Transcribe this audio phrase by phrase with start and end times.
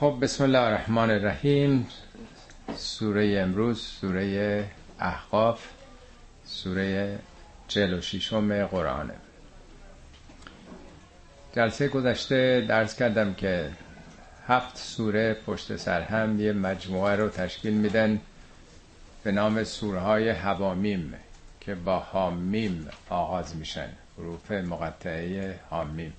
[0.00, 1.86] خب بسم الله الرحمن الرحیم.
[2.76, 4.64] سوره امروز سوره
[5.00, 5.66] احقاف
[6.44, 7.18] سوره
[7.68, 8.32] 46
[8.70, 9.14] قرآنه.
[11.56, 13.70] جلسه گذشته درس کردم که
[14.48, 18.20] هفت سوره پشت سر هم یه مجموعه رو تشکیل میدن
[19.24, 21.14] به نام سوره های هوامیم
[21.60, 23.88] که با هامیم آغاز میشن
[24.18, 26.12] حروف مقطعه هامیم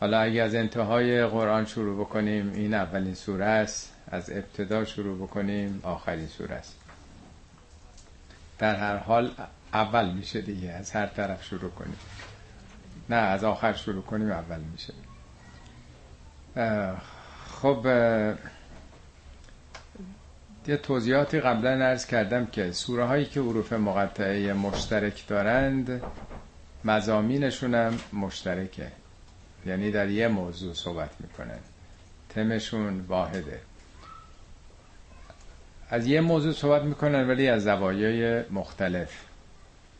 [0.00, 3.92] حالا اگه از انتهای قرآن شروع بکنیم این اولین سوره است.
[4.10, 6.76] از ابتدا شروع بکنیم آخرین سوره است.
[8.58, 9.30] در هر حال
[9.74, 10.70] اول میشه دیگه.
[10.70, 11.96] از هر طرف شروع کنیم.
[13.10, 14.94] نه از آخر شروع کنیم اول میشه.
[17.50, 17.86] خب
[20.66, 26.02] یه توضیحاتی قبلا نرز کردم که سوره هایی که حروف مقطعه مشترک دارند
[26.84, 28.92] مزامینشون هم مشترکه.
[29.66, 31.58] یعنی در یه موضوع صحبت می‌کنن
[32.28, 33.60] تمشون واحده.
[35.90, 39.10] از یه موضوع صحبت می‌کنن ولی از زوایای مختلف.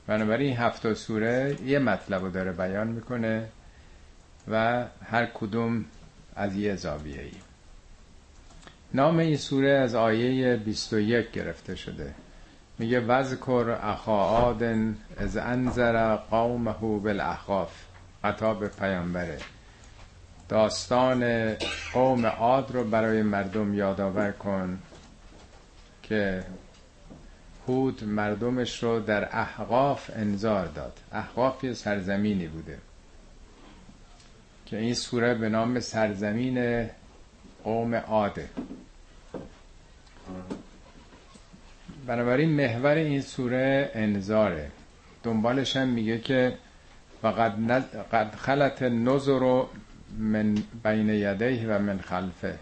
[0.07, 3.49] بنابراین هفت سوره یه مطلب رو داره بیان می‌کنه
[4.49, 5.85] و هر کدوم
[6.37, 7.33] از یه زاویه ای
[8.95, 12.15] نام این سوره از آیه 21 گرفته شده.
[12.79, 17.90] میگه وذکر اخا آدن از انذر قومه بالاحقاف
[18.23, 19.39] خطاب پیامبره.
[20.49, 21.55] داستان
[21.93, 24.79] قوم عاد رو برای مردم یادآور کن
[26.03, 26.45] که
[27.69, 30.93] هود مردمش رو در احقاف انذار داد.
[31.13, 32.79] احقاف یه سرزمینی بوده
[34.67, 36.89] که این سوره به نام سرزمین
[37.65, 38.49] قوم عاده.
[42.07, 44.71] بنابراین محور این سوره انذاره.
[45.23, 46.59] دنبالش هم میگه که
[47.23, 47.71] وقد
[48.13, 49.63] قد خلت نظر
[50.19, 50.55] من
[50.85, 52.59] بین یدیه و من خلفه.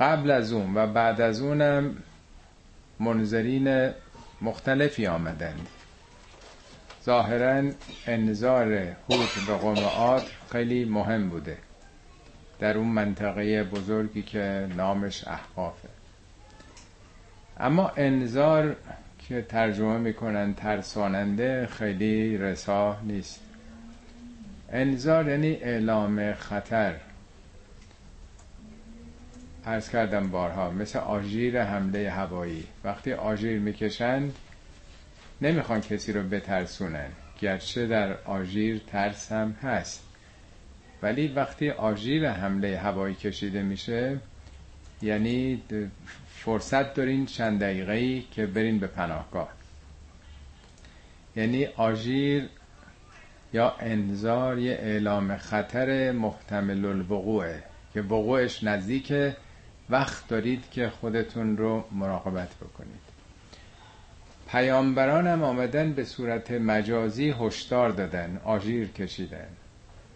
[0.00, 1.96] قبل از اون و بعد از اونم
[3.00, 3.90] منظرین
[4.42, 5.68] مختلفی آمدند.
[7.04, 7.70] ظاهرا
[8.06, 8.72] انذار
[9.10, 10.22] هود به قوم عاد
[10.52, 11.58] خیلی مهم بوده.
[12.60, 15.88] در اون منطقه بزرگی که نامش احقافه.
[17.60, 18.76] اما انذار
[19.32, 23.40] که ترجمه می‌کنن ترساننده خیلی رساه نیست.
[24.72, 26.94] انذار یعنی اعلام خطر.
[29.64, 32.64] ارز کردم بارها مثل آژیر حمله هوایی.
[32.84, 34.34] وقتی آژیر می‌کشند
[35.42, 37.08] نمی‌خوان کسی رو بترسونن.
[37.40, 40.04] گرچه در آژیر ترس هم هست.
[41.02, 44.18] ولی وقتی آژیر حمله هوایی کشیده میشه
[45.02, 45.62] یعنی
[46.44, 49.48] فرصت دارین چند دقیقه ای که برین به پناهگاه.
[51.36, 52.48] یعنی آژیر
[53.52, 57.62] یا انذار یه اعلام خطر محتمل الوقوعه
[57.94, 59.14] که وقوعش نزدیک
[59.90, 63.12] وقت دارید که خودتون رو مراقبت بکنید.
[64.48, 69.48] پیامبران هم آمدن به صورت مجازی هشدار دادن آژیر کشیدن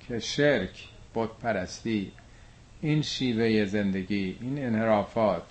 [0.08, 2.12] که شرک بت پرستی
[2.80, 5.42] این شیوه زندگی این انحرافات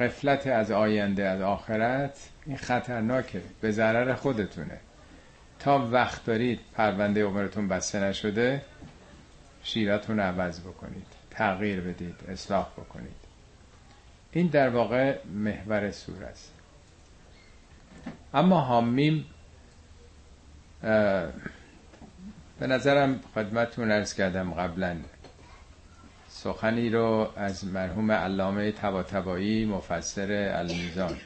[0.00, 4.80] قفلت از آینده از آخرت این خطرناکه به ضرر خودتونه.
[5.58, 8.62] تا وقت دارید پرونده عمرتون بسته نشده
[9.62, 13.22] شیرتون عوض بکنید تغییر بدید اصلاح بکنید.
[14.32, 16.52] این در واقع محور سور است.
[18.34, 19.26] اما حامیم
[22.60, 24.96] به نظرم خدمتتون ارز کردم قبلا
[26.42, 31.16] سخنی رو از مرحوم علامه تباتبایی مفسر المیزان.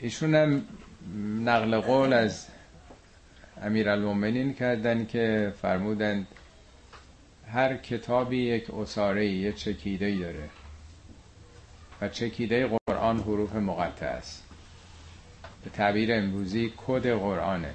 [0.00, 0.62] ایشون هم
[1.44, 2.46] نقل قول از
[3.62, 6.26] امیر المومنین کردن که فرمودند
[7.52, 10.48] هر کتابی یک اصاره یه چکیده داره
[12.00, 14.44] و چکیده قرآن حروف مقطع است.
[15.64, 17.74] به تعبیر امروزی کد قرآنه.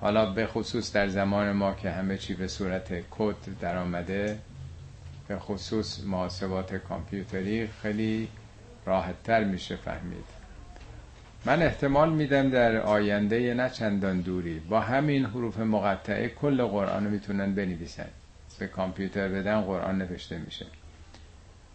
[0.00, 4.38] حالا به خصوص در زمان ما که همه چی به صورت کد در آمده
[5.28, 8.28] به خصوص محاسبات کامپیوتری خیلی
[8.86, 10.24] راحتتر میشه فهمید.
[11.44, 17.10] من احتمال میدم در آینده نه چندان دوری با همین حروف مقطعه کل قرآن رو
[17.10, 18.08] می‌تونن بنویسن.
[18.58, 20.66] به کامپیوتر بدن قرآن نوشته میشه.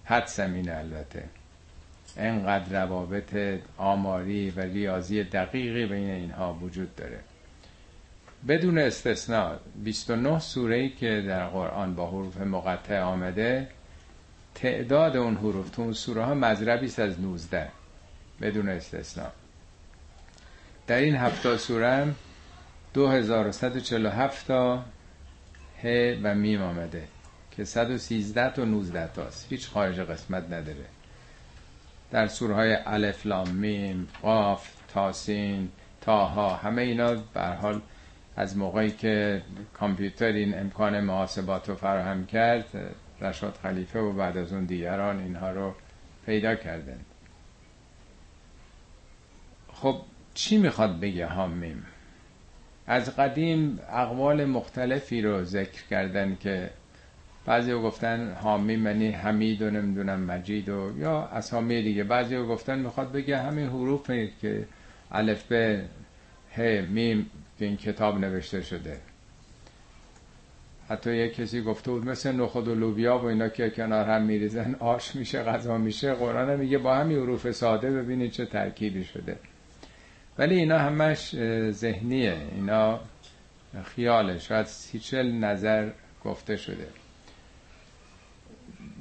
[0.06, 1.24] حد سمینه البته.
[2.18, 7.20] انقدر روابط آماری و ریاضی دقیقی بین اینها وجود داره.
[8.48, 9.56] بدون استثناء.
[9.76, 13.68] 29 سوره که در قرآن با حروف مقطع آمده
[14.56, 17.68] تعداد اون حروف تو اون سوره ها مذربی است از 19
[18.42, 19.30] بدون استثناء.
[20.88, 22.16] در این هفته سوره هم
[22.94, 24.86] 2147 تا
[25.84, 27.08] ه و میم آمده
[27.52, 30.86] که 113 تا 19 تاست هیچ خارج قسمت نداره.
[32.12, 35.70] در سورهای الف لام میم قاف تاسین
[36.02, 37.82] تاها همه اینا به حال
[38.40, 39.42] از موقعی که
[39.74, 45.52] کامپیوتر این امکان محاسبات رو فراهم کرد رشاد خلیفه و بعد از اون دیگران اینها
[45.52, 45.76] رو
[46.26, 47.06] پیدا کردند.
[49.74, 50.02] خب
[50.34, 51.86] چی می‌خواد بگه هامیم
[52.88, 56.70] از قدیم اقوال مختلفی رو ذکر کردن که
[57.46, 62.04] بعضی رو گفتن حامی منی حمید و نمی‌دونم مجید و یا اسامی دیگه.
[62.04, 64.12] بعضی رو گفتن می‌خواد بگه همین حروف
[64.42, 64.66] که
[65.12, 65.86] الف به
[66.58, 68.98] ه میم که این کتاب نوشته شده.
[70.90, 74.76] حتی یک کسی گفته بود مثل نخود و لوبیا و اینا که کنار هم میریزن
[74.80, 76.14] آش میشه غذا میشه.
[76.14, 79.38] قرآن میگه با همین حروف ساده ببینید چه ترکیبی شده.
[80.38, 81.36] ولی اینا همش
[81.72, 82.38] ذهنیه.
[82.56, 83.00] اینا
[83.84, 84.40] خیاله.
[84.40, 85.90] شاید سیچل نظر
[86.26, 86.88] گفته شده.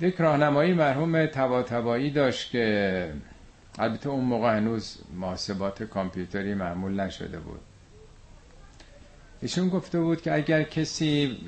[0.01, 1.63] یک راهنمایی مرحوم تبا
[2.15, 3.13] داشت که
[3.79, 7.61] البته اون موقع هنوز محاسبات کامپیوتری معمول نشده بود.
[9.43, 11.39] ایشون گفته بود که اگر کسی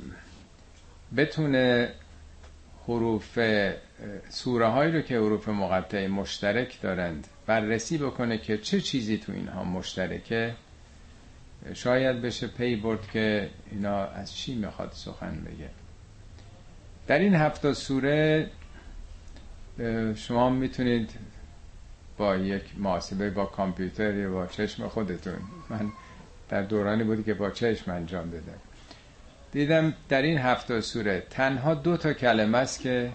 [1.16, 1.92] بتونه
[2.88, 3.38] حروف
[4.28, 9.64] سوره هایی رو که حروف مقطعه مشترک دارند بررسی بکنه که چه چیزی تو اینها
[9.64, 10.54] مشترکه
[11.74, 15.70] شاید بشه پی برد که اینا از چی می‌خواد سخن بگه.
[17.06, 18.50] در این هفته سوره
[20.14, 21.10] شما می‌تونید
[22.18, 25.34] با یک محاسبه با کامپیوتر یا با چشم خودتون.
[25.70, 25.92] من
[26.50, 28.58] در دورانی بودی که با چشم انجام دادم
[29.52, 33.12] دیدم در این هفته سوره تنها دو تا کلمه است که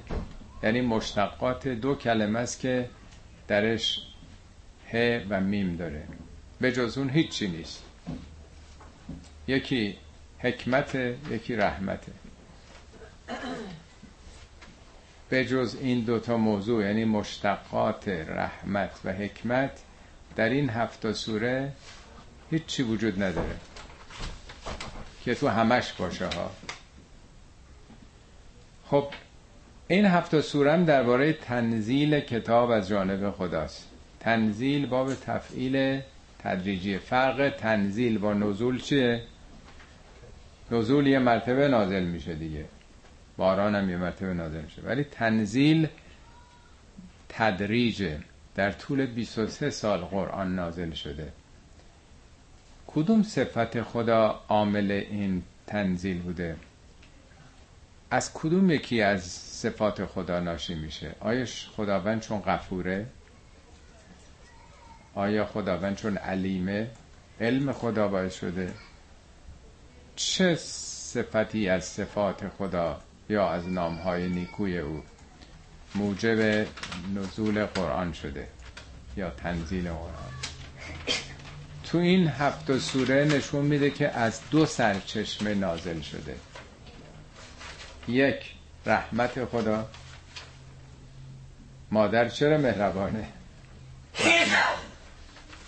[0.64, 2.90] یعنی مشتقات دو کلمه است که
[3.48, 4.00] درش
[4.94, 6.04] ه و میم داره.
[6.62, 7.84] به جز اون هیچی نیست.
[9.48, 9.98] یکی
[10.40, 10.96] حکمت
[11.31, 12.12] یکی رحمته.
[15.30, 19.72] به جز این دوتا موضوع یعنی مشتقات رحمت و حکمت
[20.36, 21.72] در این هفته سوره
[22.51, 23.56] هیچی وجود نداره
[25.25, 26.51] که تو همش باشه ها.
[28.86, 29.07] خب
[29.88, 33.89] این هفته سورم درباره تنزیل کتاب از جانب خداست.
[34.19, 36.01] تنزیل باب تفعیل
[36.39, 37.56] تدریجی فرق.
[37.59, 39.21] تنزیل با نزول چیه؟
[40.71, 42.65] نزول یه مرتبه نازل میشه دیگه.
[43.38, 44.81] باران هم یه مرتبه نازل میشه.
[44.81, 45.88] ولی تنزیل
[47.30, 48.19] تدریجه.
[48.56, 51.33] در طول 23 سال قرآن نازل شده.
[52.95, 56.56] کدوم صفت خدا عامل این تنزیل بوده؟
[58.12, 61.45] از کدوم یکی از صفات خدا ناشی میشه؟ آیا
[61.77, 63.06] خداوند چون غفوره؟
[65.15, 66.89] آیا خداوند چون علیمه؟
[67.42, 68.74] علم خدا باعث شده؟
[70.15, 73.00] چه صفتی از صفات خدا
[73.30, 75.03] یا از نامهای نیکوی او
[75.95, 76.68] موجب
[77.15, 78.47] نزول قرآن شده
[79.18, 80.33] یا تنزیل قرآن؟
[81.95, 86.36] تو این هفت سوره نشون میده که از دو سرچشمه نازل شده.
[88.07, 88.56] یک
[88.86, 89.89] رحمت خدا.
[91.92, 93.27] مادر چرا مهربانه؟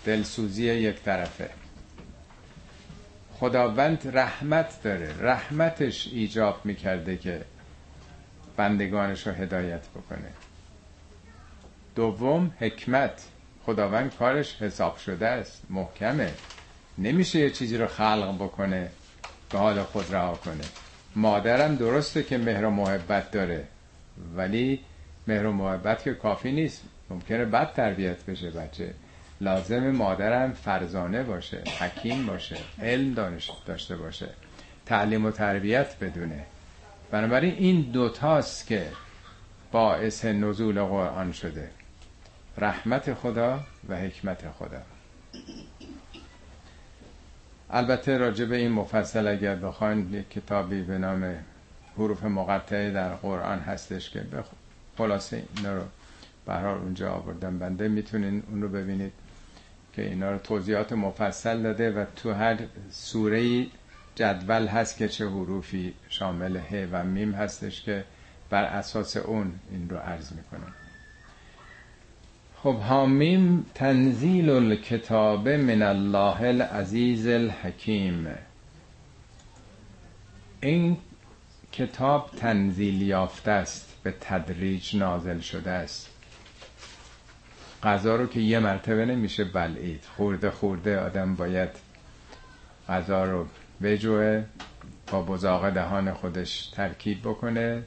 [0.04, 1.50] دلسوزی یک طرفه.
[3.34, 5.14] خداوند رحمت داره.
[5.20, 7.44] رحمتش ایجاب می‌کرده که
[8.56, 10.32] بندگانش رو هدایت بکنه.
[11.94, 13.22] دوم حکمت.
[13.66, 15.62] خداوند کارش حساب شده است.
[15.70, 16.32] محکمه.
[16.98, 18.88] نمیشه یه چیزی رو خلق بکنه
[19.50, 20.64] به حال خود رها کنه.
[21.16, 23.64] مادرم درسته که مهر و محبت داره
[24.36, 24.80] ولی
[25.26, 26.82] مهر و محبت که کافی نیست.
[27.10, 28.94] ممکنه بد تربیت بشه بچه.
[29.40, 34.28] لازم مادرم فرزانه باشه حکیم باشه علم دانش داشته باشه.
[34.86, 36.44] تعلیم و تربیت بدونه.
[37.10, 38.86] بنابراین این دوتاست که
[39.72, 41.70] باعث نزول قرآن شده.
[42.58, 44.82] رحمت خدا و حکمت خدا.
[47.70, 51.34] البته راجع به این مفصل اگر بخواین یک کتابی به نام
[51.96, 54.24] حروف مقطعه در قرآن هستش که
[54.98, 55.82] خلاصه اینا رو
[56.46, 59.12] برحال اونجا آوردم بنده می‌تونین اون رو ببینید
[59.92, 62.56] که اینا رو توضیحات مفصل داده و تو هر
[62.90, 63.66] سوره
[64.14, 68.04] جدول هست که چه حروفی شامل ه و میم هستش که
[68.50, 70.74] بر اساس اون این رو عرض می‌کنم.
[72.62, 78.26] خب حامیم تنزیل الکتاب من الله العزیز الحکیم.
[80.60, 80.96] این
[81.72, 86.10] کتاب تنزیل یافته است به تدریج نازل شده است.
[87.82, 91.70] غذا رو که یه مرتبه نمیشه بلعید خورده خورده آدم باید
[92.88, 93.46] غذا رو
[93.82, 94.44] بجوه
[95.10, 97.82] با بزاق دهان خودش ترکیب بکنه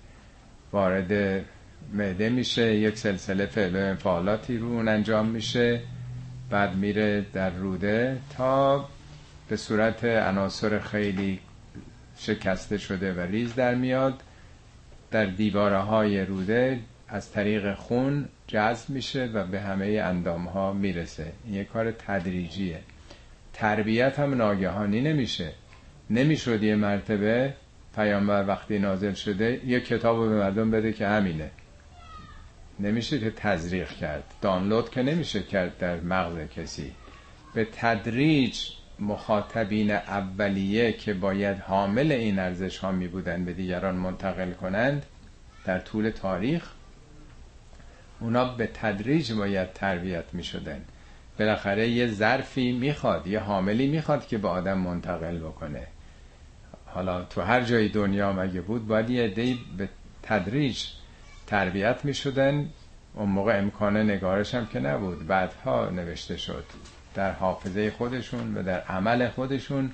[0.72, 1.46] وارد
[1.93, 5.81] معده میشه یک سلسله فعل و انفعالاتی رو اون انجام میشه
[6.50, 8.89] بعد میره در روده تا
[9.50, 11.39] به صورت عناصر خیلی
[12.17, 14.13] شکسته شده و ریز در میاد.
[15.11, 21.31] در دیواره های روده از طریق خون جذب میشه و به همه اندام ها می‌رسه.
[21.45, 22.79] این یه کار تدریجیه.
[23.53, 25.50] تربیت هم ناگهانی نمیشه.
[26.09, 27.53] نمی‌شد یه مرتبه
[27.95, 31.51] پیامبر وقتی نازل شده یه کتاب رو به مردم بده که همینه.
[32.81, 34.23] نمیشه که تزریق کرد.
[34.41, 36.91] دانلود که نمیشه کرد در مغز کسی.
[37.53, 38.59] به تدریج
[39.00, 45.05] مخاطبین اولیه که باید حامل این ارزش ها می بودن به دیگران منتقل کنند
[45.65, 46.69] در طول تاریخ
[48.19, 50.81] اونا به تدریج باید تربیت می شدن
[51.39, 55.88] بالاخره یه ظرفی می‌خواد یه حاملی می‌خواد که به آدم منتقل بکنه.
[56.85, 59.89] حالا تو هر جای دنیا مگه بود؟ باید یه عده‌ای به
[60.23, 60.85] تدریج
[61.51, 62.70] تربیت می شدن
[63.13, 65.27] اون موقع امکان نگارش هم که نبود.
[65.27, 66.65] بعدها نوشته شد
[67.15, 69.91] در حافظه خودشون و در عمل خودشون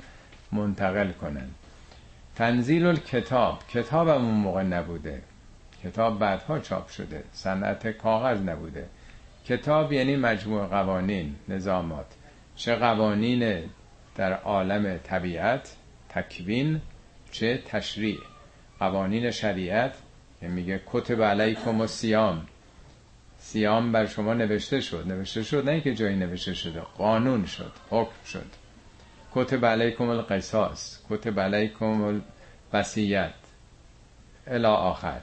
[0.52, 1.48] منتقل کنن.
[2.36, 5.22] تنزیل الکتاب کتاب هم اون موقع نبوده.
[5.84, 7.24] کتاب بعدها چاپ شده.
[7.34, 8.86] صنعت کاغذ نبوده.
[9.46, 12.06] کتاب یعنی مجموع قوانین نظامات.
[12.56, 13.64] چه قوانین
[14.16, 15.76] در عالم طبیعت
[16.10, 16.82] تکوین
[17.32, 18.18] چه تشریع.
[18.80, 19.94] قوانین شریعت
[20.40, 22.48] که میگه کتب علیکم و سیام
[23.40, 25.08] سیام بر شما نوشته شد.
[25.08, 26.80] نوشته شد نه که جایی نوشته شده.
[26.80, 27.72] قانون شد.
[27.90, 28.46] حکم شد.
[29.36, 31.00] کتب علیکم القصاص.
[31.10, 32.22] کتب علیکم
[32.74, 33.34] الوصیت.
[34.48, 35.20] الی آخر.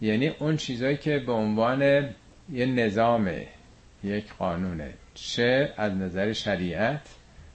[0.00, 1.82] یعنی اون چیزایی که به عنوان
[2.52, 3.30] یه نظام
[4.04, 4.94] یک قانونه.
[5.14, 7.08] چه از نظر شریعت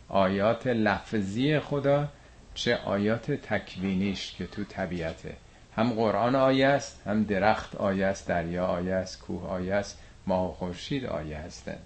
[0.10, 2.08] آیات لفظی خدا
[2.54, 5.36] چه آیات تکوینیش که تو طبیعته.
[5.76, 10.50] هم قرآن آیه است هم درخت آیه است دریا آیه است کوه آیه است ماه
[10.50, 11.80] و خورشید آیه هستند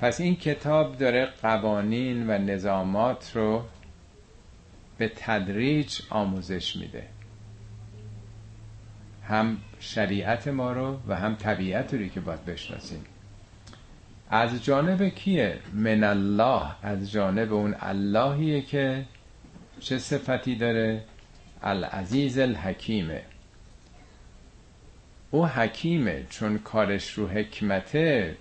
[0.00, 3.64] پس این کتاب داره قوانین و نظامات رو
[4.98, 7.06] به تدریج آموزش میده.
[9.28, 13.04] هم شریعت ما رو و هم طبیعت رو که باید بشناسیم.
[14.30, 16.62] از جانب کیه؟ من الله.
[16.82, 19.04] از جانب اون اللهیه که
[19.80, 21.04] چه صفتی داره؟
[21.62, 23.22] العزیز الحکیمه
[25.30, 28.36] او حکیمه چون کارش رو حکمته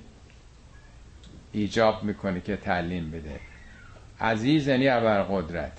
[1.52, 3.40] ایجاب می‌کنه که تعلیم بده.
[4.22, 4.90] عزیز یعنی
[5.24, 5.78] قدرت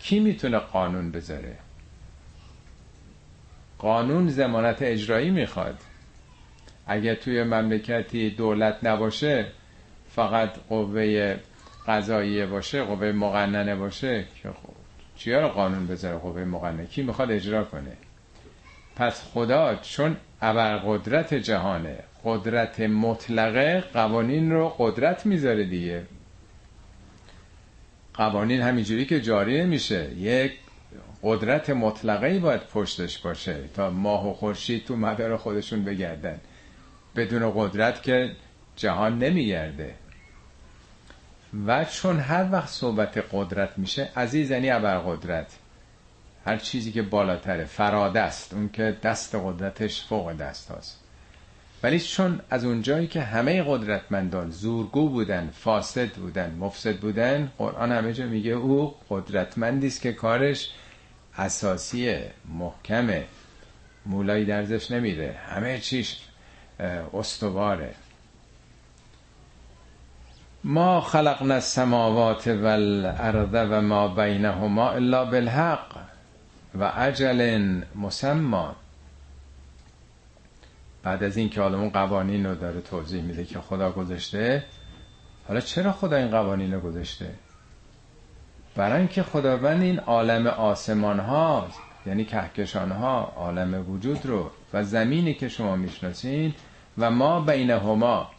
[0.00, 1.56] کی می‌تونه قانون بذاره؟
[3.78, 5.78] قانون زمانت اجرایی می‌خواد.
[6.86, 9.46] اگه توی مملکتی دولت نباشه
[10.10, 11.36] فقط قوه
[11.86, 14.63] قضاییه باشه قوه مقننه باشه که خب
[15.16, 16.86] چیا رو قانون بذاره؟ قوه مقننه.
[16.86, 17.96] کی می‌خواد اجرا کنه؟
[18.96, 20.16] پس خدا چون
[20.86, 26.02] قدرت جهانه قدرت مطلقه قوانین رو قدرت می‌ذاره دیگه.
[28.14, 30.52] قوانین همینجوری که جاری نمیشه یک
[31.22, 36.40] قدرت مطلقه ای باید پشتش باشه تا ماه و خورشید تو مدار خودشون بگردن.
[37.16, 38.30] بدون قدرت که
[38.76, 39.94] جهان نمیگرده.
[41.66, 45.46] و چون هر وقت صحبت قدرت میشه عزیز یعنی قدرت
[46.46, 47.68] هر چیزی که بالاتره
[48.16, 48.54] است.
[48.54, 51.00] اون که دست قدرتش فوق دست هست
[51.82, 58.12] ولی چون از اونجایی که همه قدرتمندان زورگو بودن فاسد بودن مفسد بودن قرآن همه
[58.12, 60.70] جا میگه او قدرتمندی است که کارش
[61.38, 63.24] اساسیه محکمه
[64.06, 65.36] مولایی درزش نمیره.
[65.48, 66.20] همه چیش
[67.12, 67.94] استواره.
[70.64, 75.96] ما خلقنا السماوات والارض و ما بینهما الا بالحق
[76.78, 78.68] و عجل مسمى.
[81.02, 84.64] بعد از این که قوانین رو داره توضیح میده که خدا گذاشته
[85.48, 87.30] حالا چرا خدا این قوانین رو گذاشته؟
[88.76, 91.68] برای اینکه خداوند این عالم آسمان ها
[92.06, 96.54] یعنی کهکشان ها عالم وجود رو و زمینی که شما می‌شناسین
[96.98, 98.30] و ما بینهما.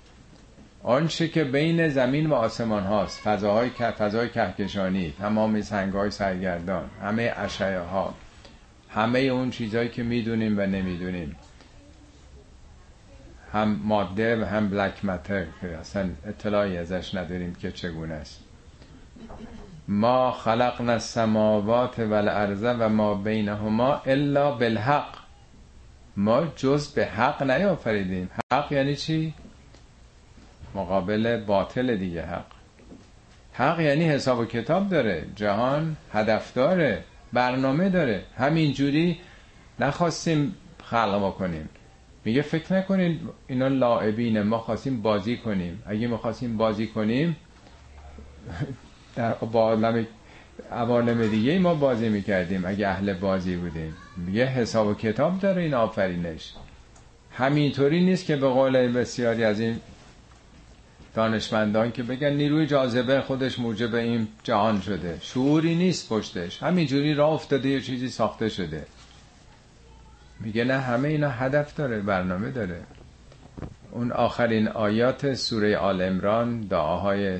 [0.88, 7.34] آنچه که بین زمین و آسمان هاست فضاهای فضای کهکشانی تمام سنگ های سرگردان همه
[7.38, 8.14] اشعه ها
[8.90, 11.36] همه اون چیزهایی که می‌دونیم و نمی‌دونیم.
[13.54, 18.40] هم ماده و هم بلک متر که اصلا اطلاعی ازش نداریم که چگونه است.
[19.88, 25.16] ما خلقنا السماوات والارض و ما بینهما الا بالحق.
[26.18, 28.30] ما جز به حق نیافریدیم.
[28.54, 29.34] حق یعنی چی؟
[30.76, 32.46] مقابل باطل دیگه حق.
[33.54, 37.04] حق یعنی حساب و کتاب داره جهان هدف داره
[37.34, 38.24] برنامه داره.
[38.38, 39.20] همینجوری
[39.80, 41.70] نخواستیم خلق کنیم
[42.26, 45.84] میگه فکر نکنین اینا لاعبینه ما خواستیم بازی کنیم.
[45.86, 47.36] اگه ما خواستیم بازی کنیم
[49.16, 50.06] در با عالم
[50.72, 53.94] عوالم دیگه ما بازی می‌کردیم اگه اهل بازی بودیم.
[54.18, 56.54] میگه حساب و کتاب داره این آفرینش.
[57.32, 59.80] همینطوری نیست که به قول بسیاری از این
[61.16, 65.18] دانشمندان که بگن نیروی جاذبه خودش موجب این جهان شده.
[65.22, 66.64] شعوری نیست پشتش.
[66.64, 68.86] همینجوری راه افتاده یه چیزی ساخته شده.
[70.40, 72.82] میگه نه همه اینا هدف داره برنامه داره.
[73.92, 77.40] اون آخرین آیات سوره آل امران دعاهای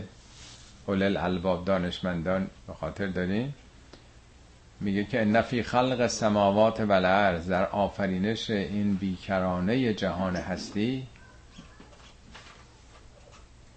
[0.86, 3.56] اولل الباب دانشمندان به خاطر داریم
[4.82, 11.08] میگه که نفی خلق سماوات و الارض در آفرینش این بیکرانه جهان هستی؟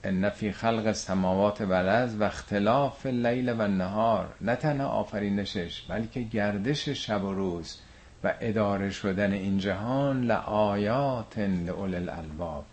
[0.04, 6.22] ان فی خلق سماوات و الارض و اختلاف لیل و نهار نه تنها آفرینشش بلکه
[6.22, 7.78] گردش شب و روز
[8.24, 12.64] و اداره شدن این جهان لآیات لأول الالباب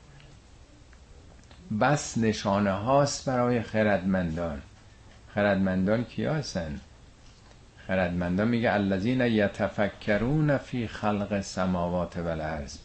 [1.82, 4.62] بس نشانه هاست برای خردمندان.
[5.34, 6.80] خردمندان کیا هستن؟
[7.88, 12.78] خردمندان میگه الذین یتفکرون فی خلق سماوات و الارض.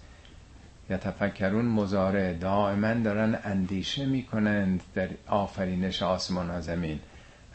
[0.90, 7.00] یتفکرون مزاره دائما دارن اندیشه می‌کنند در آفرینش آسمان و زمین.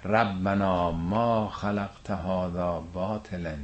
[0.04, 3.56] ربنا ما خلقت هذا باطلا.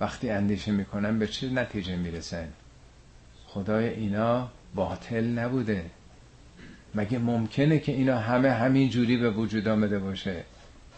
[0.00, 2.48] وقتی اندیشه می‌کنن به چه نتیجه می‌رسن؟
[3.46, 5.84] خدای اینا باطل نبوده.
[6.94, 10.44] مگه ممکنه که اینا همه همین جوری به وجود آمده باشه؟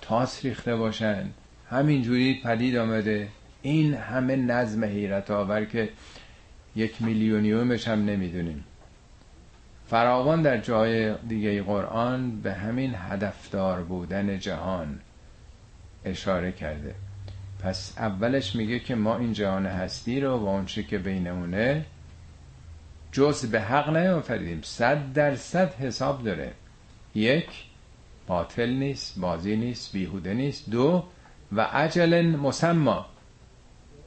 [0.00, 1.30] تاس ریخته باشن.
[1.70, 3.28] همین جوری پدید آمده.
[3.62, 5.88] این همه نظم حیرت آور که
[6.76, 8.64] یک میلیونیومش هم نمی‌دونیم.
[9.86, 15.00] فراوان در جای دیگه قرآن به همین هدفدار بودن جهان
[16.04, 16.94] اشاره کرده.
[17.62, 21.84] پس اولش میگه که ما این جهان هستی رو با اون که بینمونه
[23.12, 24.60] جز به حق نیافریدیم.
[24.62, 26.52] صد درصد حساب داره.
[27.14, 27.48] یک
[28.26, 30.70] باطل نیست بازی نیست بیهوده نیست.
[30.70, 31.04] دو
[31.52, 33.06] و عجل مسما.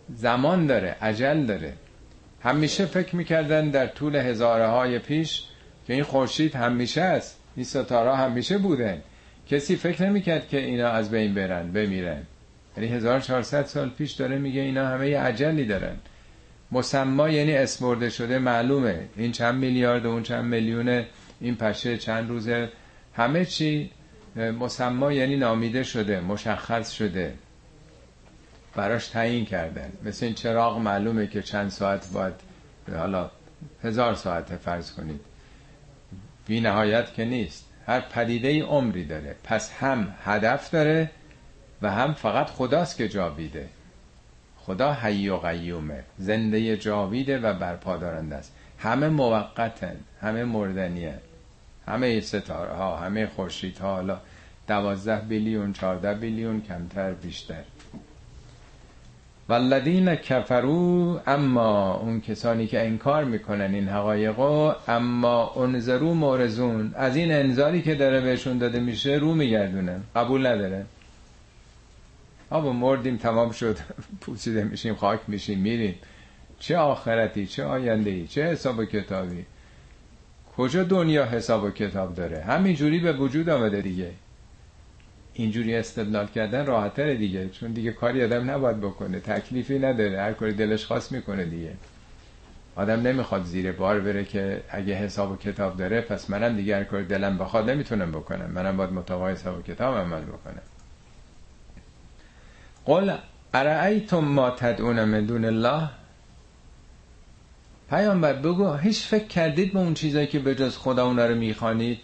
[0.10, 1.73] زمان داره عجل داره.
[2.43, 5.43] همیشه فکر می‌کردن در طول هزاره های پیش
[5.88, 7.39] که این خورشید همیشه است.
[7.56, 9.01] این ستاره همیشه بودن.
[9.49, 12.21] کسی فکر نمی‌کرد که اینا از بین برن بمیرن.
[12.77, 15.95] یعنی 1400 سال پیش داره میگه اینا همه یه عجلی دارن.
[16.71, 18.99] مسما یعنی اسمرده شده معلومه.
[19.17, 21.03] این چند میلیارد اون چند میلیون
[21.41, 22.69] این پشه چند روزه.
[23.13, 23.91] همه چی
[24.36, 27.34] مسما یعنی نامیده شده مشخص شده.
[28.75, 29.91] براش تعیین کردن.
[30.03, 32.33] مثل این چراغ معلومه که چند ساعت باید
[32.95, 33.31] حالا
[33.83, 35.21] هزار ساعت فرض کنید.
[36.47, 37.65] بی نهایت که نیست.
[37.88, 39.36] هر پدیده ای عمری داره.
[39.43, 41.12] پس هم هدف داره
[41.81, 43.69] و هم فقط خداست که جاویده.
[44.57, 46.03] خدا حی و قیومه.
[46.17, 48.55] زنده جاویده و برپادارنده است.
[48.79, 51.19] همه موقتن همه مردنیه.
[51.88, 54.19] همه ستاره ها همه خورشید ها حالا
[54.67, 57.63] دوازده بیلیون چارده بیلیون کمتر بیشتر.
[59.49, 66.93] والذین کفرو اما اون کسانی که انکار می‌کنن این حقایقو اما انذرو مورزون.
[66.95, 70.86] از این انذاری که داره بهشون داده میشه رو میگردونه قبول نداره.
[72.49, 73.77] آبا مردیم تمام شد.
[74.21, 75.95] پوسیده میشیم خاک میشیم میریم.
[76.60, 79.45] چه آخرتی چه آینده ای چه حساب و کتابی.
[80.58, 84.12] کجا دنیا حساب و کتاب داره؟ همینجوری به وجود آمده دیگه.
[85.34, 87.50] اینجوری استدلال کردن راحتره دیگه.
[87.50, 89.19] چون دیگه کاری آدم نباید بکنه.
[89.19, 90.22] تکلیفی نداره.
[90.22, 91.74] هر کاری دلش خواست می‌کنه دیگه.
[92.76, 96.84] آدم نمی‌خواد زیر بار بره که اگه حساب و کتاب داره پس منم دیگه هر
[96.84, 98.52] کاری دلم بخواد نمی‌تونم بکنم.
[98.52, 100.62] منم باید مطابق حساب و کتاب عمل بکنم.
[102.86, 103.17] قل
[103.54, 105.89] ارائیتم ما تدعون من دون الله؟
[107.89, 112.00] پیامبر بگو هیچ فکر کردید به اون چیزایی که به جز خدا اونا رو می‌خوانید؟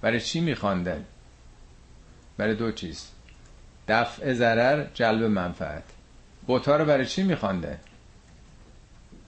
[0.00, 1.04] برای چی میخواندن
[2.36, 3.10] برای دو چیز.
[3.88, 5.84] دفع ضرر جلب منفعت.
[6.46, 7.78] بوتا رو برای چی میخواندن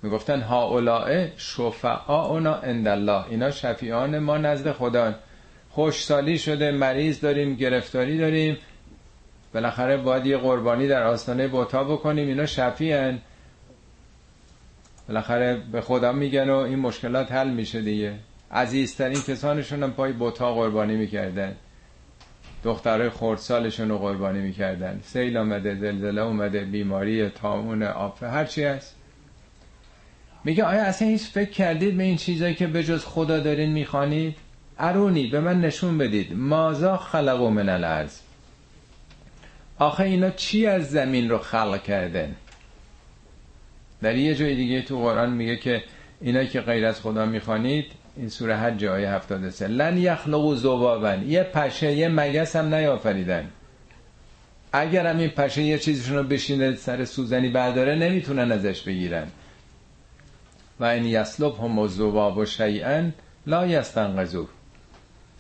[0.03, 1.33] می‌گفتن ها اولائه
[2.09, 5.15] اونا اندالله اینا شفیعان ما نزد خدا
[5.71, 8.57] خوشسالی شده مریض داریم گرفتاری داریم.
[9.55, 12.29] بالاخره باید یه قربانی در آستانه بوتا بکنیم.
[12.29, 13.19] اینا شفیعن.
[15.09, 18.15] بالاخره به خدا میگن و این مشکلات حل میشه دیگه.
[18.53, 21.57] عزیزترین کسانشون هم پای بوتا قربانی می‌کردن.
[22.65, 25.01] دخترای خردسالشون رو قربانی می‌کردن.
[25.05, 28.95] سیل آمده زلزله اومده بیماری تامون آفه هرچی هست.
[30.45, 34.37] میگه آیا اصلا هیچ فکر کردید به این چیزایی که به جز خدا دارین می‌خوانید؟
[34.79, 36.33] ارونی به من نشون بدید.
[36.33, 38.19] مازا خلقو من الارض؟
[39.79, 42.37] آخه اینا چی از زمین رو خلق کردن؟
[44.03, 45.85] در یه جای دیگه تو قرآن میگه که
[46.21, 47.87] اینا که غیر از خدا می‌خوانید
[48.19, 53.51] این سوره حج آیه 73 لن یخلقوا ذبابا یه پشه یه مگس هم نیافریدن.
[54.73, 59.27] اگر هم این پشه یه چیزشون رو بشینه سر سوزنی برداره نمی‌تونن ازش بگیرن.
[60.81, 63.11] و این یسلب هم الذباب و شیئا
[63.47, 64.49] لا یستنقذوه.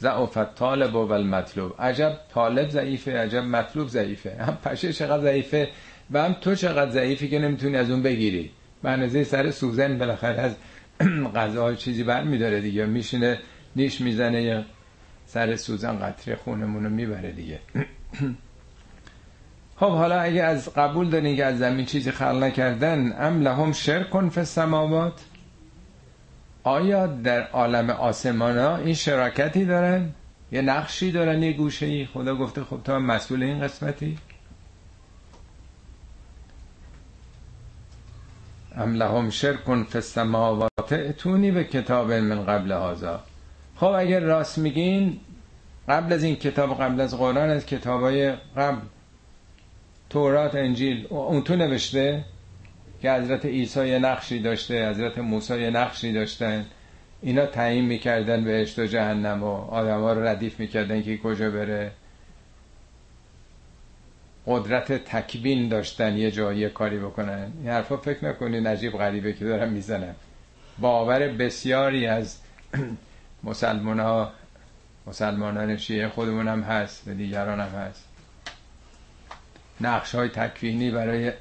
[0.00, 1.72] ضعف طالب و المطلوب.
[1.78, 4.36] عجب طالب ضعیفه عجب مطلوب ضعیفه.
[4.40, 5.68] هم پشه چقدر ضعیفه
[6.10, 8.50] و هم تو چقدر ضعیفی که نمی‌تونی از اون بگیری.
[8.82, 10.52] به سر سوزن بالاخره از
[11.36, 12.86] غذا چیزی بر میداره دیگه.
[12.86, 13.38] میشینه
[13.76, 14.64] نیش می‌زنه یا
[15.26, 17.60] سر سوزن قطره خونمون رو می‌بره دیگه.
[19.80, 24.28] خب حالا اگه از قبول دارین که از زمین چیزی خلق نکردن ام لهم شرکن
[24.28, 25.24] فی السماوات؟
[26.62, 30.10] آیا در عالم آسمان ها این شراکتی دارن؟
[30.52, 34.18] یه نقشی دارن یه گوشه ای خدا گفته خب تو مسئول این قسمتی.
[38.78, 43.20] ام لهم شرکن فی السماوات اتونی به کتاب من قبل هازا
[43.76, 45.20] خب اگر راست میگین
[45.88, 48.80] قبل از این کتاب قبل از قرآن از کتابای قبل
[50.10, 52.24] تورات انجیل اون تو نوشته
[53.02, 56.66] که حضرت عیسی یه نقشی داشته حضرت موسی یه نقشی داشتن.
[57.22, 61.90] اینا تعیین می‌کردن بهشت و جهنم و آدم ها رو ردیف می‌کردن که کجا بره.
[64.48, 67.52] قدرت تکبین داشتن یه جایی کاری بکنن.
[67.60, 70.14] این حرفا فکر نکنین عجیب غریبه که دارم می‌زنم.
[70.78, 72.38] باور بسیاری از
[73.44, 74.32] مسلمان ها
[75.06, 78.04] مسلمانان شیعه خودمون هم هست و دیگران هم هست.
[79.80, 81.32] نقش های تکوینی برای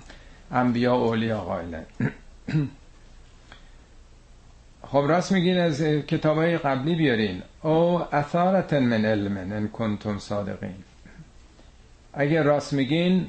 [0.50, 1.84] انبیا اولیا قائلن.
[4.90, 7.42] خب راست میگین از کتاب های قبلی بیارین.
[7.62, 10.84] او اثارت من علم ان کنتم صادقین.
[12.16, 13.26] اگر راست میگین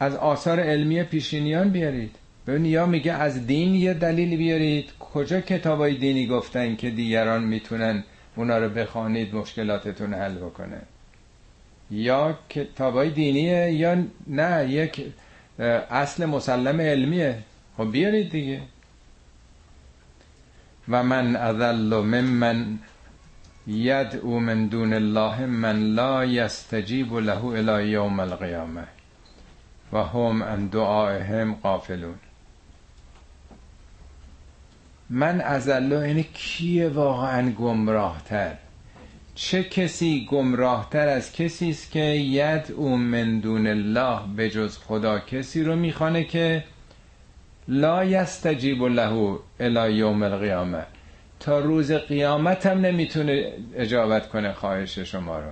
[0.00, 2.16] از آثار علمی پیشینیان بیارید.
[2.46, 4.90] ببین یا میگه از دین یه دلیل بیارید.
[5.00, 8.04] کجا کتاب های دینی گفتن که دیگران می‌تونن
[8.36, 10.80] اونا رو بخوانید مشکلاتتون حل بکنه؟
[11.90, 13.96] یا کتابای دینیه یا
[14.26, 15.04] نه یک
[15.90, 17.38] اصل مسلم علمیه.
[17.76, 18.60] خب بیارید دیگه.
[20.88, 22.78] و من اذل ممن
[23.66, 28.84] یدعو من دون الله من لا یستجیب له الى یوم القیامه
[29.92, 32.14] و هم ان دعائهم قافلون
[35.10, 38.56] من ازله یعنی کیه واقعا گمراه تر
[39.34, 44.78] چه کسی گمراه تر از کسی است که ید او من دون الله به جز
[44.78, 46.64] خدا کسی رو می‌خوانه که
[47.68, 50.84] لا یستجیب له الی یوم القیامه؟
[51.46, 55.50] تا روز قیامت هم نمی‌تونه اجابت کنه خواهش شما رو.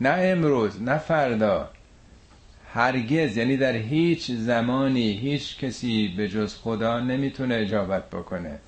[0.00, 1.70] نه امروز نه فردا.
[2.72, 8.58] هرگز یعنی در هیچ زمانی هیچ کسی به جز خدا نمی‌تونه اجابت بکنه.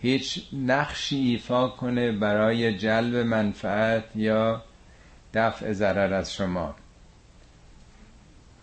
[0.00, 4.62] هیچ نقشی ایفا کنه برای جلب منفعت یا
[5.34, 6.74] دفع ضرر از شما.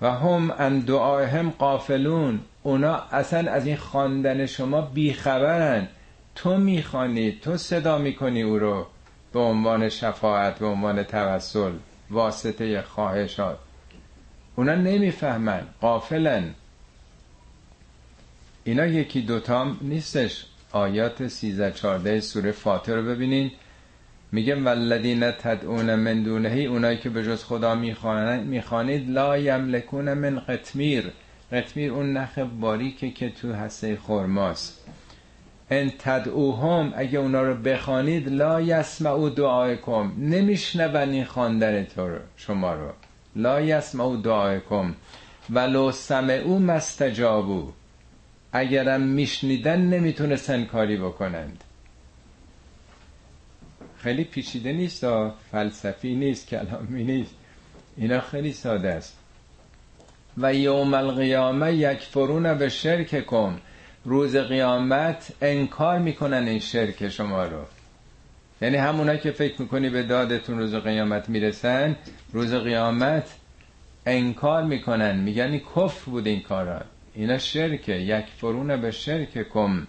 [0.02, 5.88] و هم ان دعاهم قافلون اونا اصلا از این خواندن شما بیخبرن.
[6.36, 8.86] تو می‌خوانی تو صدا می‌کنی او رو
[9.34, 11.72] به عنوان شفاعت به عنوان توسل
[12.10, 13.58] واسطه خواهشات.
[14.56, 16.44] اونا نمی‌فهمن قافلن
[18.64, 20.46] اینا یکی دوتام نیستش.
[20.72, 23.52] آیات 13 14 سوره فاتر رو ببینین.
[24.32, 31.12] میگه ولدین تدعون من دونه اونایی که به جز خدا می‌خوانید لا یملکون من قطمیر.
[31.52, 34.78] قطمیر اون نخ باریکه که تو هسته خرماست.
[35.70, 40.12] ان تدعوهم اگه اونا رو بخوانید لا یسمعو دعایکم.
[40.18, 42.92] نمیشنون این خواندن تو رو شما رو.
[43.36, 44.96] لا یسمعو دعایکم.
[45.50, 47.72] ولو سمعو مستجابو.
[48.52, 51.64] اگرم میشنیدن نمی‌تونستن کاری بکنند.
[53.98, 55.06] خیلی پیچیده نیست
[55.52, 57.36] فلسفی نیست کلامی نیست.
[57.98, 59.18] اینا خیلی ساده است.
[60.38, 63.60] و یوم القیامه یک فرون به شرک کن.
[64.06, 67.62] روز قیامت انکار می‌کنن این شرک شما رو.
[68.62, 71.96] یعنی همونا که فکر می‌کنی به دادتون روز قیامت می‌رسن
[72.34, 73.36] روز قیامت
[74.06, 75.18] انکار می‌کنن.
[75.18, 77.94] میگن کفر بود این کارات اینا شرکه.
[77.94, 79.88] یک فرون به شرک کم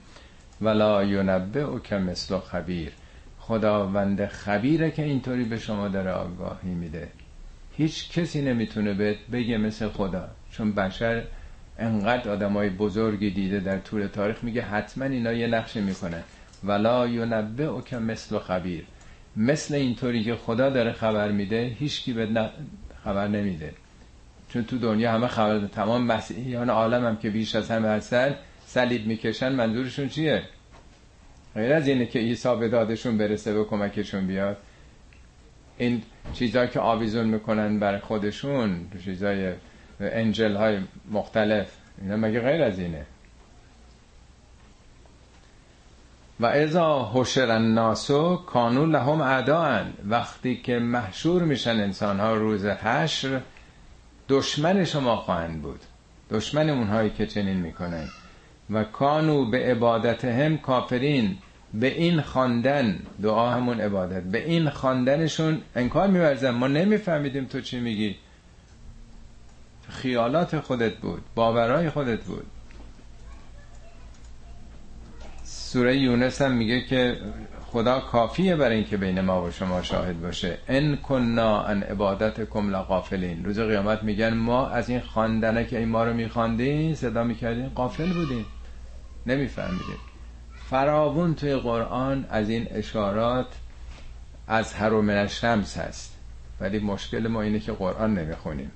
[0.60, 2.92] ولا ینبه او که مثل خبیر.
[3.38, 7.08] خداوند خبیره که اینطوری به شما داره آگاهی میده.
[7.76, 10.28] هیچ کسی نمی‌تونه بهت بگه مثل خدا.
[10.50, 11.22] چون بشر
[11.78, 16.22] انقدر آدمای بزرگی دیده در طول تاریخ میگه حتما اینا یه نقشه می‌کنن.
[16.64, 18.84] ولا ینبه او که مثل خبیر.
[19.36, 22.50] مثل اینطوری که خدا داره خبر میده هیچکی به
[23.04, 23.72] خبر نمیده.
[24.48, 25.68] چون تو دنیا همه خبر ده.
[25.68, 28.34] تمام مسیحیان عالم هم که بیش از همه هستن
[28.66, 30.42] صلیب می‌کشن منظورشون چیه؟
[31.54, 34.56] غیر از اینه که عیسی به دادشون برسه و کمکشون بیاد.
[35.78, 36.02] این
[36.34, 39.52] چیزهایی که آویزون می‌کنن برای خودشون چیزای
[40.00, 40.78] انجل های
[41.10, 41.66] مختلف
[42.02, 43.06] اینا مگه غیر از اینه؟
[46.40, 49.92] و ازا حشر الناسو کانون لهم اعداءن.
[50.04, 53.40] وقتی که محشور میشن انسان ها روز حشر
[54.28, 55.80] دشمن شما خواهند بود.
[56.30, 58.08] دشمن اونهایی که چنین می‌کنن.
[58.70, 61.38] و کانو به عبادت هم کافرین.
[61.74, 64.22] به این خواندن دعا همون عبادت.
[64.22, 66.50] به این خواندنشون انکار میورزن.
[66.50, 68.16] ما نمیفهمیدیم تو چی میگی.
[69.88, 72.46] خیالات خودت بود باورهای خودت بود.
[75.44, 77.16] سوره یونس هم میگه که
[77.66, 80.58] خدا کافیه برای اینکه بین ما و شما شاهد باشه.
[80.68, 83.44] ان کننا ان عبادتکم لغافلین.
[83.44, 88.12] روز قیامت میگن ما از این خواندنه که این ما رو میخواندین صدا می‌کردین قافل
[88.12, 88.44] بودین
[89.26, 90.11] نمیفهمیدین
[90.72, 93.46] فراوون توی قرآن از این اشارات
[94.48, 96.14] از هر من شمس هست.
[96.60, 98.70] ولی مشکل ما اینه که قرآن نمی‌خونیم.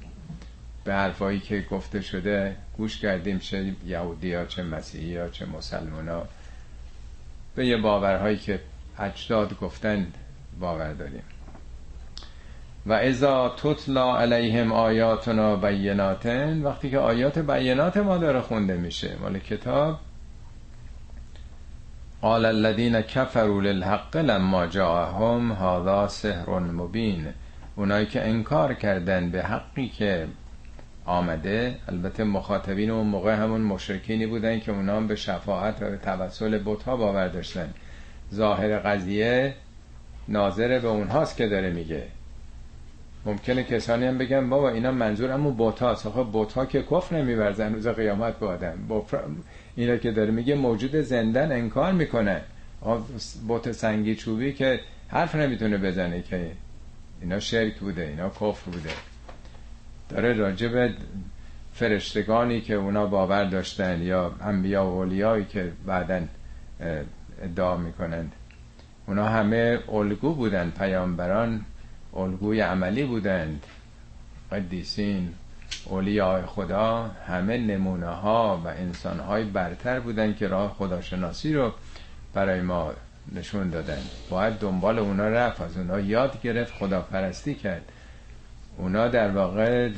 [0.84, 6.08] به حرفایی که گفته شده گوش کردیم چه یهودی ها چه مسیحی ها چه مسلمان
[6.08, 6.26] ها.
[7.54, 8.60] به یه باورهایی که
[8.98, 10.06] اجداد گفتن
[10.60, 11.22] باور داریم.
[12.86, 19.16] و ازا تطلا علیهم آیاتنا بیناتن وقتی که آیات بینات ما داره خونده میشه.
[19.22, 19.98] مال کتاب
[22.26, 27.26] قال الذين كفروا للحق لما جاءهم هذا سحر مبین.
[27.76, 30.26] اونایی که انکار کردن به حقی که
[31.04, 36.58] آمده البته مخاطبین اون موقع همون مشرکینی بودن که اونا به شفاعت و به توسل
[36.64, 37.74] بتها باور داشتن.
[38.34, 39.54] ظاهر قضیه
[40.28, 42.02] ناظر به اونهاست که داره میگه.
[43.26, 47.88] ممکنه کسانی هم بگن بابا اینا منظور همون بوت آخه بوت که کفر نمیورزن روز
[47.88, 48.78] قیامت به آدم.
[49.76, 52.40] اینا که داره میگه موجود زندن انکار می‌کنه.
[53.48, 56.50] بوت سنگی چوبی که حرف نمی‌تونه بزنه که
[57.20, 58.90] اینا شرک بوده اینا کفر بوده.
[60.08, 60.90] داره راجب
[61.74, 66.20] فرشتگانی که اونا باور داشتن یا انبیا و اولیایی که بعدا
[67.42, 68.32] ادعا می‌کنند.
[69.06, 71.64] اونا همه الگو بودن پیامبران
[72.14, 73.66] الگوی عملی بودند.
[74.52, 75.34] قدیسین
[75.84, 81.72] اولیاء خدا همه نمونه ها و انسان های برتر بودند که راه خداشناسی رو
[82.34, 82.92] برای ما
[83.34, 83.98] نشون دادن.
[84.30, 87.82] باید دنبال اونا رفت از اونا یاد گرفت خداپرستی کرد.
[88.78, 89.88] اونا در واقع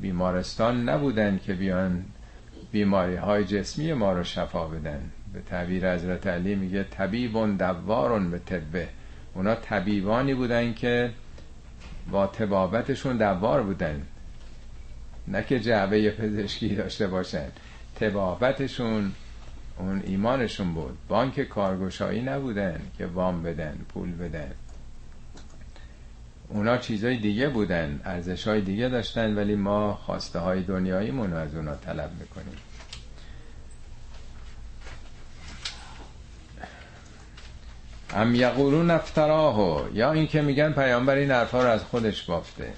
[0.00, 2.04] بیمارستان نبودن که بیان
[2.72, 5.00] بیماری های جسمی ما رو شفا بدن.
[5.32, 8.88] به تعبیر حضرت علی میگه طبیبون دوارون به طبه.
[9.34, 11.10] اونا طبیبانی بودن که
[12.10, 14.02] با تبابتشون دوار بودن.
[15.28, 17.48] نه که جعبه پزشکی داشته باشن.
[18.00, 19.12] تبابتشون
[19.78, 20.98] اون ایمانشون بود.
[21.08, 24.50] بانک کارگشایی نبودن که وام بدن پول بدن.
[26.48, 31.74] اونا چیزای دیگه بودن ارزش های دیگه داشتن ولی ما خواسته های دنیاییمون از اونا
[31.74, 32.56] طلب می‌کنیم.
[38.14, 42.72] ام یقولون افتراهو یا اینکه میگن پیامبر این حرفا رو از خودش بافته.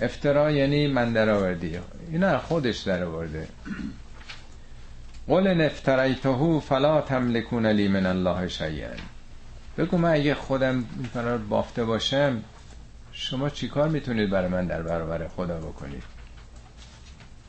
[0.00, 1.78] افترا یعنی من در آوردی.
[2.10, 3.48] این خودش در آورده.
[5.28, 8.90] قل نفتریتهو فلا تملکون لی من الله شیئا.
[9.78, 12.42] بگو من اگه خودم این بافته باشم
[13.12, 16.02] شما چیکار می‌تونید برای من در برابر خدا بکنید؟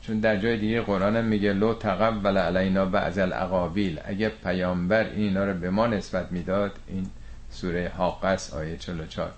[0.02, 4.00] چون در جای دیگه قرآن میگه لو تقبل علینا بعض الاقابیل.
[4.04, 7.06] اگه پیامبر اینا رو به ما نسبت می‌داد این
[7.50, 9.32] سوره حاقس آیه 44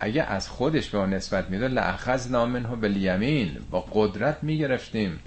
[0.00, 5.18] اگه از خودش به ما نسبت می‌داد لأخذ نامنه بالیمین با قدرت می‌گرفتیم.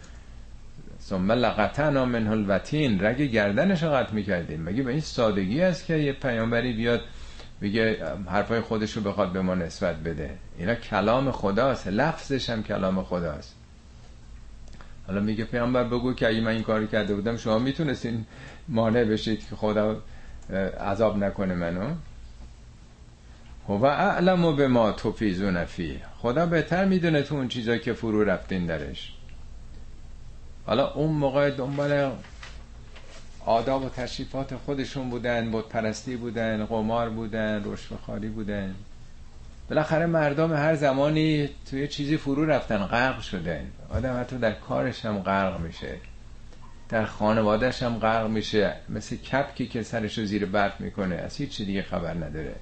[1.02, 4.64] ثم لقطعنا منه الوتین رگ گردنش قطع می‌کردیم.
[4.64, 7.02] مگه به این سادگی است که یه پیامبری بیاد
[7.62, 11.88] بگه حرفای خودش رو بخواد به ما نسبت بده؟ اینا کلام خداست.
[11.88, 13.56] لفظش هم کلام خداست.
[15.08, 18.26] حالا میگه پیامبر بگو که اگه من این کاری کرده بودم شما می‌تونستین
[18.68, 20.02] مانع بشید که خدا
[20.80, 21.90] عذاب نکنه منو.
[23.68, 28.66] و اعلم به ما توفیزون فی خدا بهتر می‌دونه تو اون چیزایی که فرو رفتین
[28.66, 29.12] درش.
[30.66, 32.12] حالا اون موقع دنبال
[33.46, 38.76] آداب و تشریفات خودشون بودن بود پرستی بودن قمار بودن رشوهخواری بودن.
[39.70, 45.20] بالاخره مردم هر زمانی توی چیزی فرو رفتن غرق شدن آدم حتی در کارش هم
[45.20, 45.96] غرق میشه.
[46.90, 48.74] در خانوادهش هم غرق میشه.
[48.90, 51.16] مثل کپکی که سرش رو زیر برف می‌کنه.
[51.16, 52.56] از هیچ دیگه خبر نداره.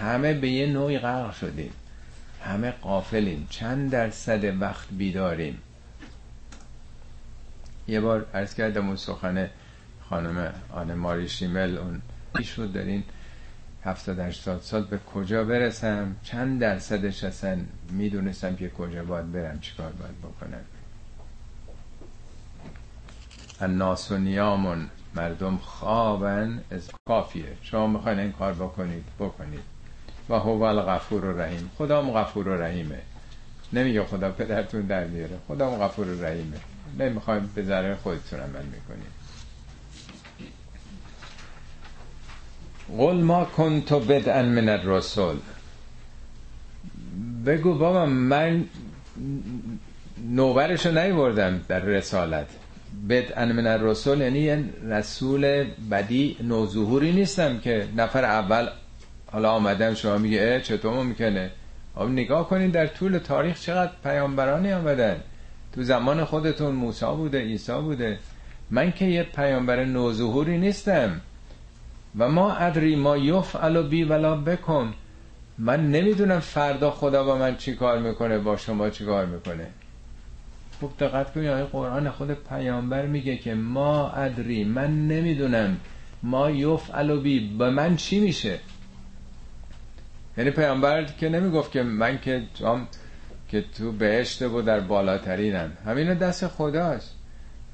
[0.00, 1.72] همه به یه نوعی غرق شدیم.
[2.42, 5.58] همه قافلیم چند درصد وقت بیداریم.
[7.88, 9.50] یه بار عرض کردم اون سخن
[10.08, 12.02] خانم آن ماری شیمل اون
[12.42, 13.02] شد دارین.
[13.84, 17.58] هفتاد هشتاد سال به کجا برسم؟ چند درصدش اصلا
[17.90, 20.64] می‌دونستم که کجا باید برم چیکار باید بکنم.
[23.60, 27.56] الناس و نیامون مردم خوابن از کافیه.
[27.62, 29.69] شما می‌خواین این کار بکنید بکنید.
[30.30, 32.98] و هو الغفور و رحیم خدا غفور و رحیمه.
[33.72, 35.36] نمیگه خدا پدرتون در میاره.
[35.48, 36.56] خدا غفور و رحیمه.
[36.98, 39.20] نمی‌خوایم به ذره خودتون عمل می‌کنید
[42.98, 45.36] قل ما کنت بدءا من الرسول.
[47.46, 48.64] بگو بابا من
[50.30, 52.46] نوبرشو نیوردم در رسالت.
[53.08, 58.68] بدءا من الرسول یعنی رسول بدی نوظهوری نیستم که نفر اول
[59.32, 61.50] حالا آمدم شما میگه چطور می‌کنه
[61.94, 65.16] آب نگاه کنید در طول تاریخ چقدر پیامبرانی آمدن.
[65.72, 68.18] تو زمان خودتون موسی بوده عیسی بوده.
[68.70, 71.20] من که یه پیامبر نوظهوری نیستم.
[72.18, 74.94] و ما ادری ما یفعل بی ولا بکن.
[75.58, 79.66] من نمی‌دونم فردا خدا با من چی کار می‌کنه با شما چی کار می‌کنه.
[80.80, 85.76] خوب دقت کنید آیه قرآن خود پیامبر میگه که ما ادری من نمی‌دونم
[86.22, 88.58] ما یفعل بی به من چی میشه؟
[90.40, 92.88] یعنی پیامبر که نمی‌گفت که من که جام
[93.48, 95.72] که تو بهشت و در بالاترینم.
[95.86, 97.14] همین دست خداست.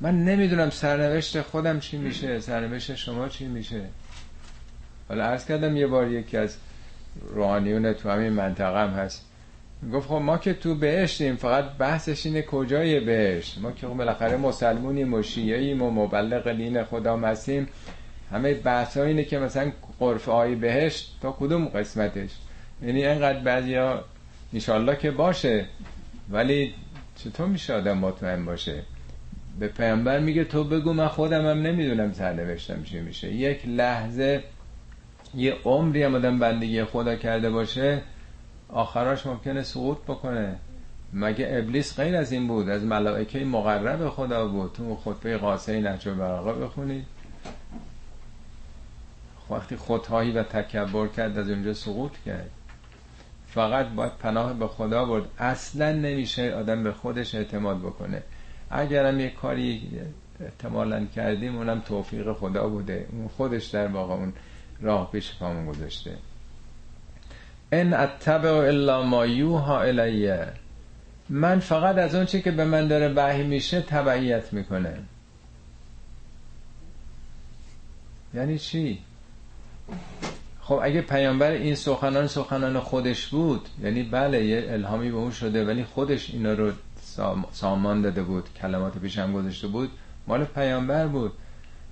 [0.00, 3.80] من نمی‌دونم سرنوشت خودم چی میشه سرنوشت شما چی میشه.
[5.08, 6.56] حالا عرض کردم یه بار یکی از
[7.34, 9.24] روحانیون تو همین منطقه هم هست.
[9.92, 14.36] گفت خب ما که تو بهشتیم فقط بحثش اینه کجای بهشت؟ ما که خب بالاخره
[14.36, 17.68] مسلمونیم و شیعیم و مبلغ دین خدا هستیم.
[18.32, 22.30] همه بحث اینه که مثلا قرفه های بهشت تا کدوم قسمتش؟
[22.82, 24.04] یعنی اینقدر بعضی ها
[24.52, 25.66] انشالله که باشه
[26.30, 26.74] ولی
[27.16, 28.82] چطور میشه آدم مطمئن باشه؟
[29.58, 33.32] به پیامبر میگه تو بگو من خودم هم نمی‌دونم سرنوشتم چی میشه.
[33.32, 34.42] یک لحظه
[35.34, 38.00] یه عمری هم آدم بندگی خدا کرده باشه
[38.68, 40.56] آخراش ممکنه سقوط بکنه.
[41.12, 44.72] مگه ابلیس غیر از این بود؟ از ملائکه مقرب خدا بود.
[44.72, 47.04] تو خطبه قاسه نچو براقه بخونید
[49.50, 52.50] وقتی خودهایی و تکبر کرد از اونجا سقوط کرد.
[53.56, 55.24] فقط باید پناه به خدا برد.
[55.38, 58.22] اصلا نمیشه آدم به خودش اعتماد بکنه.
[58.70, 59.90] اگرم یه کاری
[60.40, 63.06] احتمالا کردیم اونم توفیق خدا بوده.
[63.12, 64.32] اون خودش در واقع اون
[64.80, 66.16] راه پیش پامون گذاشته.
[67.72, 70.46] ان اتبع الا ما یوها الیه
[71.28, 74.98] من فقط از اون چی که به من داره وحی میشه تبعیت می‌کنه.
[78.34, 78.98] یعنی چی؟
[80.68, 85.64] خب اگه پیامبر این سخنان سخنان خودش بود یعنی بله یه الهامی به اون شده
[85.64, 86.72] ولی خودش اینا رو
[87.52, 89.90] سامان داده بود کلمات پیش هم گذاشته بود
[90.26, 91.32] مال پیامبر بود.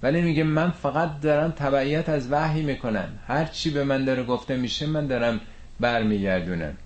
[0.03, 3.09] ولی میگه من فقط دارم تبعیت از وحی می‌کنم.
[3.27, 5.41] هر چی به من داره گفته میشه من دارم
[5.81, 6.77] برمیگردونم.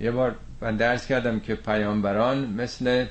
[0.00, 3.06] یه بار من درس کردم که پیامبران مثل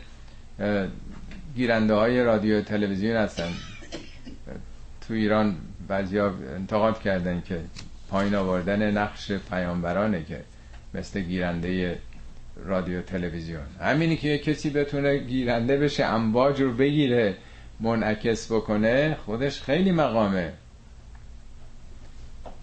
[1.56, 3.50] گیرنده های رادیو تلویزیون هستن.
[5.08, 5.56] تو ایران
[5.88, 7.60] بعضیا انتقاد کردن که
[8.10, 10.42] پایین آوردن نقش پیامبرانه که
[10.94, 11.98] مثل گیرنده
[12.66, 13.64] رادیو تلویزیون.
[13.82, 17.36] همینی که کسی بتونه گیرنده بشه امواج رو بگیره
[17.80, 20.54] منعکس بکنه خودش خیلی مقامه.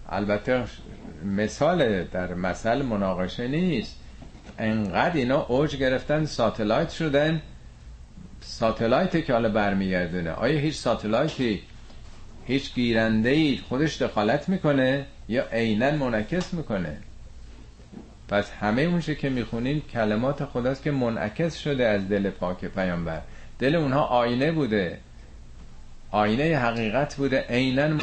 [0.09, 0.63] البته
[1.25, 3.95] مثال در مثل مناقشه نیست.
[4.59, 7.41] انقدر اینا اوج گرفتن ساتلایت شدن.
[8.41, 10.31] ساتلایت که حالا برمیگردونه.
[10.31, 11.61] آیا هیچ ساتلایتی
[12.45, 16.97] هیچ گیرنده ای خودش دخالت می‌کنه یا عینا منعکس می‌کنه.
[18.27, 23.21] پس همه اونچه که می‌خونین کلمات خداست که منعکس شده از دل پاک پیامبر.
[23.59, 24.99] دل اونها آینه بوده.
[26.11, 27.45] آینه حقیقت بوده.
[27.49, 27.97] عینا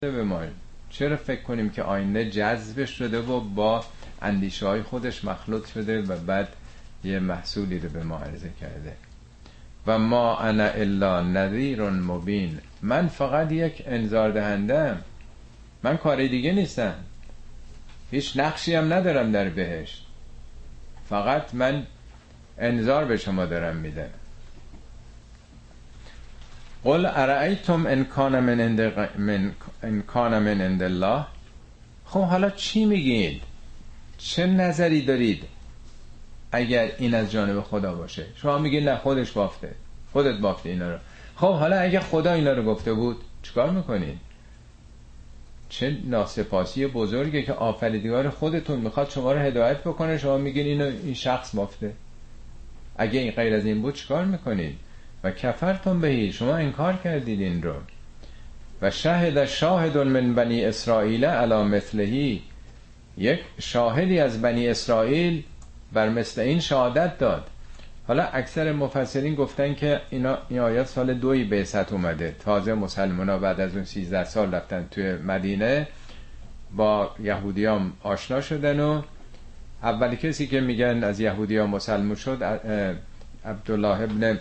[0.00, 0.42] به ما.
[0.90, 3.84] چرا فکر کنیم که آینه جذب شده و با
[4.22, 6.48] اندیشه های خودش مخلوط شده و بعد
[7.04, 8.96] یه محصولی رو به ما عرضه کرده؟
[9.86, 12.58] و ما انا الا نذیر مبین.
[12.82, 14.96] من فقط یک انذار دهنده
[15.82, 16.94] من کار دیگه نیستم.
[18.10, 20.06] هیچ نقشی هم ندارم در بهشت.
[21.08, 21.86] فقط من
[22.58, 24.10] انذار به شما دارم میدم.
[26.84, 28.80] قل ارائیتم ان من
[29.16, 29.52] من
[29.82, 30.34] ان کان
[30.82, 31.24] الله؟
[32.06, 33.42] خب حالا چی میگید؟
[34.18, 35.44] چه نظری دارید
[36.52, 39.74] اگر این از جانب خدا باشه؟ شما میگید نه خودش بافته.
[40.12, 40.98] خودت بافته اینا رو.
[41.40, 44.18] خب حالا اگه خدا اینا رو گفته بود چیکار می‌کنید
[45.68, 51.14] چه ناسپاسی بزرگه که آفریدگار خودتون می‌خواد شما رو هدایت بکنه شما میگین اینو این
[51.14, 51.92] شخص مافته.
[52.96, 54.78] اگه این غیر از این بود چیکار می‌کنید
[55.24, 57.74] و کفرتون بهی شما انکار کردید این رو.
[58.82, 62.42] و شاهد شاهد من بنی اسرائیل علی مثلهی.
[63.18, 65.42] یک شاهدی از بنی اسرائیل
[65.92, 67.46] بر مثل این شهادت داد.
[68.10, 72.36] حالا اکثر مفسرین گفتن که اینا این آیات سال دوی به اومده.
[72.44, 75.88] تازه مسلمان ها بعد از اون 13 سال رفتن توی مدینه
[76.76, 79.02] با یهودیان آشنا شدن و
[79.82, 82.42] اولی کسی که میگن از یهودیان مسلمان شد
[83.44, 84.38] عبدالله ابن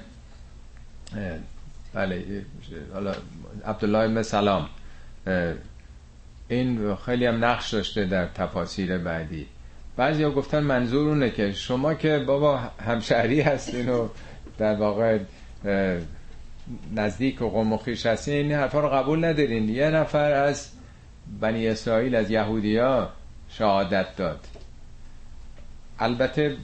[1.93, 2.45] بله
[3.65, 4.69] عبدالله ابن سلام.
[6.47, 9.47] این خیلی هم نقش داشته در تفاسیر بعدی.
[9.99, 14.07] بعضی ها گفتن منظور اونه که شما که بابا همشهری هستین و
[14.57, 15.19] در واقع
[16.95, 19.69] نزدیک و قوم و خیش هستین این حرفا رو قبول ندارین.
[19.69, 20.69] یه نفر از
[21.41, 23.09] بنی اسرائیل از یهودیا
[23.49, 24.39] شهادت داد.
[25.99, 26.57] البته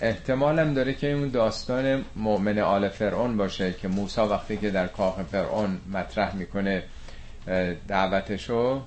[0.00, 5.22] احتمالم داره که اون داستان مؤمن آل فرعون باشه که موسا وقتی که در کاخ
[5.22, 6.82] فرعون مطرح می‌کنه
[7.88, 8.82] دعوتشو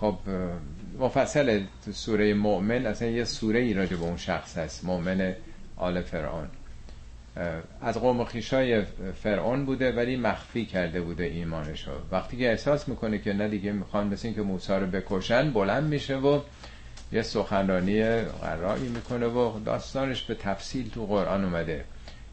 [0.00, 0.18] خب
[0.98, 5.34] مفصل تو سوره مؤمن اصلا یه سوره ای راجع به اون شخص هست مؤمن
[5.76, 6.48] آل فرعون.
[7.82, 8.82] از قوم خیشای
[9.22, 14.06] فرعون بوده ولی مخفی کرده بوده ایمانشو وقتی که احساس می‌کنه که نه دیگه می‌خوان
[14.06, 16.40] مثل که موسی رو بکشن بلند میشه و
[17.12, 21.84] یه سخنرانی قراری می‌کنه و داستانش به تفصیل تو قرآن اومده.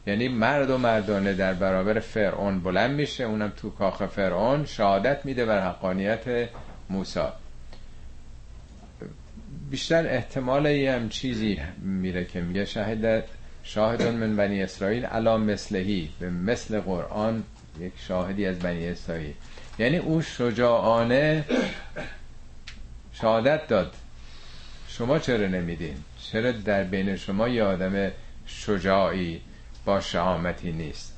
[0.06, 5.44] یعنی مرد و مردانه در برابر فرعون بلند میشه اونم تو کاخ فرعون شهادت میده
[5.44, 6.48] بر حقانیت
[6.90, 7.20] موسی.
[9.70, 13.24] بیشتر احتمال یه هم چیزی میره که میگه شاهد
[13.62, 17.44] شاهدان من بنی اسرائیل علا مثلهی به مثل قرآن
[17.80, 19.34] یک شاهدی از بنی اسرائیل.
[19.78, 21.44] یعنی او شجاعانه
[23.12, 23.94] شهادت داد.
[24.88, 28.10] شما چرا نمیدین؟ چرا در بین شما یه آدم
[28.46, 29.40] شجاعی
[29.84, 31.16] با شهامتی نیست؟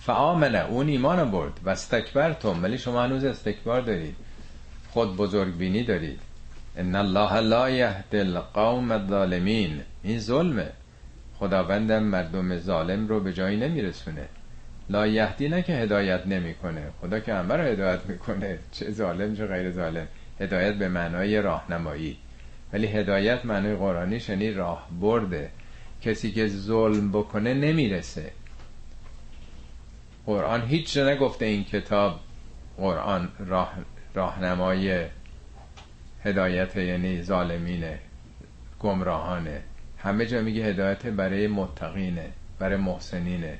[0.00, 1.52] فآمنه اون ایمان برد.
[1.64, 4.16] و استکبرتم ولی شما هنوز استکبار دارید.
[4.90, 6.20] خود بزرگ بینی دارید.
[6.76, 10.70] ان الله لا یهد القوم الظالمین این ظلمه
[11.38, 14.28] خداوندم مردم ظالم رو به جایی نمیرسونه
[14.90, 19.46] لا یهدی نه که هدایت نمی‌کنه خدا که همه رو هدایت می‌کنه چه ظالم چه
[19.46, 20.08] غیر ظالم
[20.40, 22.16] هدایت به معنای راهنمایی
[22.72, 25.50] ولی هدایت معنای قرآنیش یعنی راه برده
[26.02, 28.30] کسی که ظلم بکنه نمی‌رسه
[30.26, 32.20] قرآن هیچ نگفته این کتاب
[32.76, 33.72] قرآن راه
[34.14, 35.06] راهنمای
[36.24, 37.98] هدایت یعنی ظالمینه
[38.80, 39.62] گمراهانه
[39.98, 43.58] همه جا میگه هدایت برای متقینه برای محسنینه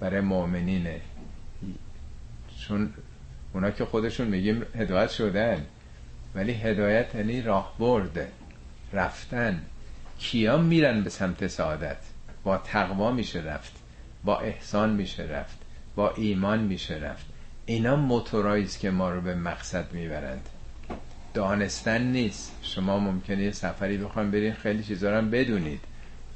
[0.00, 1.00] برای مؤمنینه
[2.60, 2.94] چون
[3.52, 5.66] اونا که خودشون میگیم هدایت شدن
[6.34, 8.28] ولی هدایت یعنی راه برده
[8.92, 9.62] رفتن.
[10.18, 11.96] کیا میرن به سمت سعادت؟
[12.44, 13.72] با تقوا میشه رفت
[14.24, 15.58] با احسان میشه رفت
[15.96, 17.26] با ایمان میشه رفت.
[17.66, 20.48] اینا موتوراییست که ما رو به مقصد می‌برند.
[21.38, 22.52] دانستن نیست.
[22.62, 25.80] شما ممکنه یه سفری بخوایم برین خیلی چیزا رو بدونید.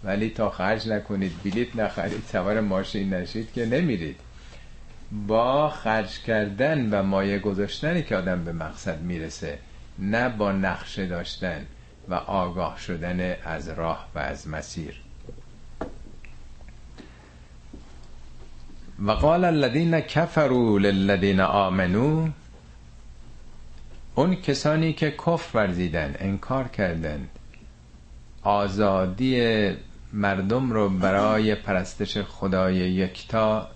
[0.05, 4.17] ولی تا خرج نکنید بلیت نخرید سوار ماشین نشید که نمیرید.
[5.27, 9.59] با خرج کردن و مایه گذاشتنی که آدم به مقصد می‌رسه
[9.99, 11.67] نه با نقشه داشتن
[12.09, 15.01] و آگاه شدن از راه و از مسیر.
[19.07, 22.29] و قال الذين كفروا للذين آمنوا
[24.15, 27.29] اون کسانی که کفر ورزیدن انکار کردند.
[28.43, 29.71] آزادی
[30.13, 33.69] مردم رو برای پرستش خدای یکتا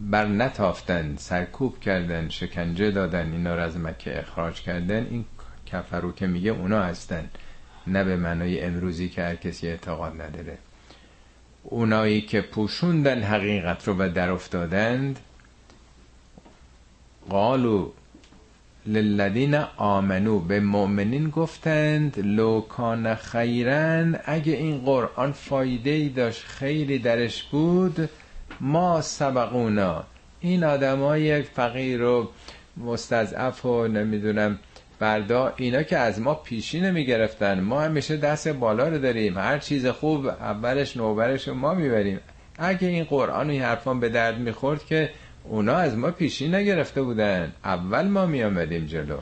[0.00, 5.24] بر نتافتن سرکوب کردن شکنجه دادن اینا رو از مکه اخراج کردن این
[5.66, 7.28] کفرو که میگه اونا هستن
[7.86, 10.58] نه به معنای امروزی که هر کسی اعتقاد نداره.
[11.62, 15.18] اونایی که پوشوندن حقیقت رو و در افتادند
[17.30, 17.90] قالو
[18.88, 24.20] للذین آمنو به مؤمنین گفتند لو کان خیرن.
[24.24, 28.10] اگه این قرآن فایده ای داشت خیلی درش بود.
[28.60, 30.04] ما سبقونا.
[30.40, 32.28] این آدمای فقیر و
[32.76, 34.58] مستضعف و نمی‌دونم
[34.98, 39.38] بردا اینا که از ما پیشی نمی گرفتن ما همیشه دست بالا رو داریم.
[39.38, 42.20] هر چیز خوب اولش نوبرش رو ما می‌بریم.
[42.58, 45.10] اگه این قرآن و این حرفان به درد می‌خورد که
[45.48, 47.52] اونا از ما پیشی نگرفته بودن.
[47.64, 49.18] اول ما می آمدیم جلو.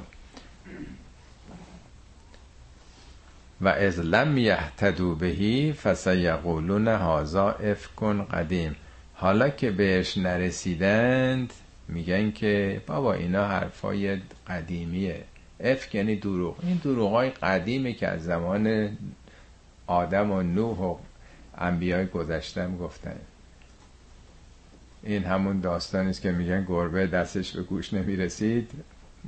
[3.61, 8.77] و از لم یهتدو بهی فسیقولون هازا افکن قدیم.
[9.15, 11.53] حالا که بهش نرسیدند
[11.89, 14.19] میگن که بابا اینا حرفای
[14.49, 15.25] قدیمیه.
[15.61, 16.57] افک یعنی دروغ.
[16.63, 18.97] این دروغ های قدیمه که از زمان
[19.87, 20.97] آدم و نوح و
[21.59, 23.17] انبیای گذشتم گفتن.
[25.07, 28.71] این همون داستانی است که میگن گربه دستش به گوش نمی‌رسید.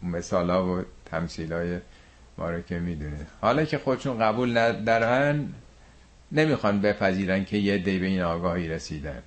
[0.02, 1.78] مثالا و تمثیلای
[2.38, 5.48] ما رو که می‌دونه حالا که خودشون قبول ندارن
[6.32, 9.22] نمی‌خوان بپذیرن که یه دی به این آگاهی رسیدن.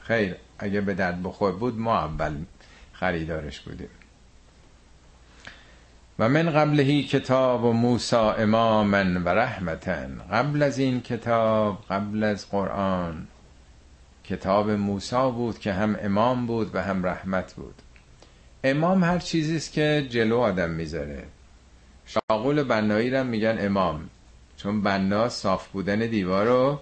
[0.00, 2.34] خیر اگه به درد بخور بود ما اول
[2.92, 3.88] خریدارش بودیم.
[6.18, 10.20] و من قبلهی کتاب و موسا اماما و رحمتن.
[10.32, 13.26] قبل از این کتاب قبل از قرآن
[14.24, 17.74] کتاب موسا بود که هم امام بود و هم رحمت بود.
[18.64, 21.24] امام هر چیزی است که جلو آدم می‌ذاره.
[22.06, 24.10] شاغول بنایی رو میگن امام
[24.56, 26.80] چون بنا صاف بودن دیوار رو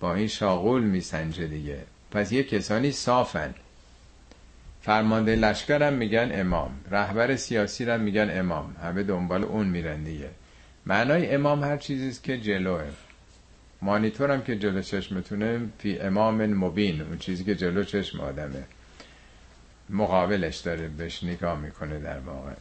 [0.00, 1.78] با این شاغول میسنجه دیگه.
[2.10, 3.54] پس یه کسانی صافن.
[4.82, 8.76] فرمانده لشکر هم میگن امام رهبر سیاسی هم میگن امام.
[8.82, 10.30] همه دنبال اون میرن دیگه.
[10.86, 12.84] معنای امام هر چیزیست که جلوه.
[13.82, 18.64] مانیتور هم که جلو چشمتونه فی امام مبین اون چیزی که جلو چشم آدمه.
[19.90, 22.52] مقابلش داره بهش نگاه می‌کنه در واقع.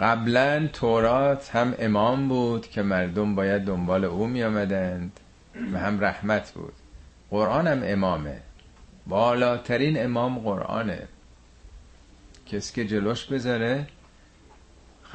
[0.00, 5.20] قبلا تورات هم امام بود که مردم باید دنبال او می آمدند
[5.72, 6.72] و هم رحمت بود.
[7.30, 8.40] قرآن هم امامه.
[9.06, 11.08] بالاترین امام قرآنه.
[12.46, 13.86] کسی که جلوش بذاره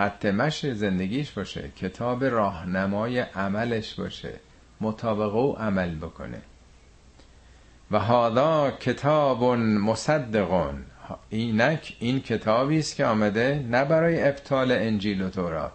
[0.02, 4.34] خط مش زندگیش باشه کتاب راهنمای عملش باشه
[4.82, 6.42] مطابق او عمل بکنه.
[7.92, 10.86] و هادا کتاب مصدقون
[11.30, 15.74] اینک این کتابی است که آمده نه برای ابطال انجیل و تورات.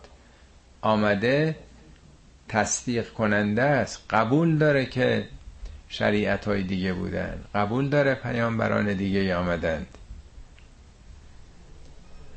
[0.80, 1.56] آمده
[2.48, 4.04] تصدیق کننده است.
[4.10, 5.28] قبول داره که
[5.88, 7.44] شریعت های دیگه بودن.
[7.54, 9.86] قبول داره پیامبران دیگه آمدند.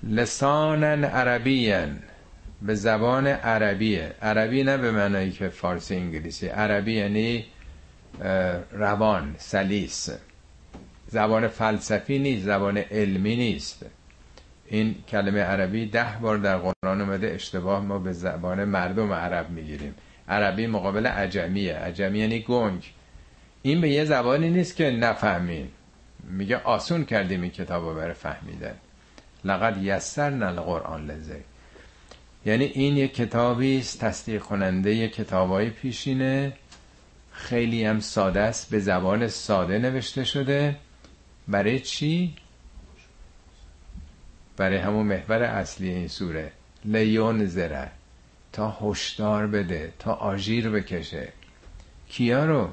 [0.04, 2.00] لسانا عربیان
[2.62, 4.14] به زبان عربیه.
[4.22, 6.48] عربی نه به معنایی که فارسی انگلیسی.
[6.48, 7.46] عربی یعنی
[8.72, 10.10] روان سلیس.
[11.08, 13.86] زبان فلسفی نیست زبان علمی نیست.
[14.68, 19.96] این کلمه عربی ده بار در قرآن اومده اشتباه ما به زبان مردم عرب می‌گیریم.
[20.30, 21.76] عربی مقابل عجمیه.
[21.76, 22.94] عجمی یعنی گنگ
[23.62, 25.68] این به یه زبانی نیست که نفهمین
[26.24, 28.76] میگه آسون کردیم این کتاب رو برای فهمیدن.
[29.44, 31.42] لقد یسرنا القرآن لزه
[32.46, 36.54] یعنی این یک کتابی است تصدیق کننده کتابای پیشینه.
[37.32, 40.76] خیلی هم ساده است به زبان ساده نوشته شده.
[41.48, 42.36] برای چی؟
[44.58, 46.52] برای همون محور اصلی این سوره.
[46.86, 47.92] لیون زره.
[48.54, 51.34] تا هشدار بده تا آژیر بکشه.
[52.10, 52.70] کیا رو؟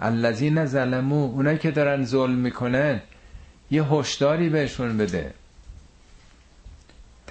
[0.00, 1.24] الذین ظلمو.
[1.24, 3.00] اونایی که دارن ظلم می‌کنن
[3.70, 5.34] یه هشداری بهشون بده.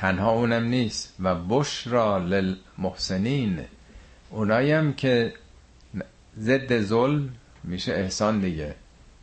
[0.01, 1.15] تنها اونم نیست.
[1.19, 3.59] و بشرا للمحسنین.
[4.29, 5.33] اونایی هم که
[6.39, 7.29] ضد ظلم
[7.63, 8.75] میشه احسان دیگه.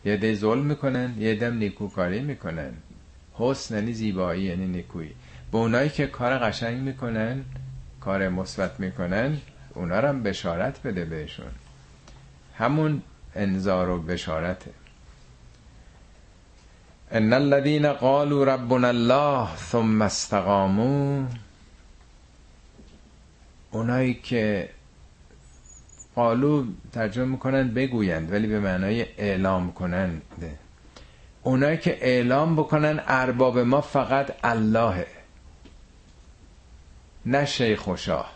[0.04, 2.72] یه ده ظلم می‌کنن یه دم نیکوکاری می‌کنن.
[3.34, 5.14] حسن یعنی زیبایی یعنی نیکویی.
[5.52, 7.44] به اونایی که کار قشنگ می‌کنن
[8.00, 9.38] کار مثبت می‌کنن
[9.74, 11.52] اونا هم بشارت بده بهشون.
[12.54, 13.02] همون
[13.34, 14.70] انذار و بشارته.
[17.12, 21.24] ان الذين قالوا ربنا الله ثم استقاموا
[23.70, 24.68] اونایی که
[26.14, 30.22] قالو ترجمه می‌کنن بگویند ولی به معنای اعلام کنند.
[31.42, 35.06] اونایی که اعلام بکنن ارباب ما فقط اللهه
[37.26, 38.32] نه شیخ و شاه.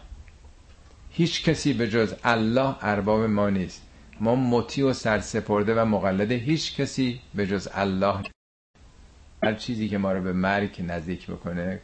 [1.10, 3.82] هیچ کسی به جز الله ارباب ما نیست.
[4.20, 8.22] ما مطیع و سرسپرده و مقلد هیچ کسی به جز الله
[9.44, 11.80] هر چیزی که ما رو به مرگ نزدیک بکنه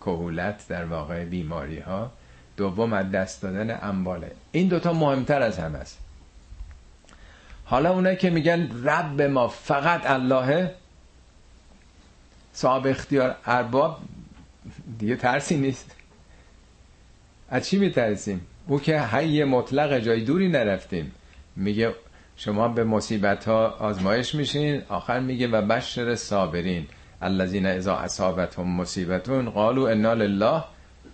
[0.00, 2.10] کهولت در واقع بیماری ها
[2.56, 4.30] دوم از دست دادن امواله.
[4.52, 5.98] این دوتا مهمتر از هم است.
[7.64, 10.74] حالا اونایی که میگن رب ما فقط اللهه
[12.52, 14.00] صاحب اختیار ارباب
[14.98, 15.96] دیگه ترسی نیست.
[17.48, 21.12] از چی میترسیم؟ او که حی مطلق جای دوری نرفتیم.
[21.56, 21.94] میگه
[22.36, 26.86] شما به مصیبت ها آزمایش میشین آخر میگه و بشر صابرین.
[27.22, 30.64] الذین اذا اصابتهم مصیبتون قالوا انا لله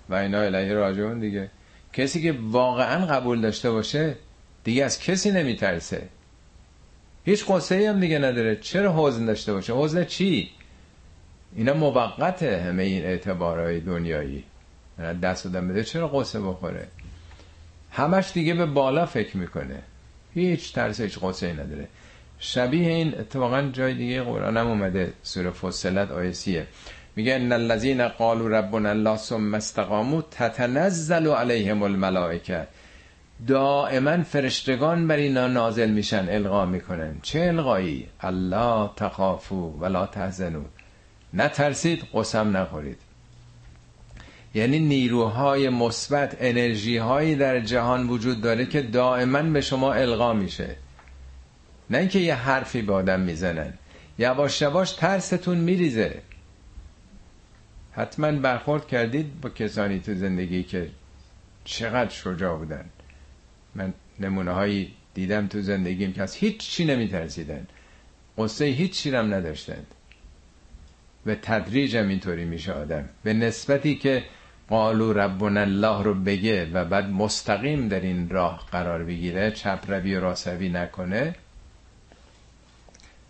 [0.09, 1.51] و اینا الیه راجعون دیگه.
[1.93, 4.15] کسی که واقعا قبول داشته باشه
[4.65, 6.09] دیگه از کسی نمیترسه.
[7.25, 8.57] هیچ قصه هم دیگه نداره.
[8.57, 10.51] چرا حزن داشته باشه؟ حزن چی؟
[11.57, 14.45] اینا موقته همه این اعتبارهای دنیایی.
[15.23, 16.89] دست دادن بده چرا قصه بخوره؟
[17.91, 19.83] همش دیگه به بالا فکر می‌کنه.
[20.35, 21.89] هیچ ترس هیچ قصه نداره.
[22.39, 26.67] شبیه این اتفاقا جای دیگه قرآن هم اومده سوره فصلت آیه سیه.
[27.17, 32.67] میگه ان الذين قالوا ربنا الله ثم استقاموا تتنزل عليهم الملائکه.
[33.47, 37.15] دائما فرشتگان بر اینا نازل میشن القا می‌کنن.
[37.23, 40.63] چه القایی؟ الله تخافو ولا تحزنو
[41.35, 42.99] نترسید قسم نخورید.
[44.55, 50.77] یعنی نیروهای مثبت انرژی هایی در جهان وجود داره که دائما به شما القا میشه.
[51.91, 53.73] نه اینکه یه حرفی به آدم می‌زنن.
[54.19, 56.23] یواش یواش ترستون میریزه.
[57.93, 60.91] حتما برخورد کردید با کسانی تو زندگی که
[61.65, 62.85] چقدر شجاع بودن.
[63.75, 67.67] من نمونه هایی دیدم تو زندگیم که از هیچ چی نمیترسیدن.
[68.39, 69.87] قصه هیچ چی نداشتند.
[71.25, 73.09] به تدریج هم اینطوری میشه آدم.
[73.23, 74.25] به نسبتی که
[74.69, 80.15] قالو ربنا الله رو بگه و بعد مستقیم در این راه قرار بگیره چپ روی
[80.15, 81.35] و راسوی نکنه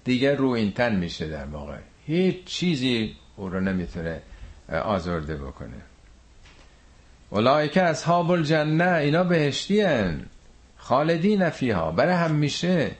[0.06, 1.78] دیگه رو این تن میشه در واقع.
[2.06, 4.22] هیچ چیزی او رو نمی‌تونه
[4.68, 5.80] آزرده بکنه.
[7.30, 10.26] اولایک اصحاب الجنه اینا بهشتی هن
[10.76, 12.90] خالدین فیها برای همیشه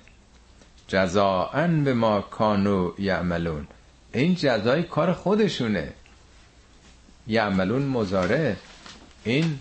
[0.89, 3.67] جزاءن به ما کانو یعملون.
[4.13, 5.93] این جزای کار خودشونه.
[7.27, 8.57] یعملون مزاره
[9.25, 9.59] این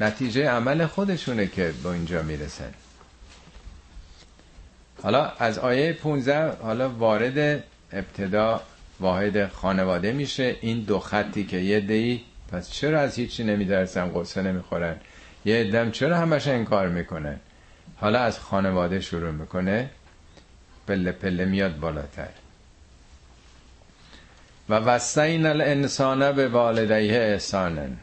[0.00, 2.74] نتیجه عمل خودشونه که با اینجا می‌رسن.
[5.02, 8.62] حالا از آیه 15 حالا وارد ابتدا
[9.00, 10.56] واحد خانواده میشه.
[10.60, 14.96] این دو خطی که یه دی پس چرا از هیچی نمیدرسن قصه نمی‌خورن.
[15.44, 17.40] یه دم چرا همش کار می‌کنن؟
[17.96, 19.90] حالا از خانواده شروع می‌کنه.
[20.88, 22.28] پله پله میاد بالاتر.
[24.68, 27.96] و وسین الانسان به والدیه احسانن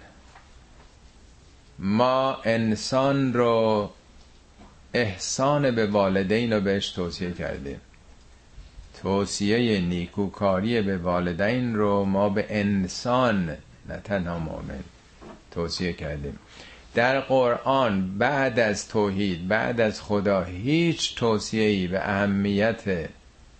[1.79, 3.89] ما انسان رو
[4.93, 7.81] احسان به والدین رو بهش توصیه کردیم.
[9.01, 13.57] توصیه نیکوکاری به والدین رو ما به انسان
[13.89, 14.83] نه تنها مؤمن
[15.51, 16.39] توصیه کردیم.
[16.95, 23.09] در قرآن بعد از توحید بعد از خدا هیچ توصیه‌ای به اهمیت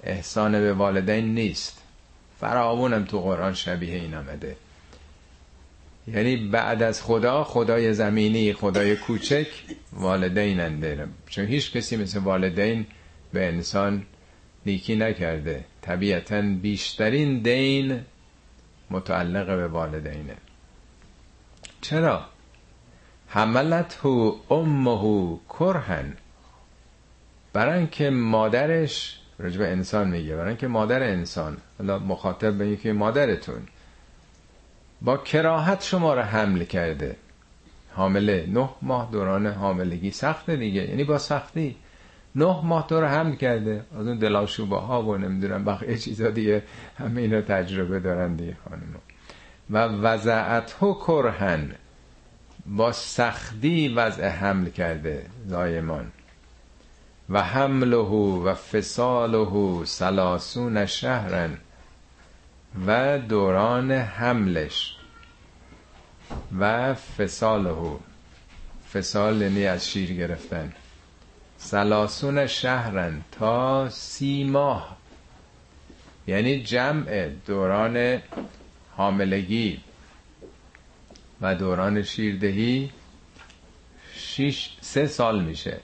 [0.03, 1.77] احسان به والدین نیست.
[2.39, 4.55] فراوونم تو قرآن شبیه این آمده.
[6.07, 9.47] یعنی بعد از خدا خدای زمینی خدای کوچک
[9.99, 12.85] والدین انده چون هیچ کسی مثل والدین
[13.33, 14.05] به انسان
[14.65, 15.65] نیکی نکرده.
[15.81, 18.01] طبیعتا بیشترین دین
[18.89, 20.35] متعلق به والدینه.
[21.81, 22.25] چرا؟
[23.27, 26.13] حملت هو امه کرهن.
[27.53, 31.57] برای که مادرش رجب انسان میگه برای که مادر انسان.
[31.77, 33.67] حالا مخاطب به که مادرتون.
[35.01, 37.15] با کراهت شما رو حمل کرده.
[37.93, 38.45] حامله.
[38.49, 40.11] نه ماه دوران حاملگی.
[40.11, 40.89] سخته دیگه.
[40.89, 41.75] یعنی با سختی.
[42.35, 43.83] نه ماه تو رو حمل کرده.
[43.99, 46.63] از اون دلاشوبه ها و نمی‌دونم بقیه چیزا دیگه.
[46.97, 48.95] همه اینا تجربه دارن دیگه خانم.
[49.69, 51.71] و وضعت ها کرهن.
[52.65, 56.11] با سختی وضع حمل کرده زایمان.
[57.29, 61.57] و حمله و فساله سلاسون شهرن.
[62.87, 64.98] و دوران حملش.
[66.59, 67.97] و فساله.
[68.93, 70.73] فسال یعنی از شیر گرفتن.
[71.57, 74.97] سلاسون شهرن تا سی ماه.
[76.27, 78.21] یعنی جمع دوران
[78.97, 79.79] حاملگی
[81.41, 82.89] و دوران شیردهی
[84.13, 85.79] شیش سه سال میشه.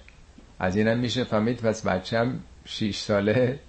[0.60, 3.60] از اینم میشه فهمید پس بچم شیش ساله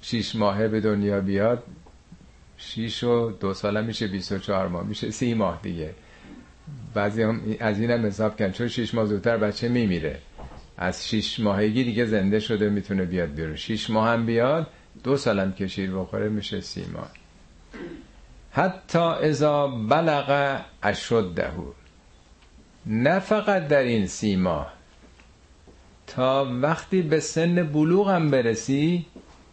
[0.00, 1.62] شیش ماهه به دنیا بیاد.
[2.56, 5.94] شیش و دو ساله میشه 24 ماه میشه سی ماه دیگه.
[6.94, 10.18] بعضی هم از اینم حساب کن چون شیش ماه زودتر بچه میمیره؟
[10.76, 13.56] از شیش ماهگی دیگه زنده شده می‌تونه بیاد بیرون.
[13.56, 14.66] شیش ماه هم بیاد
[15.04, 17.10] دو سالم که شیر بخوره میشه سی ماه.
[18.52, 21.52] حتی ازا بلغ اشده
[22.86, 24.72] نه فقط در این سی ماه.
[26.06, 29.06] تا وقتی به سن بلوغ هم برسی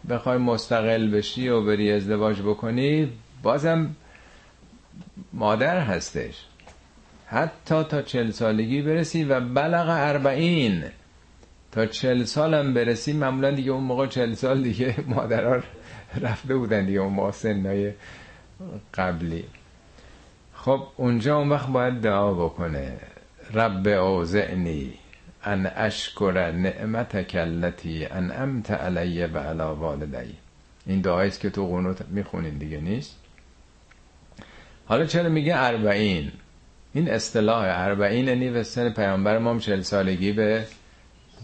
[0.10, 3.12] بخوای مستقل بشی و بری ازدواج بکنی
[3.44, 3.96] بازم
[5.34, 6.46] مادر هستش.
[7.36, 10.84] حتی تا چل سالگی برسی و بلغ اربعین.
[11.72, 15.64] تا چل سالم برسی معمولا دیگه اون موقع چل سال دیگه مادرها
[16.22, 17.94] رفته بودن دیگه اون موقع سنهای
[18.94, 19.44] قبلی.
[20.54, 22.98] خب اونجا اون وقت باید دعا بکنه.
[23.54, 24.94] رب اوزعنی
[25.44, 30.36] ان اشکر نعمتک التي انعمت علی و علی والدی.
[30.86, 33.16] این دعایی است که تو قنوت می‌خونین دیگه نیست.
[34.86, 36.32] حالا چرا میگه اربعین؟
[36.96, 40.66] این اصطلاح اربعین به سن پیامبر ما چل سالگی به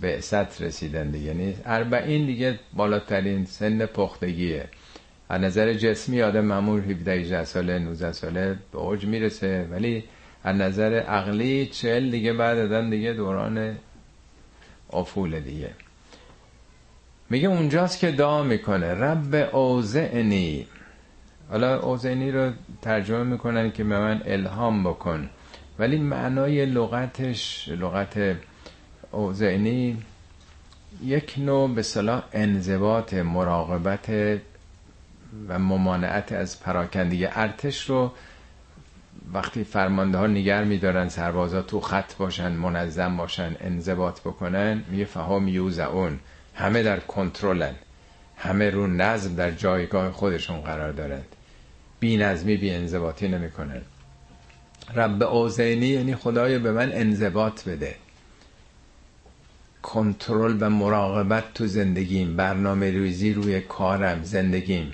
[0.01, 1.25] بعثت رسیدن دیگه.
[1.25, 4.65] یعنی اربعین دیگه بالاترین سن پختگیه.
[5.29, 9.67] از نظر جسمی آدم معمول 17 18 ساله 19 ساله به اوج می‌رسه.
[9.71, 10.03] ولی
[10.43, 13.77] از نظر عقلی چهل دیگه بعد آدم دیگه دوران
[14.93, 15.69] افول دیگه.
[17.29, 18.93] میگه اونجاست که دعا می‌کنه.
[18.93, 20.67] رب اوزعنی
[21.49, 25.29] حالا اوزعنی رو ترجمه می‌کنن که به من الهام بکن.
[25.81, 28.35] ولی معنای لغتش لغت
[29.11, 29.97] اوزعنی
[31.03, 34.09] یک نوع به صلاح انضباط مراقبت
[35.47, 38.11] و ممانعت از پراکندگی ارتش رو
[39.33, 45.47] وقتی فرمانده ها نگر میدارن سربازا تو خط باشن منظم باشن انضباط بکنن میگه فهم
[45.47, 46.19] یوزعون.
[46.55, 47.75] همه در کنترلن.
[48.37, 51.35] همه رو نظم در جایگاه خودشون قرار دارند
[51.99, 53.81] بی نظمی بی انضباطی نمی‌کنن.
[54.95, 57.95] رب اوزینی یعنی خدای به من انضباط بده.
[59.81, 64.91] کنترل و مراقبت تو زندگیم برنامه ریزی روی کارم زندگیم.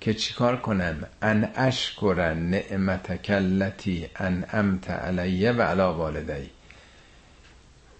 [0.00, 6.50] که چیکار کنم؟ ان اشکر نعمتک التي انعمت علیه و علی والدی.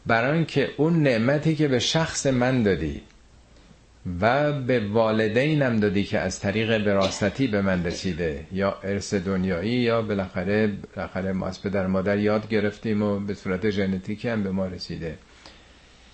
[0.07, 3.03] برای اینکه اون نعمتی که به شخص من دادی
[4.21, 10.03] و به والدینم دادی که از طریق براستی به من رسیده یا ارث دنیایی یا
[10.03, 14.67] بالاخره بالاخره ما از پدر مادر یاد گرفتیم و به صورت ژنتیکی هم به ما
[14.67, 15.19] رسیده.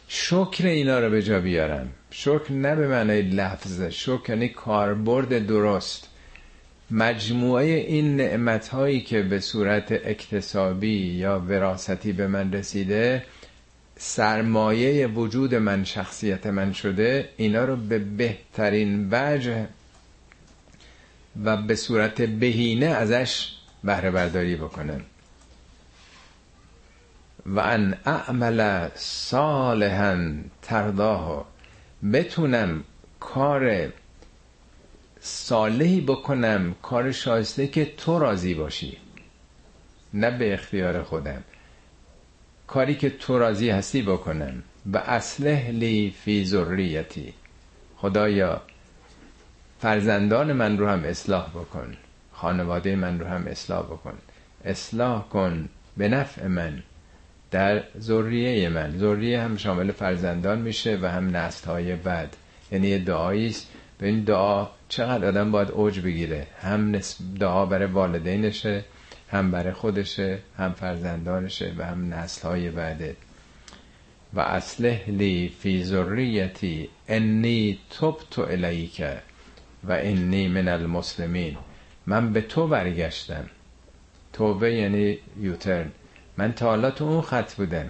[0.09, 1.88] شکر اینا رو به جا بیارم.
[2.11, 6.09] شکر نه به معنای لفظ شکر یعنی کاربرد درست.
[6.91, 13.22] مجموعه این نعمت هایی که به صورت اکتسابی یا وراثتی به من رسیده
[14.03, 19.68] سرمایه وجود من شخصیت من شده اینا رو به بهترین وجه
[21.44, 23.53] و به صورت بهینه ازش
[23.84, 25.01] بهره برداری بکنم.
[27.46, 31.46] و ان اعمل صالحا ترداه
[32.12, 32.84] بتونم
[33.20, 33.92] کار
[35.20, 38.96] صالحی بکنم کار شایسته که تو راضی باشی
[40.14, 41.44] نه به اختیار خودم.
[42.71, 44.62] کاری که تو راضی هستی بکنم.
[44.93, 47.35] و اصلح لی فی ذریتی.
[47.97, 48.62] خدایا
[49.81, 51.97] فرزندان من رو هم اصلاح بکن.
[52.33, 54.14] خانواده من رو هم اصلاح بکن.
[54.64, 56.83] اصلاح کن به نفع من
[57.51, 58.99] در ذریه من.
[58.99, 62.37] ذریه هم شامل فرزندان میشه و هم نسل های بعد.
[62.73, 63.68] یعنی دعایی است.
[63.99, 67.01] به این دعا چقدر آدم باید اوج بگیره؟ هم
[67.41, 68.85] دعا برای والدینشه
[69.31, 73.16] هم برای خودشه هم فرزندانشه و هم نسل های بعده.
[74.35, 79.03] و اصلح لی فی ذریتی انی تبت الیک
[79.85, 81.57] و انی من المسلمین.
[82.07, 83.45] من به تو برگشتم.
[84.33, 85.91] توبه یعنی یوترن.
[86.37, 87.89] من تا حالا تو اون خط بودم.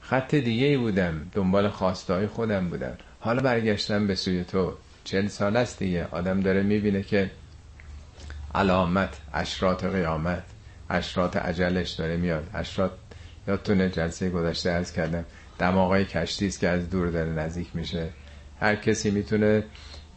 [0.00, 1.30] خط دیگه ای بودم.
[1.32, 2.96] دنبال خواستای خودم بودم.
[3.20, 4.72] حالا برگشتم به سوی تو.
[5.04, 6.08] چل سال است دیگه.
[6.10, 7.30] آدم داره می‌بینه که
[8.54, 10.42] علامت اشرات قیامت
[10.90, 12.50] اشرات عجلش داره میاد.
[12.54, 12.90] اشرات
[13.48, 15.24] یادتونه جلسه گذشته از کردم
[15.58, 18.08] دماغای کشتی است که از دور داره نزدیک میشه.
[18.60, 19.64] هر کسی می‌تونه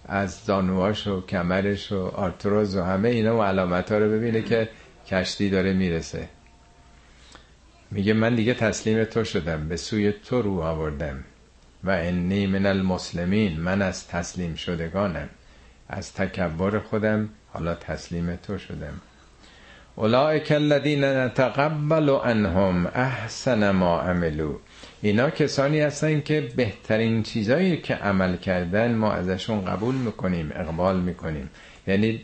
[0.06, 4.70] از زانواش و کمرش و آرتروز و همه اینا و علامت ها رو ببینه که
[5.08, 6.30] کشتی داره می‌رسه.
[7.92, 11.24] میگه من دیگه تسلیم تو شدم به سوی تو رو آوردم.
[11.84, 15.30] و انی من المسلمین من از تسلیم شدگانم.
[15.90, 19.02] از تکبر خودم حالا تسلیم تو شدم.
[19.96, 24.58] اولئک الذین نتقبل عنهم احسن ما عملو
[25.02, 31.50] اینا کسانی هستن که بهترین چیزایی که عمل کردن ما ازشون قبول می‌کنیم اقبال می‌کنیم.
[31.88, 32.22] یعنی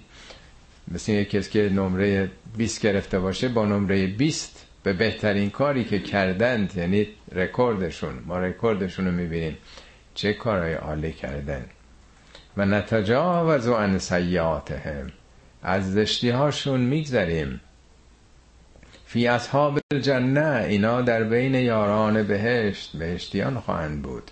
[0.88, 6.00] مثل یک کسی که نمره 20 گرفته باشه با نمره 20 به بهترین کاری که
[6.00, 9.58] کردند یعنی رکوردشون ما رکوردشون رو می‌بینیم.
[10.14, 11.66] چه کارهای عالی کردن.
[12.58, 15.12] و نتجاوز عن سیاتهم
[15.64, 17.62] از زشتی هاشون میگذریم.
[19.06, 24.32] فی اصحاب الجنه اینا در بین یاران بهشت بهشتیان خواهند بود.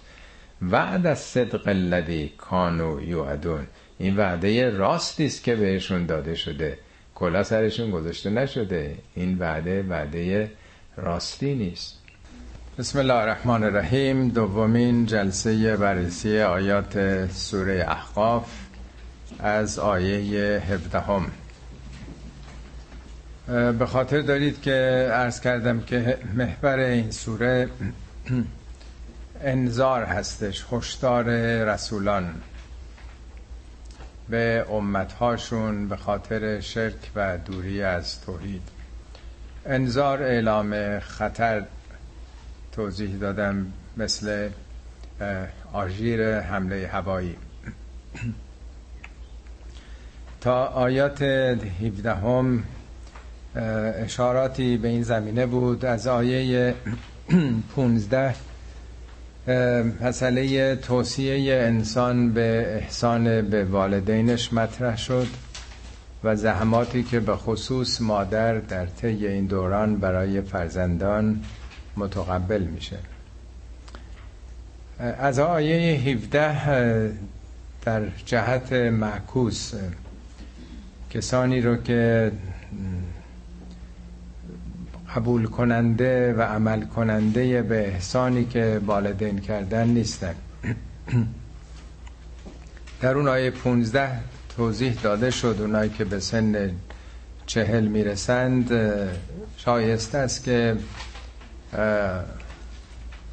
[0.61, 3.67] وعد از صدق الذی کانو یوعدون.
[3.97, 6.77] این وعده راستی است که بهشون داده شده.
[7.15, 8.95] کلا سرشون گذاشته نشده.
[9.15, 10.51] این وعده وعده
[10.97, 12.01] راستی نیست.
[12.77, 14.29] بسم الله الرحمن الرحیم.
[14.29, 18.66] دومین جلسه بررسی آیات سوره احقاف.
[19.39, 21.31] از آیه هفدهم.
[23.79, 27.69] به خاطر دارید که عرض کردم که محور این سوره
[29.41, 31.25] انذار هستش هشدار
[31.63, 32.33] رسولان
[34.29, 38.61] به امتهاشون به خاطر شرک و دوری از توحید.
[39.65, 41.65] انذار اعلام خطر
[42.71, 44.49] توضیح دادم مثل
[45.73, 47.35] آژیر حمله هوایی.
[50.41, 52.63] تا آیات 17 هم
[54.03, 55.85] اشاراتی به این زمینه بود.
[55.85, 56.75] از آیه
[57.75, 58.35] 15
[60.01, 65.27] مسئله توصیه انسان به احسان به والدینش مطرح شد
[66.23, 71.43] و زحماتی که به خصوص مادر در طی این دوران برای فرزندان
[71.97, 72.97] متقبل میشه.
[74.99, 77.11] از آیه 17
[77.85, 79.73] در جهت معکوس
[81.09, 82.31] کسانی رو که
[85.15, 90.35] قبول کننده و عمل کننده به احسانی که والدین کردن نیستن.
[93.01, 94.09] در اون آیه 15
[94.57, 96.71] توضیح داده شد اونایی که به سن
[97.45, 98.71] چهل می‌رسند
[99.57, 100.77] شایسته است که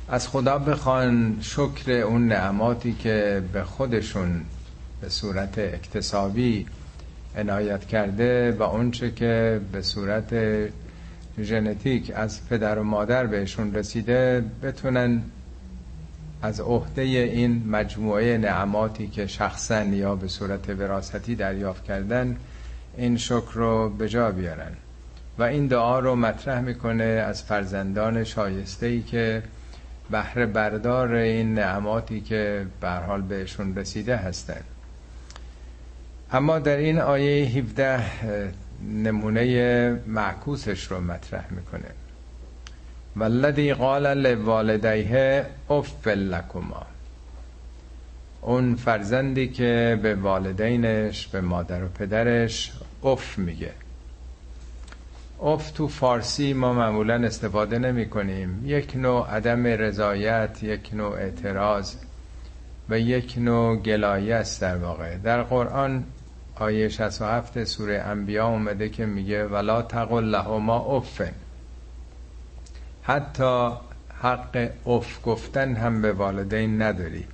[0.08, 4.40] از خدا بخوان شکر اون نعماتی که به خودشون
[5.00, 6.66] به صورت اکتسابی
[7.36, 10.34] عنایت کرده و اونچه که به صورت
[11.42, 15.22] ژنتیک از پدر و مادر بهشون رسیده بتونن
[16.42, 22.36] از عهده این مجموعه نعماتی که شخصا یا به صورت وراثتی دریافت کردن
[22.96, 24.72] این شکر رو به جا بیارن.
[25.38, 29.42] و این دعا رو مطرح می‌کنه از فرزندان شایسته ای که
[30.10, 34.64] بهره بردار این نعماتی که به حال بهشون رسیده هستند
[36.34, 38.04] اما در این آیه 17
[38.92, 41.90] نمونه معکوسش رو مطرح می‌کنه.
[43.16, 46.86] والذی قال لوالدیه اف لکما.
[48.42, 52.72] اون فرزندی که به والدینش به مادر و پدرش
[53.04, 53.72] اف میگه.
[55.42, 61.94] اف تو فارسی ما معمولا استفاده نمی کنیم یک نوع عدم رضایت یک نوع اعتراض
[62.88, 65.16] و یک نوع گلایه است در واقع.
[65.16, 66.04] در قرآن
[66.56, 71.32] آیه 67 سوره انبیا اومده که میگه ولا تقل لهما افن
[73.02, 73.70] حتی
[74.22, 77.24] حق اف گفتن هم به والدین نداری.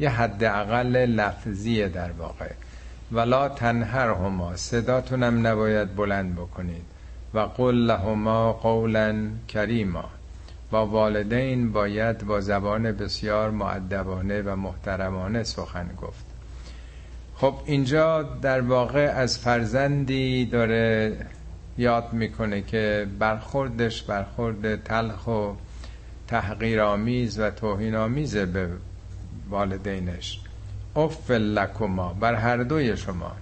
[0.00, 2.50] یه حد اقل لفظیه در واقع.
[3.12, 6.82] ولا تنهرهما صداتونم نباید بلند بکنید.
[7.34, 10.04] و قل لهما قولا کریما.
[10.70, 16.25] با والدین باید با زبان بسیار معدبانه و محترمانه سخن گفت.
[17.36, 21.16] خب اینجا در واقع از فرزندی داره
[21.78, 25.52] یاد می‌کنه که برخوردش برخورد تلخ و
[26.28, 28.68] تحقیرآمیز و توهین آمیزه به
[29.50, 30.40] والدینش.
[30.96, 33.32] اف لکما بر هر دوی شما.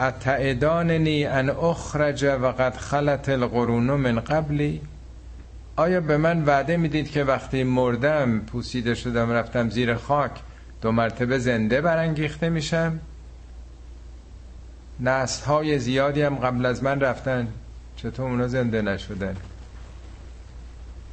[0.00, 4.80] اتعداننی ان اخرج و قد خلت القرون من قبلی؟
[5.76, 10.32] آیا به من وعده می‌دید که وقتی مردم پوسیده شدم رفتم زیر خاک
[10.84, 13.00] دو مرتبه زنده برانگیخته میشم.
[15.00, 17.48] نسل های زیادی هم قبل از من رفتن.
[17.96, 19.36] چطور اونا زنده نشدن؟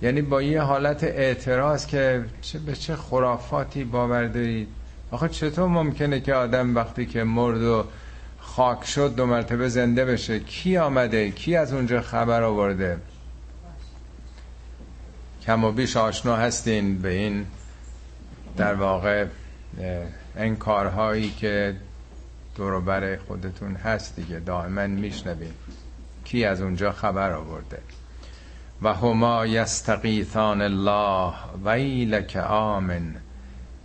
[0.02, 4.68] یعنی با یه حالت اعتراض که چه به چه خرافاتی باور دارید؟
[5.12, 7.86] آخه چطور ممکنه که آدم وقتی که مرد و
[8.40, 12.98] خاک شد دو مرتبه زنده بشه؟ کی آمده؟ کی از اونجا خبر آورده؟
[15.46, 17.46] کم و بیش آشنا هستین به این
[18.58, 19.26] در واقع
[20.38, 21.76] این کارهایی که
[22.56, 25.54] دوروبر خودتون هست دیگه دائما میشنوید
[26.26, 27.78] کی از اونجا خبر آورده؟
[28.82, 31.34] و هما یستقیثان الله
[31.66, 33.16] ویلک آمن.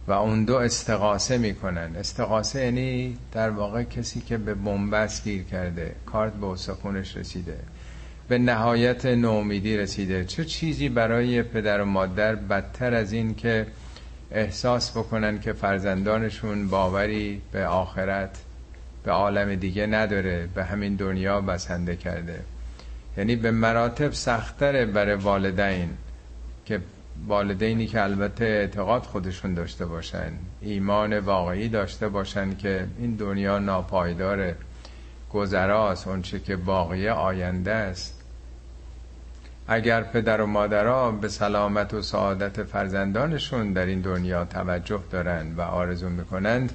[0.08, 1.96] و اون دو استقاسه می‌کنن.
[1.96, 7.58] استقاسه یعنی در واقع کسی که به بنبست گیر کرده کارت به استخونش رسیده.
[8.28, 10.24] به نهایت نومیدی رسیده.
[10.24, 13.66] چه چیزی برای پدر و مادر بدتر از این که
[14.30, 18.42] احساس بکنن که فرزندانشون باوری به آخرت
[19.04, 22.40] به عالم دیگه نداره به همین دنیا بسنده کرده.
[23.16, 25.90] یعنی به مراتب سختره برای والدین
[26.64, 26.80] که
[27.26, 34.54] والدینی که البته اعتقاد خودشون داشته باشن ایمان واقعی داشته باشن که این دنیا ناپایدار
[35.32, 38.15] گذراست اونچه که باقی آینده است.
[39.68, 45.62] اگر پدر و مادرها به سلامت و سعادت فرزندانشون در این دنیا توجه دارند و
[45.62, 46.72] آرزو می‌کنند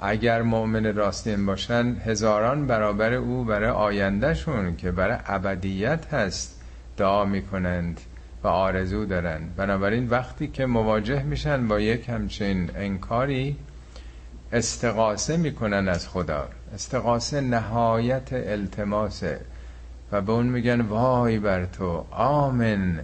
[0.00, 6.60] اگر مؤمن راستین باشن هزاران برابر او برای آیندهشون که برای ابدیت هست
[6.96, 8.00] دعا می‌کنند
[8.42, 9.54] و آرزو دارند.
[9.56, 13.56] بنابراین وقتی که مواجه میشن با یک همچین انکاری
[14.52, 16.48] استقاسه می‌کنن از خدا.
[16.74, 19.40] استقاسه نهایت التماسه.
[20.12, 23.00] و به اون میگن وای بر تو آمن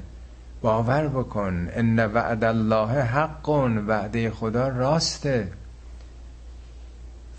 [0.62, 3.48] باور بکن ان وعد الله حق
[3.88, 5.52] وعده خدا راسته.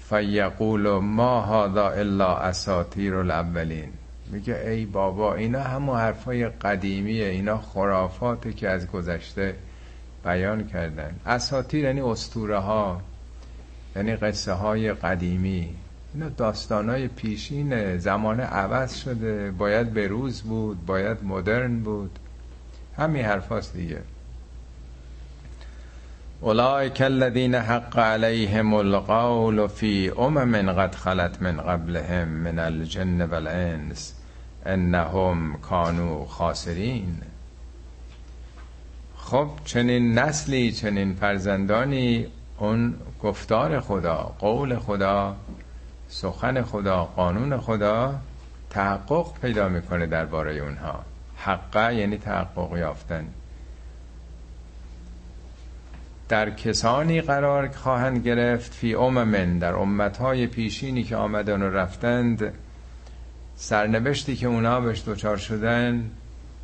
[0.09, 3.89] فیقول ما هذا الا اساطیر الاولین.
[4.31, 9.55] میگه ای بابا اینا همون حرفای قدیمیه اینا خرافاته که از گذشته
[10.23, 11.15] بیان کردن.
[11.25, 13.01] اساطیر یعنی اسطوره ها
[13.95, 15.75] یعنی قصه های قدیمی.
[16.17, 19.51] اینا داستان های پیشین زمان عوض شده.
[19.51, 22.19] باید به روز بود باید مدرن بود.
[22.97, 24.01] همین حرف دیگه.
[26.41, 34.13] اولئک الذین حق علیهم القول فی امم قد خلت من قبلهم من الجن والانس
[34.65, 37.21] انهم کانوا خاسرین.
[39.17, 42.93] خب چنین نسلی چنین فرزندانی اون
[43.23, 45.35] گفتار خدا قول خدا
[46.09, 48.15] سخن خدا قانون خدا
[48.69, 51.03] تحقق پیدا می‌کنه درباره اونها.
[51.35, 53.27] حقه یعنی تحقق یافتن.
[56.29, 62.53] در کسانی قرار خواهند گرفت فی اممن در امتهای پیشینی که آمدن و رفتند
[63.55, 66.11] سرنوشتی که اونا بهش دچار شدن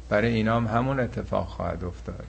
[0.09, 2.25] برای اینام همون اتفاق خواهد افتاد.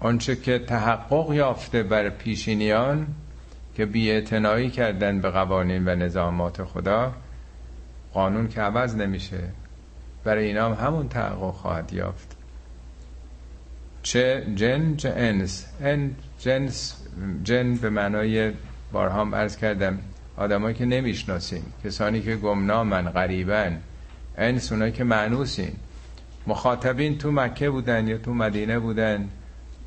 [0.00, 3.06] آنچه که تحقق یافته بر پیشینیان
[3.74, 4.22] که بی
[4.70, 7.12] کردن به قوانین و نظامات خدا
[8.12, 9.38] قانون که عوض نمیشه.
[10.24, 12.36] برای اینام همون تحقق خواهد یافت.
[14.02, 15.66] چه جن چه انس.
[15.80, 16.96] ان جنس
[17.44, 18.52] جن به معنای
[18.92, 19.98] بارهام عرض کردم.
[20.36, 23.80] آدمایی که نمی‌شناسیم کسانی که گمنامن غریبن.
[24.38, 25.72] انس اونایی که معنوسین.
[26.46, 29.28] مخاطبین تو مکه بودن یا تو مدینه بودن.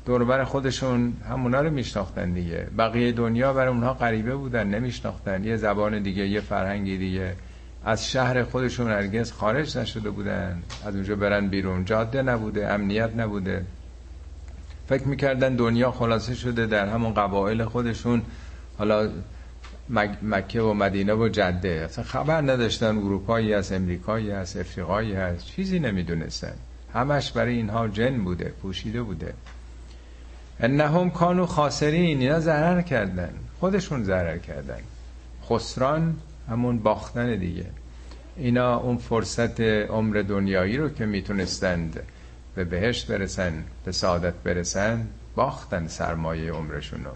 [0.08, 2.66] دوربر خودشون همونا رو میشناختن دیگه.
[2.78, 5.44] بقیه دنیا برای اونها غریبه بودن نمیشناختن.
[5.44, 7.34] یه زبان دیگه یه فرهنگی دیگه.
[7.84, 10.62] از شهر خودشون هرگز خارج نشده بودن.
[10.86, 11.84] از اونجا برن بیرون.
[11.84, 13.64] جاده نبوده امنیت نبوده.
[14.88, 18.22] فکر می‌کردن دنیا خلاصه شده در همون قبایل خودشون.
[18.78, 19.10] حالا
[20.22, 21.68] مکه و مدینه و جده.
[21.68, 22.98] اصلا خبر نداشتن.
[22.98, 25.46] اروپایی هست امریکایی هست افریقایی هست.
[25.46, 26.54] چیزی نمی‌دونستن.
[26.94, 29.34] همش برای اینها جن بوده پوشیده بوده.
[30.60, 33.30] انهم کانو خاسرین اینا ضرر کردن.
[33.60, 34.80] خودشون ضرر کردن.
[35.48, 36.16] خسران
[36.48, 37.66] همون باختن دیگه.
[38.36, 42.00] اینا اون فرصت عمر دنیایی رو که می‌تونستند
[42.54, 47.10] به بهشت برسن به سعادت برسن باختن سرمایه عمرشون رو.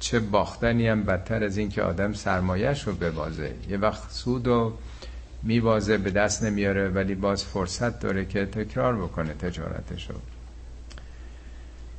[0.00, 3.54] چه باختنی هم بدتر از این که آدم سرمایهش رو ببازه.
[3.68, 4.72] یه وقت سود و
[5.42, 10.16] میبازه به دست نمیاره ولی باز فرصت داره که تکرار بکنه تجارتش رو.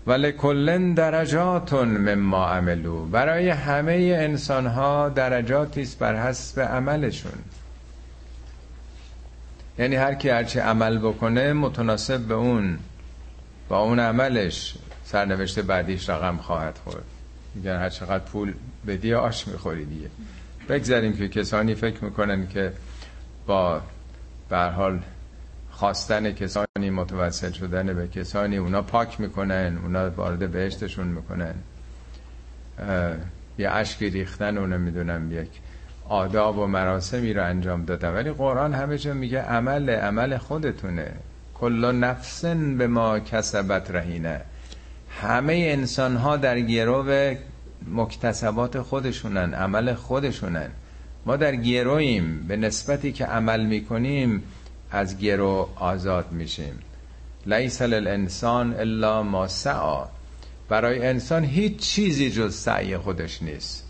[0.08, 7.32] ولی کلن درجاتون مما عملو برای همه انسان ها درجاتی است بر حسب عملشون.
[9.80, 12.80] یعنی هر کی هرچی عمل بکنه متناسب به اون
[13.70, 14.76] با اون عملش
[15.06, 17.04] سرنوشت بعدیش رقم خواهد خورد.
[17.56, 18.54] میگن هر چقدر پول
[18.88, 20.08] بدی آش می‌خوری دیگه.
[20.70, 22.74] بگذاریم که کسانی فکر می‌کنن که
[23.48, 23.82] با
[24.50, 25.00] به حال
[25.82, 31.54] خواستن کسانی متوسل شدن به کسانی اونا پاک می‌کنن اونا وارد بهشتشون می‌کنن.
[33.58, 35.50] یه عشقی ریختن اونو می‌دونم یک
[36.10, 38.14] آداب و مراسمی رو انجام دادن.
[38.14, 41.12] ولی قرآن همه جا میگه عمل عمل خودتونه.
[41.60, 44.42] کلا نفسن به ما کسبت رهینه.
[45.22, 47.36] همه انسان ها در گرو
[47.88, 50.70] مکتسبات خودشونن عمل خودشونن.
[51.26, 54.44] ما در گرویم به نسبتی که عمل می‌کنیم
[54.92, 56.80] از گرو آزاد میشیم.
[57.46, 60.06] لیس للانسان الا ما سعا
[60.70, 63.88] برای انسان هیچ چیزی جز سعی خودش نیست.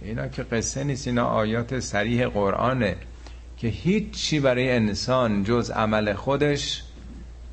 [0.00, 2.96] اینا که قصه نیست اینا آیات سریح قرآنه
[3.56, 6.82] که هیچ چی برای انسان جز عمل خودش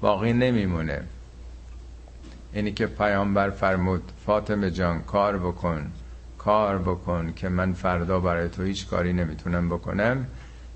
[0.02, 1.04] باقی نمیمونه.
[2.54, 5.91] اینی که پیامبر فرمود فاطمه جان کار بکن
[6.38, 10.28] کار بکن که من فردا برای تو هیچ کاری نمی‌تونم بکنم.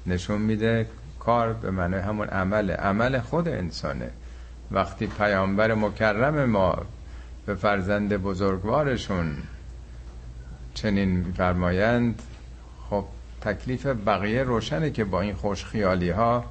[0.07, 0.87] نشون میده
[1.25, 4.09] کار به معنی همون عمل عمل خود انسانه.
[4.71, 6.77] وقتی پیامبر مکرم ما
[7.45, 9.37] به فرزند بزرگوارشون
[10.73, 12.21] چنین فرمایند
[12.89, 13.05] خب
[13.41, 16.45] تکلیف بقیه روشنه که با این خوش خیالی ها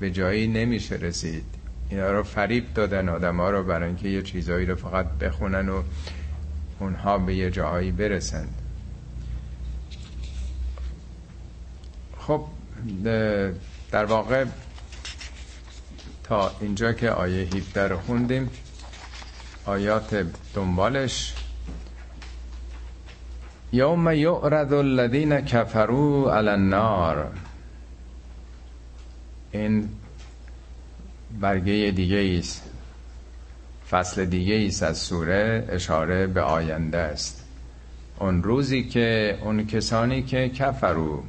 [0.00, 1.44] به جایی نمیشه رسید.
[1.90, 5.82] اینا رو فریب دادن آدم ها رو برای اینکه یه چیزایی رو فقط بخونن و
[6.78, 8.54] اونها به یه جایی برسند.
[12.18, 12.44] خب
[13.90, 14.44] در واقع
[16.24, 18.50] تا اینجا که آیه 17 رو خوندیم
[19.66, 21.34] آیات دنبالش.
[23.72, 27.30] یوم یعرض الذین کفروا علی النار.
[29.52, 29.88] این
[31.40, 32.62] برگه دیگه است.
[33.90, 37.44] فصل دیگه ایست از سوره اشاره به آینده است.
[38.18, 41.22] اون روزی که اون کسانی که کفرو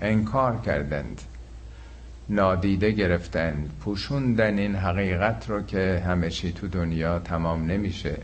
[0.00, 1.22] انکار کردند
[2.30, 8.16] نادیده گرفتند پوشوندن این حقیقت رو که همه چی تو دنیا تمام نمیشه.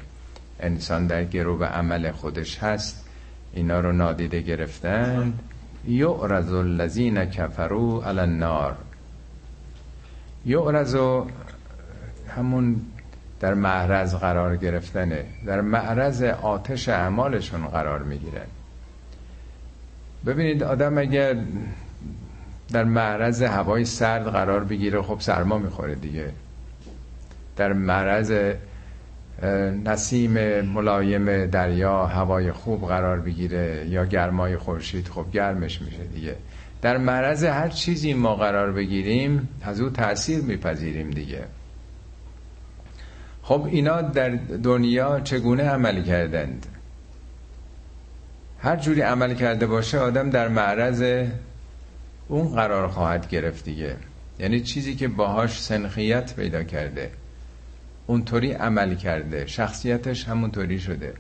[0.61, 3.05] انسان در گروه عمل خودش هست
[3.53, 5.39] اینا رو نادیده گرفتند
[5.89, 8.77] یعرض الذین کفروا علی النار.
[10.47, 10.97] یعرض
[12.37, 12.81] همون
[13.41, 15.25] در معرض قرار گرفتنه.
[15.47, 18.43] در معرض آتش اعمالشون قرار می‌گیره
[20.27, 21.37] ببینید آدم اگر
[22.75, 25.03] در معرض هوای سرد قرار بگیره.
[25.03, 26.31] خب سرما می‌خوره دیگه.
[27.57, 28.55] در معرض
[29.85, 36.37] نسیم ملایم دریا هوای خوب قرار بگیره یا گرمای خورشید خب گرمش میشه دیگه.
[36.83, 41.45] در معرض هر چیزی ما قرار بگیریم از او تاثیر میپذیریم دیگه.
[43.43, 44.29] خب اینا در
[44.63, 46.67] دنیا چگونه عمل کردند؟
[48.61, 51.27] هر جوری عمل کرده باشه آدم در معرض
[52.29, 53.97] اون قرار خواهد گرفت دیگه.
[54.39, 57.11] یعنی چیزی که باهاش سنخیت پیدا کرده
[58.07, 61.15] اونطوری عمل کرده شخصیتش همونطوری شده.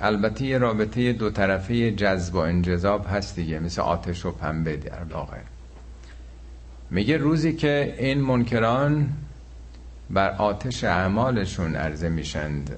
[0.00, 5.04] البته یه رابطه دو طرفه جذب و انجذاب هست دیگه مثل آتش و پنبه در
[5.10, 5.38] واقع.
[6.90, 9.08] میگه روزی که این منکران
[10.10, 12.76] بر آتش اعمالشون عرضه میشند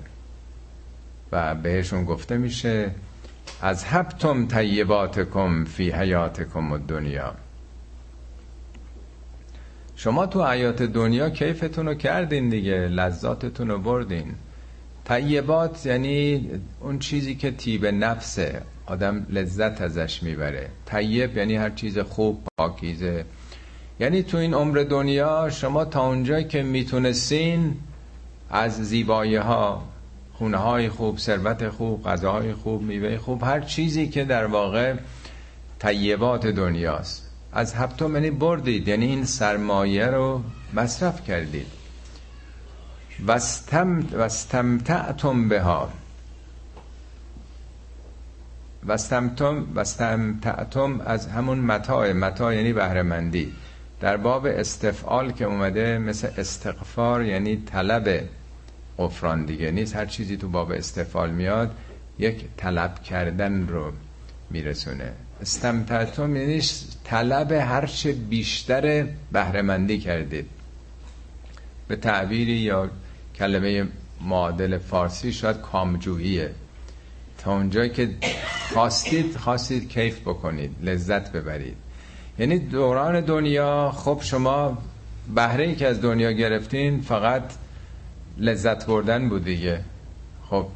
[1.33, 2.91] و بهشون گفته میشه
[3.63, 7.35] از هبتم طیباتکم فی حیاتکم و دنیا
[9.97, 14.35] شما تو حیات دنیا کیفتون رو کردین دیگه؟ لذاتتون رو بردین.
[15.05, 16.49] طیبات یعنی
[16.81, 18.63] اون چیزی که تیب نفسه.
[18.87, 20.69] آدم لذت ازش می‌بره.
[20.87, 23.25] طیب یعنی هر چیز خوب پاکیزه.
[24.01, 27.77] یعنی تو این عمر دنیا شما تا اونجایی که می‌تونستین
[28.51, 29.83] از زیبایی ها
[30.39, 34.95] خونه های خوب ثروت خوب غذاهای خوب میوه خوب هر چیزی که در واقع
[35.79, 37.31] طیبات دنیاست.
[37.53, 40.43] از هفتم یعنی بردید یعنی این سرمایه رو
[40.75, 41.67] مصرف کردید.
[43.27, 45.89] وستم وستمتعتم بها.
[48.87, 53.53] وستمتم وستمتعتم از همون متاع متاع یعنی بهرهمندی.
[54.01, 58.29] در باب استفعال که اومده مثل استغفار یعنی طلب.
[58.99, 59.97] غفران دیگه نیست.
[59.97, 61.75] هر چیزی تو باب استفعال میاد
[62.19, 63.93] یک طلب کردن رو
[64.51, 65.13] میرسونه.
[65.41, 66.63] استمتعتم یعنی
[67.05, 70.47] طلب هرچه بیشتر بهرهمندی کردید
[71.89, 72.91] به تعبیری یا
[73.35, 73.87] کلمه
[74.21, 76.51] معادل فارسی شاید کامجوییه.
[77.39, 78.11] تا اونجایی که
[78.73, 81.77] خواستید خواستید کیف بکنید لذت ببرید.
[82.39, 84.79] یعنی دوران دنیا خب شما
[85.35, 87.43] بهره ای که از دنیا گرفتین فقط
[88.39, 89.81] لذت بردن بود دیگه.
[90.51, 90.67] خب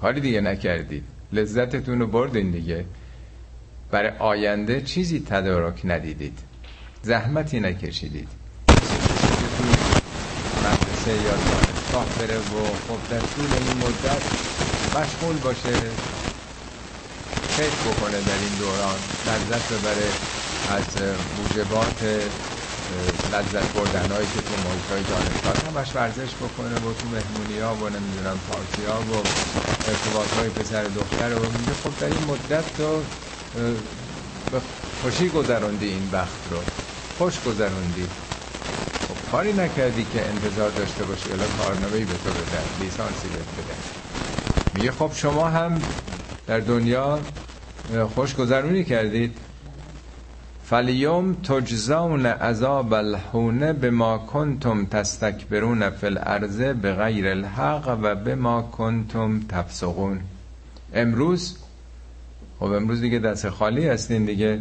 [0.00, 1.04] کاری دیگه نکردید.
[1.32, 2.84] لذتتون رو بردین دیگه.
[3.90, 6.38] برای آینده چیزی تدارک ندیدید.
[7.02, 8.28] زحمتی نکشیدید.
[10.64, 14.22] مدرسه یا دانشگاه بره و خب در طول این مدت
[14.96, 15.72] مشغول باشه.
[17.56, 18.98] کیف بکنه در این دوران.
[19.26, 20.08] لذت ببره
[20.76, 20.84] از
[21.38, 22.22] موجبات
[23.32, 27.74] لذت بردن هایی که تو محیط های دانشگاه همش ورزش بکنه و تو مهمونی ها
[27.76, 29.22] و نمی‌دونم پارتی ها و
[29.86, 33.02] ارتباط های پسر دختر و میگه خب در این مدت تو
[34.50, 34.60] به
[35.00, 36.62] خوشی گذروندی این وقت رو.
[37.18, 38.08] خوش گذروندی.
[39.08, 43.76] خب کاری نکردی که انتظار داشته باشی الا کارنامه‌ای به تو بده لیسانسی بده.
[44.72, 45.82] میگه خب شما هم
[46.46, 47.18] در دنیا
[48.14, 49.45] خوش گذرونی کردید.
[50.68, 58.34] فلیوم تجزون عذاب الحونه به ما کنتم تستکبرون فی الارض به غیر الحق و به
[58.34, 60.20] ما کنتم تفسقون.
[60.94, 61.58] امروز
[62.58, 64.60] خب امروز دیگه دست خالی هستین دیگه.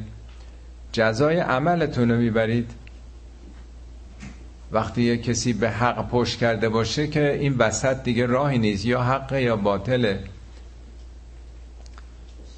[0.91, 2.71] جزای عملتون رو می‌برید.
[4.71, 9.01] وقتی یه کسی به حق پشت کرده باشه که این وسط دیگه راهی نیست یا
[9.01, 10.23] حق یا باطله.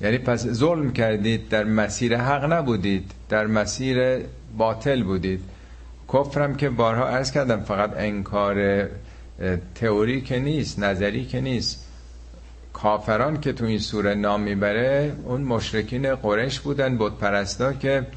[0.02, 4.20] یعنی پس ظلم کردید در مسیر حق نبودید در مسیر
[4.58, 5.40] باطل بودید.
[6.14, 8.88] کفرم که بارها عرض کردم فقط انکار
[9.76, 11.88] تئوری که نیست نظری که نیست.
[12.74, 18.08] کافران که تو این سوره نام می‌بره اون مشرکین قرش بودن بود پرستا که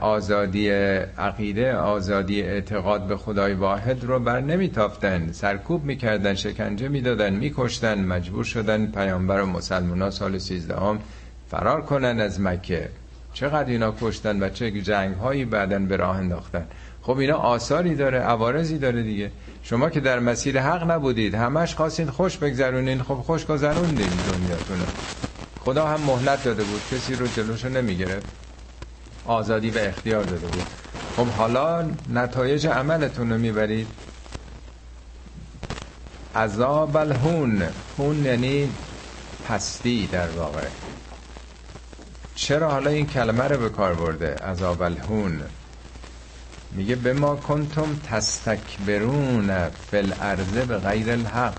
[0.00, 0.70] آزادی
[1.18, 5.32] عقیده آزادی اعتقاد به خدای واحد رو بر نمیتافتن.
[5.32, 10.98] سرکوب می‌کردن شکنجه می‌دادن میکشتن مجبور شدن پیامبر و مسلمان ها سال سیزدهم
[11.50, 12.88] فرار کنن از مکه.
[13.32, 16.66] چقدر اینا کشتن و چه جنگ هایی بعدن به راه انداختن.
[17.02, 19.30] خب اینا آثاری داره عوارضی داره دیگه.
[19.62, 23.02] شما که در مسیر حق نبودید همش خواستین خوش بگذرونین.
[23.02, 24.84] خب خوش گذروندین دنیاتونو.
[25.58, 28.41] خدا هم مهلت داده بود کسی رو جلوشو نمی‌گرفت.
[29.26, 30.66] آزادی و اختیار داده بود.
[31.16, 33.86] خب حالا نتایج عملتون رو می‌برید.
[36.36, 37.62] عذاب الهون.
[37.98, 38.70] هون یعنی
[39.48, 40.66] پستی در واقع.
[42.34, 45.42] چرا حالا این کلمه رو به کار برده؟ عذاب الهون.
[46.72, 51.54] میگه به ما کنتم تستکبرون فل ارزه به غیر الحق.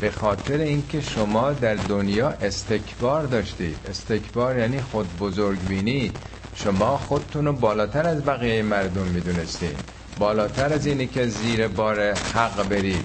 [0.00, 3.76] به خاطر اینکه شما در دنیا استکبار داشتید.
[3.90, 6.12] استکبار یعنی خود بزرگ بینی
[6.54, 9.76] شما خودتون رو بالاتر از بقیه مردم می‌دونستید
[10.18, 13.04] بالاتر از اینی که زیر بار حق برید.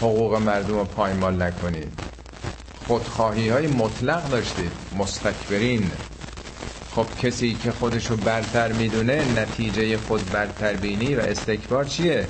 [0.00, 1.92] حقوق مردم رو پایمال نکنید.
[2.86, 4.70] خودخواهی های مطلق داشتید.
[4.98, 5.90] مستکبرین.
[6.94, 12.26] خب کسی که خودشو برتر می‌دونه نتیجه خود برتر بینی و استکبار چیه؟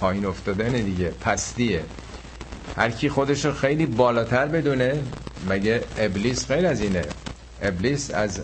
[0.00, 1.08] پایین افتادن دیگه.
[1.08, 1.84] پستیه.
[2.76, 5.00] هر کی خودشو خیلی بالاتر بدونه
[5.48, 7.04] مگه ابلیس غیر از اینه؟
[7.62, 8.40] ابلیس از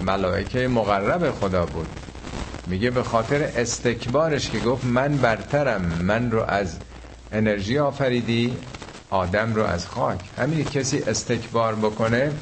[0.00, 1.88] ملائکه مقرب خدا بود.
[2.66, 6.76] میگه به خاطر استکبارش که گفت من برترم من رو از
[7.32, 8.56] انرژی آفریدی
[9.10, 10.20] آدم رو از خاک.
[10.38, 12.32] همین کسی استکبار بکنه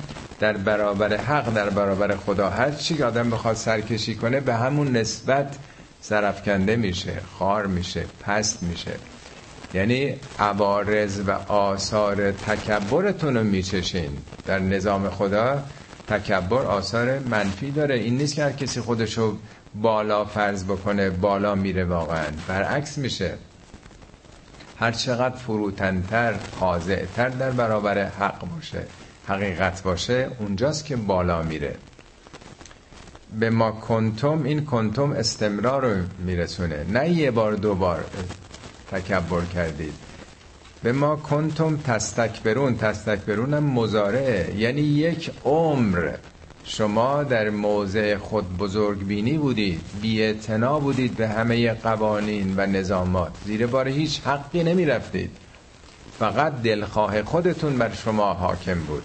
[0.40, 5.56] در برابر حق در برابر خدا هر چی آدم بخواد سرکشی کنه به همون نسبت
[6.00, 8.92] سرفکنده میشه خار میشه پست میشه.
[9.74, 14.10] یعنی عوارض و آثار تکبرتون رو میچشین.
[14.46, 15.62] در نظام خدا
[16.08, 17.94] تکبر آثار منفی داره.
[17.94, 19.36] این نیست که هر کسی خودشو
[19.74, 22.26] بالا فرض بکنه بالا میره واقعا.
[22.48, 23.34] برعکس میشه.
[24.78, 28.82] هر چقدر فروتنتر خاضعتر در برابر حق باشه
[29.28, 31.76] حقیقت باشه اونجاست که بالا میره.
[33.40, 36.84] به ما کنتم این کنتم استمرار رو میرسونه.
[36.88, 38.04] نه یه بار دو بار
[38.90, 39.94] تکبر کردید.
[40.86, 42.76] به ما کنتم تستکبرون.
[42.76, 46.10] تستکبرون هم مزارعه یعنی یک عمر.
[46.64, 50.32] شما در موضع خود بزرگ بینی بودید بی
[50.80, 53.32] بودید به همه قوانین و نظامات.
[53.44, 55.30] زیر بار هیچ حقی نمی رفتید
[56.18, 59.02] فقط دلخواه خودتون بر شما حاکم بود.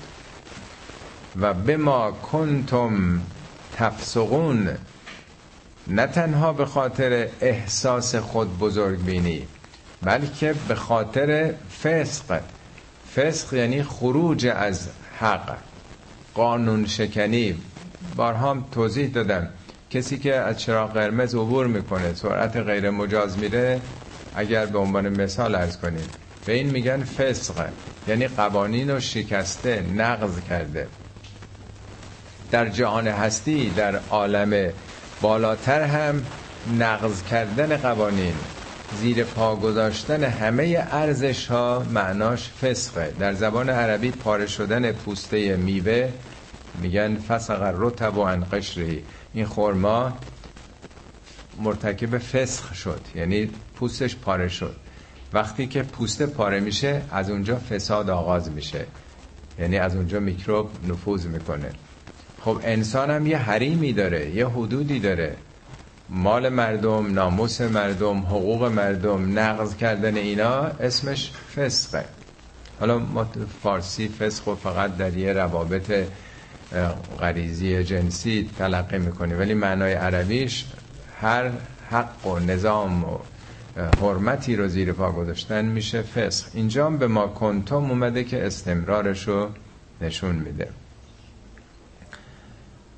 [1.39, 3.21] و به ما کنتم
[3.77, 4.69] تفسقون.
[5.87, 9.47] نه تنها به خاطر احساس خود بزرگ بینی
[10.03, 11.53] بلکه به خاطر
[11.84, 12.40] فسق.
[13.15, 15.57] فسق یعنی خروج از حق.
[16.34, 17.56] قانون شکنی.
[18.15, 19.49] بارها توضیح دادم.
[19.90, 23.82] کسی که از چراغ قرمز عبور می‌کنه سرعت غیر مجاز میره
[24.36, 26.07] اگر به عنوان مثال ارز کنیم
[26.45, 27.68] به این میگن فسق.
[28.07, 30.88] یعنی قوانین رو شکسته نقض کرده.
[32.52, 34.72] در جهان هستی در عالم
[35.22, 36.26] بالاتر هم
[36.80, 38.34] نقض کردن قوانین.
[38.99, 43.13] زیر پا گذاشتن همه ارزش ها معناش فسقه.
[43.19, 46.09] در زبان عربی پاره شدن پوسته میوه
[46.81, 49.03] میگن فسق رتب و انقشری
[49.34, 50.18] این خورما
[51.59, 54.76] مرتکب فسخ شد یعنی پوستش پاره شد.
[55.34, 58.85] وقتی که پوسته پاره میشه از اونجا فساد آغاز میشه.
[59.59, 61.72] یعنی از اونجا میکروب نفوذ می‌کنه.
[62.41, 65.35] خب انسان هم یه حریمی داره یه حدودی داره.
[66.13, 72.05] مال مردم ناموس مردم حقوق مردم نقض کردن اینا اسمش فسقه.
[72.79, 73.27] حالا ما
[73.63, 75.93] فارسی فسق و فقط در یه روابط
[77.19, 79.39] غریزی جنسی تلقی می‌کنیم.
[79.39, 80.65] ولی معنای عربیش
[81.21, 81.51] هر
[81.89, 83.17] حق و نظام و
[84.01, 86.47] حرمتی رو زیر پا گذاشتن میشه فسق.
[86.53, 89.49] اینجا به ما کنتم اومده که استمرارش رو
[90.01, 90.67] نشون میده.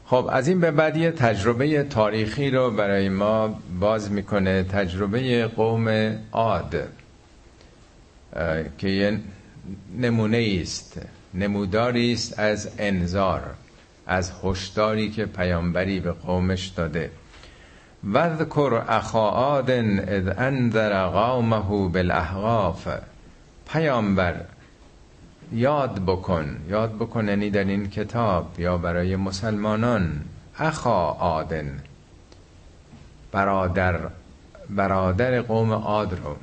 [0.05, 6.15] خب از این به بعد یه تجربه تاریخی رو برای ما باز می‌کنه تجربه قوم
[6.31, 6.87] عاد
[8.77, 9.19] که یه
[9.97, 11.01] نمونه است
[11.33, 13.41] نموداری است از انذار
[14.07, 17.11] از هشداری که پیامبری به قومش داده.
[18.13, 22.87] وذکر اخا عاد اذ انذر قومه بالاحقاف
[23.67, 24.35] پیامبر
[25.53, 30.21] یاد بکن یاد بکن یعنی در این کتاب یا برای مسلمانان.
[30.59, 31.79] اخا آدن
[33.31, 33.99] برادر
[34.69, 36.35] برادر قوم عاد رو.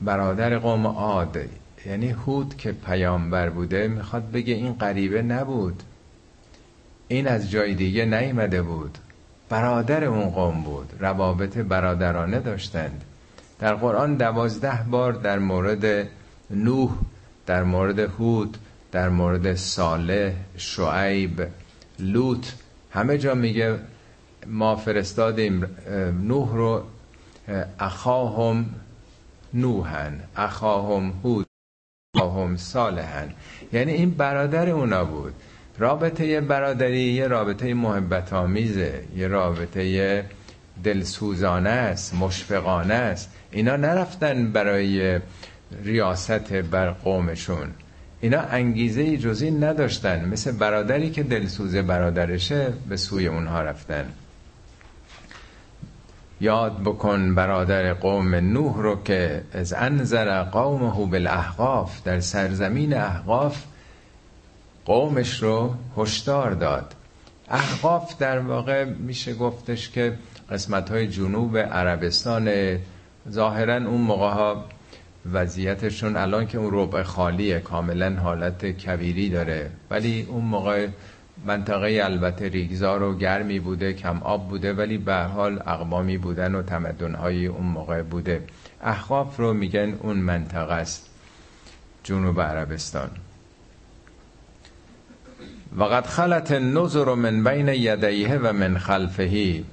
[0.00, 1.38] برادر قوم عاد
[1.86, 5.82] یعنی هود که پیامبر بوده می‌خواد بگه این غریبه نبود.
[7.08, 8.98] این از جای دیگه نیمده بود.
[9.48, 10.92] برادر اون قوم بود.
[10.98, 13.04] روابط برادرانه داشتند.
[13.58, 16.08] در قرآن دوازده بار در مورد
[16.50, 16.90] نوح
[17.46, 18.56] در مورد هود
[18.92, 21.46] در مورد صالح شعیب
[21.98, 22.46] لوط.
[22.90, 23.78] همه جا میگه
[24.46, 25.76] ما فرستادیم
[26.22, 26.82] نوح رو
[27.78, 28.66] اخاهم
[29.54, 31.46] نوحن اخاهم هود
[32.14, 33.32] اخاهم صالحن.
[33.72, 35.34] یعنی این برادر اونا بود.
[35.78, 40.24] رابطه برادری یه رابطه محبت آمیزه یه رابطه
[40.84, 43.30] دلسوزانه است مشفقانه است.
[43.50, 45.20] اینا نرفتن برای
[45.84, 47.68] ریاست بر قومشون.
[48.20, 50.28] اینا انگیزه جزی نداشتن.
[50.28, 54.12] مثل برادری که دلسوز برادرشه به سوی اونها رفتن.
[56.40, 63.64] یاد بکن برادر قوم نوح رو که از انذر قومه بالاحقاف در سرزمین احقاف
[64.84, 66.94] قومش رو هشدار داد.
[67.50, 70.18] احقاف در واقع میشه گفتش که
[70.50, 72.78] قسمت های جنوب عربستان
[73.30, 74.64] ظاهرا اون موقع ها
[75.32, 79.70] وضعیتشون الان که اون ربع خالیه کاملا حالت کبیری داره.
[79.90, 80.88] ولی اون موقع
[81.46, 86.62] منطقه البته ریگزار و گرمی بوده کم آب بوده ولی به حال اقوامی بودن و
[86.62, 88.42] تمدنهای اون موقع بوده.
[88.82, 91.10] احقاف رو میگن اون منطقه است.
[92.02, 93.10] جنوب عربستان.
[95.76, 99.64] وقد خلت النظر من بین یدیه و من خلفهی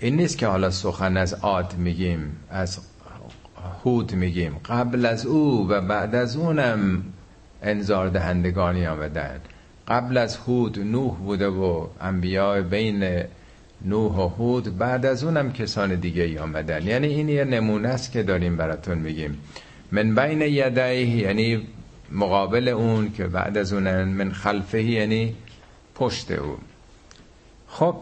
[0.00, 2.78] این نیست که حالا سخن از عاد میگیم از
[3.84, 4.56] هود میگیم.
[4.64, 7.04] قبل از او و بعد از اونم
[7.62, 9.40] انذار دهندگانی آمدن
[9.88, 13.22] قبل از هود نوح بوده و انبیاء بین
[13.84, 18.12] نوح و هود بعد از اونم کسان دیگه ای آمدن یعنی این یه نمونه است
[18.12, 19.38] که داریم براتون میگیم.
[19.92, 21.66] من بین یدعی یعنی
[22.12, 25.34] مقابل اون که بعد از اونن من خلفه یعنی
[25.94, 26.56] پشت او.
[27.68, 27.96] خب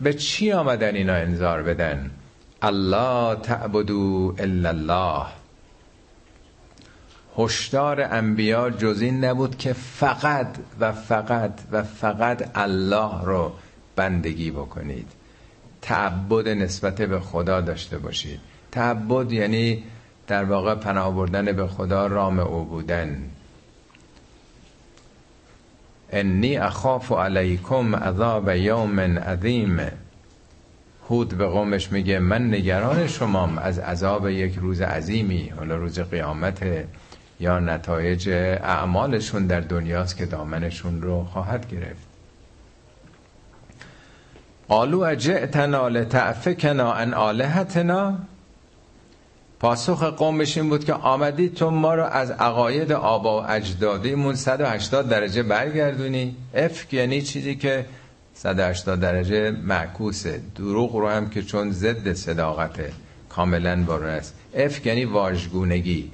[0.00, 2.10] به چی آمدن اینا انذار بدن؟
[2.66, 5.26] الله تعبدو الا الله
[7.38, 13.52] هشدار انبیا جز این نبود که فقط و فقط و فقط الله رو
[13.96, 15.08] بندگی بکنید
[15.82, 18.40] تعبد نسبت به خدا داشته باشید
[18.72, 19.84] تعبد یعنی
[20.26, 23.30] در واقع پناه بردن به خدا رام او بودن
[26.12, 29.80] انی اخاف علیکم عذاب یوم عظیم
[31.10, 36.58] هود به قومش میگه من نگران شمام از عذاب یک روز عظیمی حالا روز قیامت
[37.40, 42.06] یا نتایج اعمالشون در دنیاست که دامنشون رو خواهد گرفت.
[44.68, 48.14] قالو اجئتنا لتعفکنا ان آلهتنا؟
[49.60, 55.08] پاسخ قومش این بود که آمدی تو ما رو از عقاید آبا و اجدادیمون 180
[55.08, 56.36] درجه برگردونی.
[56.54, 57.86] افک یعنی چیزی که
[58.36, 62.92] 180 درجه معکوسه دروغ رو هم که چون ضد صداقته
[63.28, 64.34] کاملا بارون است.
[64.54, 66.10] افک یعنی واژگونگی.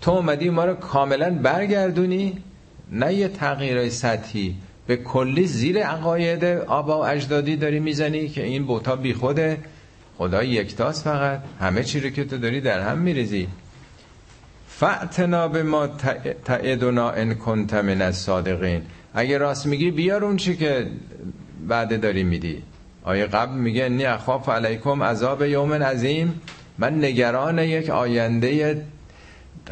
[0.00, 2.38] تو اومدی ما رو کاملا برگردونی
[2.92, 4.56] نه یه تغییرهای سطحی.
[4.86, 9.58] به کلی زیر عقاید آبا و اجدادی داری می‌زنی که این بوتا بی خوده.
[10.18, 11.40] خدا یکتاست فقط.
[11.60, 13.48] همه چی رو که تو داری در هم میریزی.
[14.68, 15.86] فعتنا به ما
[16.44, 18.82] تعدنا ان کنت من الصادقین.
[19.14, 20.86] اگه راست میگی بیار اون چی که
[21.68, 22.62] بعد داری میدی.
[23.04, 26.40] آیه قبل میگه نی اخاف علیکم عذاب یوم عظیم.
[26.78, 28.82] من نگران یک آینده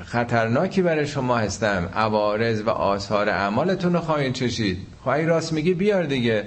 [0.04, 1.88] خطرناکی برای شما هستم.
[1.94, 4.78] عوارض و آثار اعمالتون رو خواهید چشید.
[5.02, 6.44] خواهی راست میگی بیار دیگه.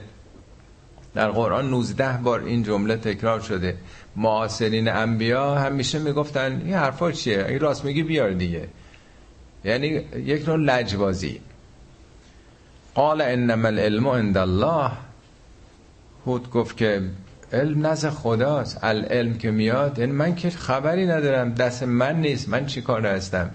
[1.13, 3.75] در قرآن 19 بار این جمله تکرار شده.
[4.15, 8.67] معاصرین انبیا همیشه می‌گفتن این حرفا چیه؟ این راست میگی بیار دیگه.
[9.65, 9.87] یعنی
[10.25, 11.41] یک نوع لجبازی.
[12.95, 14.91] قال انما العلم عند الله.
[16.25, 17.01] هود گفت که
[17.53, 18.83] علم نزد خداست.
[18.83, 23.51] العلم که میاد یعنی من که خبری ندارم دست من نیست من چی کار هستم؟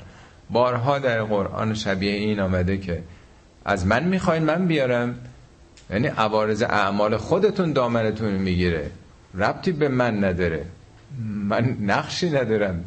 [0.51, 3.03] بارها در قرآن شبیه این آمده که
[3.65, 5.15] از من می‌خواین من بیارم؟
[5.91, 8.91] یعنی عوارض اعمال خودتون دامنتون می‌گیره.
[9.35, 10.65] ربطی به من نداره.
[11.25, 12.85] من نقشی ندارم.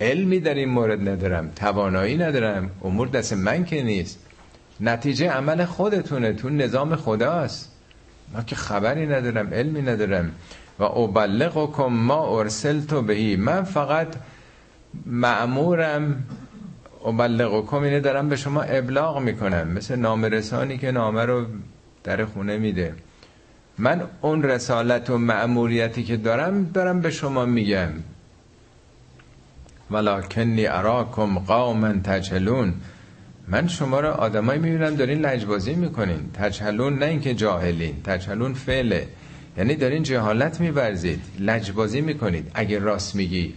[0.00, 1.50] علمی در این مورد ندارم.
[1.56, 2.70] توانایی ندارم.
[2.84, 4.18] امور دست من که نیست.
[4.80, 6.32] نتیجه عمل خودتونه.
[6.32, 7.73] تو نظام خداست.
[8.32, 10.30] من که خبری ندارم علمی ندارم.
[10.78, 14.08] و ابلغکم ما ارسلتو بهی من فقط
[15.06, 16.24] معمورم
[17.06, 19.68] ابلغکم اینه دارم به شما ابلاغ می‌کنم.
[19.68, 21.46] مثل نامرسانی که نامه رو
[22.04, 22.94] در خونه میده.
[23.78, 27.90] من اون رسالت و معموریتی که دارم دارم به شما میگم.
[29.90, 32.74] ولکنی اراکم قوما تجهلون.
[33.48, 36.30] من شما رو آدمایی می‌بینم دارین لجبازی می‌کنین.
[36.34, 39.08] تجهلون نه اینکه جاهلین تجهلون فعله.
[39.58, 42.50] یعنی دارین جهالت میورزید لجبازی می‌کنید.
[42.54, 43.54] اگه راست میگی.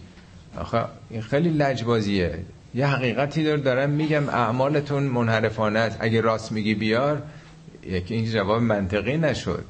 [0.58, 2.38] آخه این خیلی لجبازیه.
[2.74, 5.96] یه حقیقتی دار دارم میگم اعمالتون منحرفانه است.
[6.00, 7.22] اگه راست میگی بیار.
[7.86, 9.64] یکی این جواب منطقی نشد.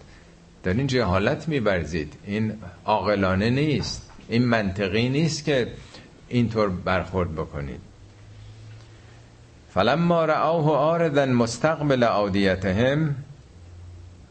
[0.63, 2.53] دارین جهالت میبرزید این
[2.85, 4.11] عاقلانه نیست.
[4.29, 5.69] این منطقی نیست که
[6.29, 7.88] اینطور برخورد بکنید.
[9.71, 13.15] فلما رعوه آردا مستقبل اودیتهم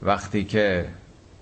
[0.01, 0.85] وقتی که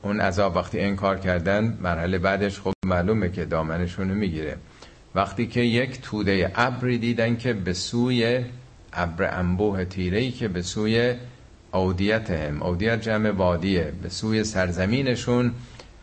[0.01, 4.57] اون عذاب وقتی انکار کردن مرحله بعدش خب معلومه که دامنشون می‌گیره.
[5.15, 8.45] وقتی که یک توده ابری دیدن که به سوی
[8.93, 11.15] ابر انبوه تیره که به سوی
[11.73, 15.51] اودیت هم اودیت جمع وادیه به سوی سرزمینشون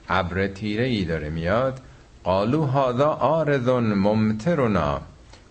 [0.08, 1.80] ابر تیره ای داره میاد
[2.24, 5.00] قالو هادا آرزون ممترنا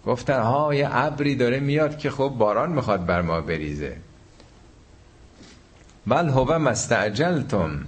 [0.05, 3.97] گفتن ها یه ابری داره میاد که خب باران می‌خواد بر ما بریزه.
[6.07, 7.85] بل هو مستعجلتم.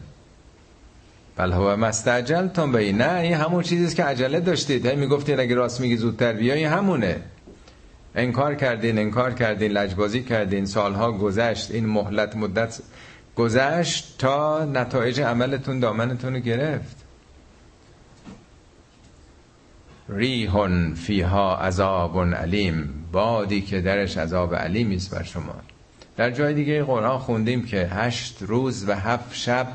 [1.36, 4.86] بل هو مستعجلتم به نه این همون چیزیست که عجله داشتید.
[4.86, 7.22] هی می‌گفتید اگه راست میگی زودتر بیای همونه.
[8.16, 12.80] انکار کردین انکار کردین لجبازی کردین سالها گذشت این مهلت مدت
[13.36, 17.03] گذشت تا نتایج عملتون دامنتون رو گرفت.
[20.10, 23.06] ریحون فیها عذاب علیم.
[23.12, 25.56] بادی که درش عذاب علیمی است بر شما.
[26.18, 29.68] در جای دیگه قرآن خوندیم که هشت روز و هفت شب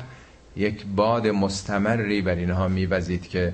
[0.55, 3.53] یک باد مستمری بر اینها میوزید که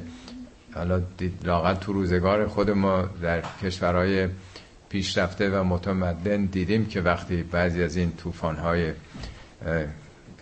[0.76, 1.02] حالا
[1.44, 4.28] لاغل تو روزگار خود ما در کشورهای
[4.90, 8.94] پیشرفته و متمدن دیدیم که وقتی بعضی از این طوفان‌های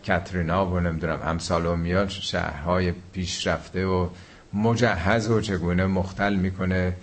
[0.03, 4.09] کترینا و نمی‌دونم امثال میاد شهرهای پیشرفته و
[4.53, 6.93] مجهز و چگونه مختل می‌کنه.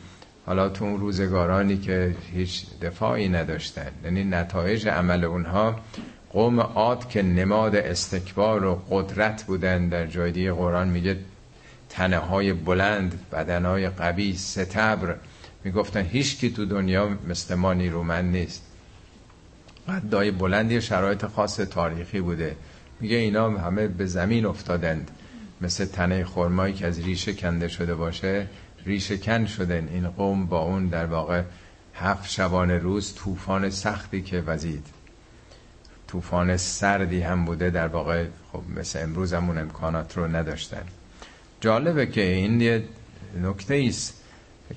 [0.47, 5.81] حالا تو اون روزگارانی که هیچ دفاعی نداشتن یعنی نتایج عمل اونها
[6.31, 11.17] قوم عاد که نماد استکبار و قدرت بودن در جای قرآن میگه
[11.89, 15.17] تنه های بلند بدن های قوی ستبر.
[15.65, 18.63] می‌گفتن هیچ کی تو دنیا مثل ما نیرومند نیست.
[19.89, 22.57] قدای بلندی شرایط خاص تاریخی بوده.
[23.01, 25.11] میگه اینا همه به زمین افتادند.
[25.61, 28.47] مثل تنه خرمایی که از ریشه کنده شده باشه
[28.87, 31.43] ریشه کن شدن این قوم با اون در واقع
[31.95, 34.87] هفت شبانه روز طوفان سختی که وزید.
[36.09, 40.83] طوفان سردی هم بوده در واقع خب مثل امروز همون امکانات رو نداشتن.
[41.61, 42.85] جالبه که این یه
[43.43, 44.15] نکته است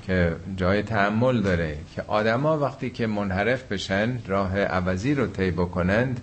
[0.07, 6.21] که جای تحمل داره که آدما وقتی که منحرف بشن راه عوضی رو طی بکنند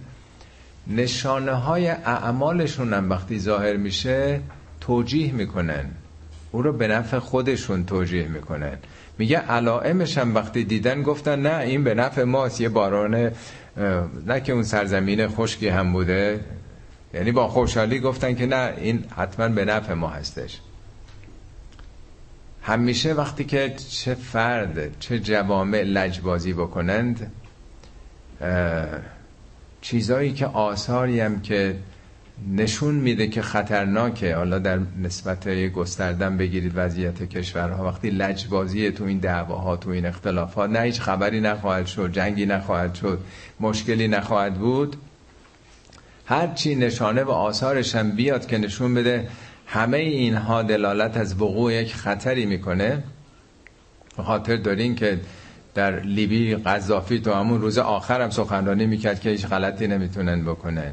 [0.90, 4.40] نشانه های اعمالشون هم وقتی ظاهر میشه
[4.80, 5.84] توجیه می‌کنن.
[6.52, 8.78] او رو به نفع خودشون توجیه می‌کنن.
[9.18, 13.32] میگه علائمش هم وقتی دیدن گفتن نه این به نفع ماست یه باران
[14.26, 16.40] نه که اون سرزمین خشکی هم بوده.
[17.14, 20.60] یعنی با خوشحالی گفتن که نه این حتما به نفع ما هستش.
[22.62, 27.32] همیشه وقتی که چه فرد چه جوامع لجبازی بکنند
[29.80, 31.76] چیزایی که آثاری هم که
[32.48, 34.36] نشون میده که خطرناکه.
[34.36, 37.84] حالا در نسبت گستردن بگیرید وضعیت کشورها.
[37.84, 42.94] وقتی لجبازی تو این دعواها تو این اختلافات نه هیچ خبری نخواهد شد جنگی نخواهد
[42.94, 43.20] شد
[43.60, 44.96] مشکلی نخواهد بود.
[46.26, 49.28] هر چی نشانه و آثارش هم بیاد که نشون بده
[49.66, 53.02] همه اینها دلالت از وقوع یک خطری می‌کنه.
[54.16, 55.20] خاطر دارین که
[55.74, 60.92] در لیبی قذافی تو همون روز هم سخنرانی می‌کرد که هیچ غلطی نمی‌تونن بکنن.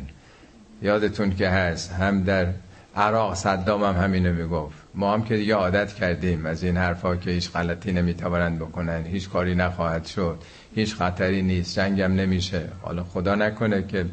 [0.82, 2.48] یادتون که هست هم در
[2.96, 4.78] عراق صدام هم همینو می‌گفت.
[4.96, 9.06] ما هم که دیگه عادت کردیم از این حرفا که هیچ غلطی نمی‌توانند بکنن.
[9.06, 10.38] هیچ کاری نخواهد شد.
[10.76, 11.76] هیچ خطری نیست.
[11.76, 12.70] جنگم نمیشه.
[12.82, 14.06] حالا خدا نکنه که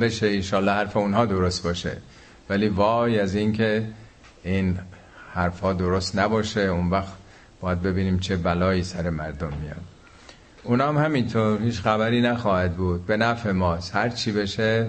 [0.00, 0.26] بشه.
[0.26, 1.96] ایشالله حرف اونها درست باشه.
[2.48, 3.86] ولی وای از این که
[4.44, 4.78] این
[5.34, 6.60] حرفها درست نباشه.
[6.60, 7.12] اون وقت
[7.60, 9.84] باید ببینیم چه بلایی سر مردم میاد.
[10.64, 13.06] اونا هم همینطور هیچ خبری نخواهد بود.
[13.06, 13.96] به نفع ماست.
[13.96, 14.86] هر چی بشه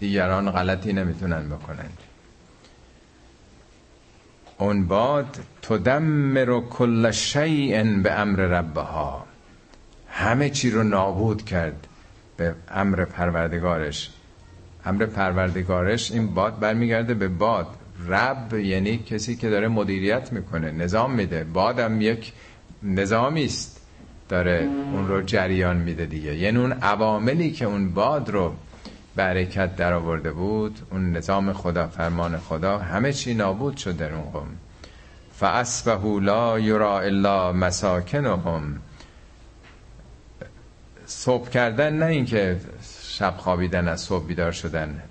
[0.00, 1.88] دیگران غلطی نمی‌تونن بکنن.
[4.58, 9.26] اون باد تدمر کل شیء به امر ربها.
[10.08, 11.86] همه چی رو نابود کرد
[12.36, 14.10] به امر پروردگارش.
[14.84, 17.66] امر پروردگارش این باد برمیگرده به باد.
[18.08, 21.44] رب یعنی کسی که داره مدیریت می‌کنه نظام میده.
[21.44, 22.32] بادم یک
[22.82, 23.80] نظامی است.
[24.28, 26.34] داره اون رو جریان میده دیگه.
[26.34, 28.54] یعنی اون عواملی که اون باد رو
[29.16, 34.30] برکت در آورده بود اون نظام خدا فرمان خدا همه چی نابود شد در اون
[34.30, 34.48] قوم.
[35.34, 38.78] فاسبهوا لا یرا الا مساکنهم.
[41.06, 42.56] صبح کردن نه اینکه
[43.02, 45.02] شب خوابیدن از صبح بیدار شدن.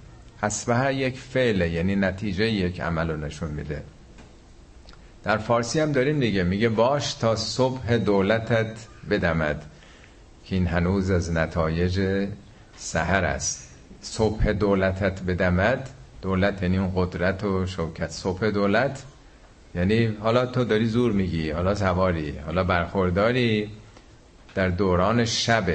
[0.44, 3.84] اصبح یک فعله یعنی نتیجه یک عمل رو نشون میده.
[5.24, 9.66] در فارسی هم داریم دیگه میگه باش تا صبح دولتت بدمد
[10.46, 12.28] که این هنوز از نتایج
[12.78, 13.70] سهر است.
[14.02, 15.90] صبح دولتت بدمد
[16.22, 18.12] دولت یعنی اون قدرت و شوکت.
[18.12, 19.04] صبح دولت
[19.76, 23.70] یعنی حالا تو داری زور میگی حالا سواری حالا برخورداری.
[24.56, 25.66] در دوران شب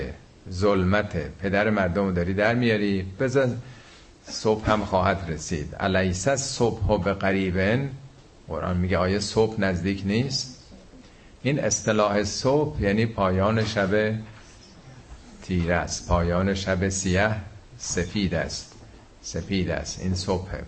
[0.51, 3.07] ظلمت پدر مردم داری در میاری.
[3.21, 3.57] بزن
[4.29, 5.75] صبح هم خواهد رسید.
[5.75, 7.91] علیسه صبح به قریبن
[8.49, 10.65] قرآن میگه آیه صبح نزدیک نیست.
[11.43, 14.15] این اصطلاح صبح یعنی پایان شب
[15.43, 16.09] تیره است.
[16.09, 17.37] پایان شب سیاه
[17.79, 18.75] سفید است.
[19.23, 20.01] سپید است.
[20.01, 20.63] این صبحه.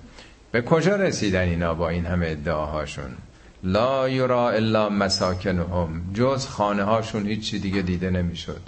[0.52, 3.16] به کجا رسیدن اینا با این همه ادعاهاشون؟
[3.62, 6.14] لا یرا الا مساکنهم.
[6.14, 8.60] جز خانه هاشون هیچی دیگه دیده نمی‌شد.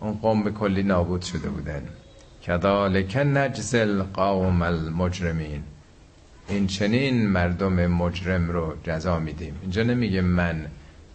[0.00, 1.88] اون قوم به کلی نابود شده بودن.
[2.42, 5.62] کذالک نجزل قوم المجرمین.
[6.48, 9.54] این چنین مردم مجرم رو جزا میدیم.
[9.62, 10.66] اینجا نمیگه من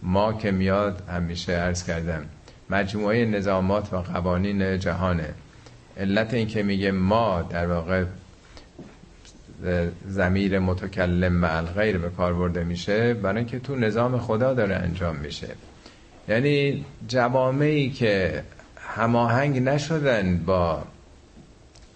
[0.02, 2.22] ما که میاد همیشه عرض کردم
[2.70, 5.34] مجموعه نظامات و قوانین جهانه.
[5.96, 8.04] علت این که میگه ما در واقع
[10.08, 15.16] زمیر متکلم مع غیر به کار برده میشه برای اینکه تو نظام خدا داره انجام
[15.16, 15.48] میشه.
[16.28, 18.42] یعنی جوامعی که
[18.76, 20.82] هماهنگ نشدن با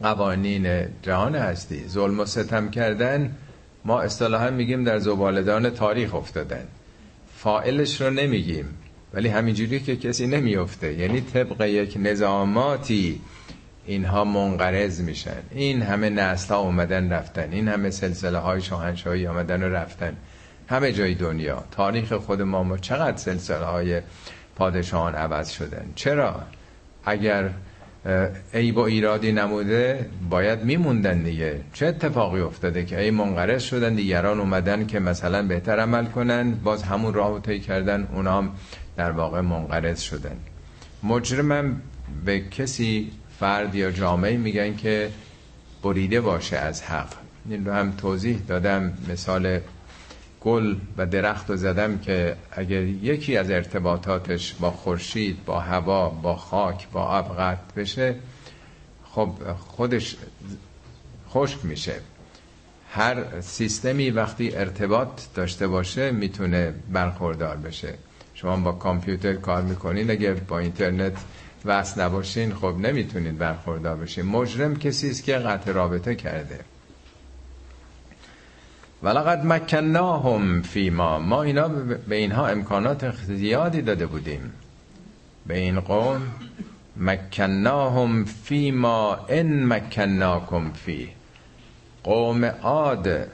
[0.02, 1.88] قوانین جهان هستی.
[1.88, 3.36] ظلم و ستم کردن
[3.84, 6.64] ما اصطلاحا میگیم در زبالدان تاریخ افتادن.
[7.36, 8.64] فائلش رو نمیگیم
[9.14, 13.20] ولی همینجوری که کسی نمیفته یعنی طبق یک نظاماتی
[13.86, 15.42] اینها منقرض میشن.
[15.50, 17.52] این همه نسل ها اومدن رفتن.
[17.52, 20.16] این همه سلسله های شاهنشاهی آمدن و رفتن.
[20.68, 21.64] همه جای دنیا.
[21.70, 24.00] تاریخ خود ما ما چقدر سلسله های
[24.56, 26.42] پادشاهان عوض شدن؟ چرا؟
[27.04, 27.50] اگر
[28.54, 31.60] ای با ایرادی نموده باید میموندن دیگه.
[31.72, 36.82] چه اتفاقی افتاده که ای منقرض شدن دیگران اومدن که مثلا بهتر عمل کنن باز
[36.82, 38.52] همون راه طی کردن اونام
[38.96, 40.36] در واقع منقرض شدن.
[41.02, 41.82] مجرمم
[42.24, 45.10] به کسی فرد یا جامعه میگن که
[45.82, 47.12] بریده باشه از حق.
[47.48, 48.92] این رو هم توضیح دادم.
[49.08, 49.60] مثال
[50.40, 56.36] گل و درخت رو زدم که اگر یکی از ارتباطاتش با خورشید با هوا با
[56.36, 58.14] خاک با آب قطع بشه
[59.04, 59.32] خب
[59.68, 60.16] خودش
[61.30, 61.94] خشک میشه.
[62.90, 67.94] هر سیستمی وقتی ارتباط داشته باشه می‌تونه برخوردار بشه.
[68.34, 71.12] شما با کامپیوتر کار می‌کنین اگر با اینترنت
[71.64, 74.24] وصل نباشین خب نمی‌تونید برخوردار بشین.
[74.26, 76.60] مجرم کسی است که قطع رابطه کرده.
[79.02, 81.68] ولقد مکناهم فی ما ما اینا
[82.08, 84.52] به اینها امکانات زیادی داده بودیم.
[85.46, 86.22] به این قوم
[86.96, 91.08] مکناهم فی ما ان مکناکم فی
[92.04, 93.28] قوم عاد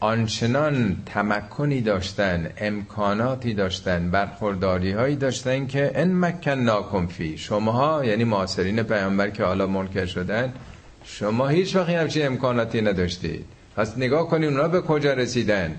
[0.00, 8.82] آنچنان تمکنی داشتن امکاناتی داشتن برخورداری هایی داشتن که ان مکناکم فی شماها یعنی معاصرین
[8.82, 10.52] پیامبر که حالا منکر شدن
[11.04, 13.44] شما هیچ وقتی همچین امکاناتی نداشتید.
[13.76, 15.76] پس نگاه کنیم اونا به کجا رسیدن؟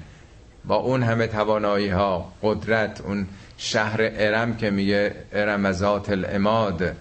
[0.66, 6.96] با اون همه توانایی ها قدرت اون شهر ارم که میگه ارمزات الاماد.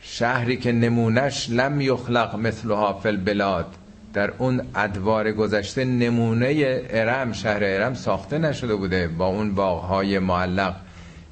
[0.00, 3.66] شهری که نمونش لم یخلق مثلها فی البلاد.
[4.14, 10.74] در اون ادوار گذشته نمونه ارم شهر ارم ساخته نشده بوده با اون باغهای معلق.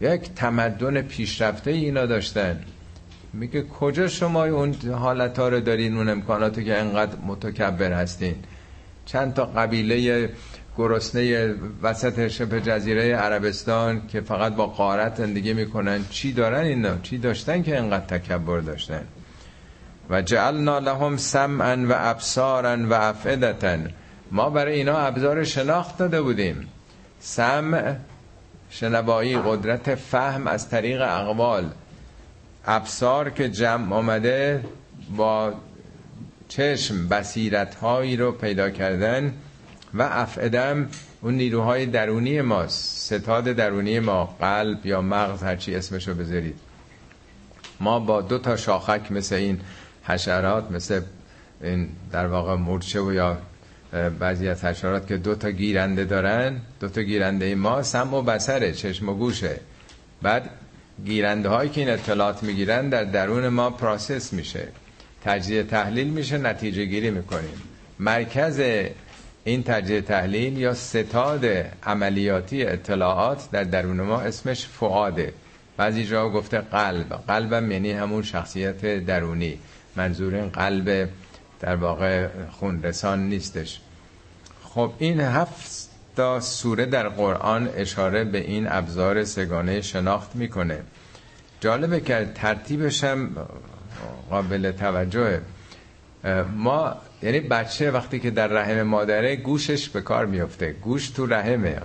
[0.00, 2.60] یک تمدن پیشرفته اینا داشتن.
[3.32, 8.34] میگه کجا شما اون حالت ها رو دارین اون امکاناتی که انقدر متکبر هستین؟
[9.06, 10.28] چند تا قبیله
[10.78, 16.04] گرسنه وسط شبه جزیره عربستان که فقط با قارت زندگی می‌کنن.
[16.10, 19.02] چی دارن اینا؟ چی داشتن که انقدر تکبر داشتن؟
[20.10, 23.78] و جعلنا لهم سمعا و ابصارا و افئدتا.
[24.30, 26.68] ما برای اینا ابزار شناخت داده بودیم.
[27.20, 27.94] سمع
[28.70, 31.70] شنوایی قدرت فهم از طریق اقوال.
[32.66, 34.64] ابصار که جمع آمده
[35.16, 35.52] با
[36.48, 39.32] چشم بصیرت هایی رو پیدا کردن
[39.94, 40.88] و افعدم
[41.20, 46.56] اون نیروهای درونی ماست ستاد درونی ما قلب یا مغز هرچی اسمشو بذارید.
[47.80, 49.60] ما با دو تا شاخک مثل این
[50.04, 51.00] حشرات مثل
[51.62, 53.38] این در واقع مرچه و یا
[54.18, 58.72] بعضی از حشرات که دو تا گیرنده دارن دو تا گیرنده ما سم و بسره
[58.72, 59.60] چشم و گوشه.
[60.22, 60.50] بعد
[61.04, 64.68] گیرنده هایی که این اطلاعات می‌گیرن در درون ما پراسس میشه.
[65.24, 67.62] تجزیه تحلیل میشه نتیجه گیری می‌کنیم.
[67.98, 68.62] مرکز
[69.44, 71.46] این تجزیه تحلیل یا ستاد
[71.82, 75.32] عملیاتی اطلاعات در درون ما اسمش فعاده
[75.76, 77.12] بعضی جا گفته قلب.
[77.28, 79.58] قلبم یعنی همون شخصیت درونی.
[79.96, 81.08] منظور این قلب
[81.60, 83.80] در واقع خون رسان نیستش.
[84.64, 85.79] خب این هفت
[86.16, 90.78] تا سوره در قرآن اشاره به این ابزار سگانه شناخت می‌کنه.
[91.60, 93.36] جالبه که ترتیبش هم
[94.30, 95.40] قابل توجهه.
[96.56, 101.78] ما یعنی بچه وقتی که در رحم مادره گوشش به کار میفته گوش تو رحمه.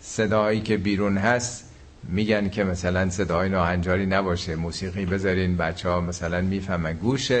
[0.00, 1.64] صدایی که بیرون هست
[2.04, 4.56] میگن که مثلا صدای ناهنجاری نباشه.
[4.56, 6.92] موسیقی بذارین بچه ها مثلا می‌فهمن.
[6.92, 7.32] گوش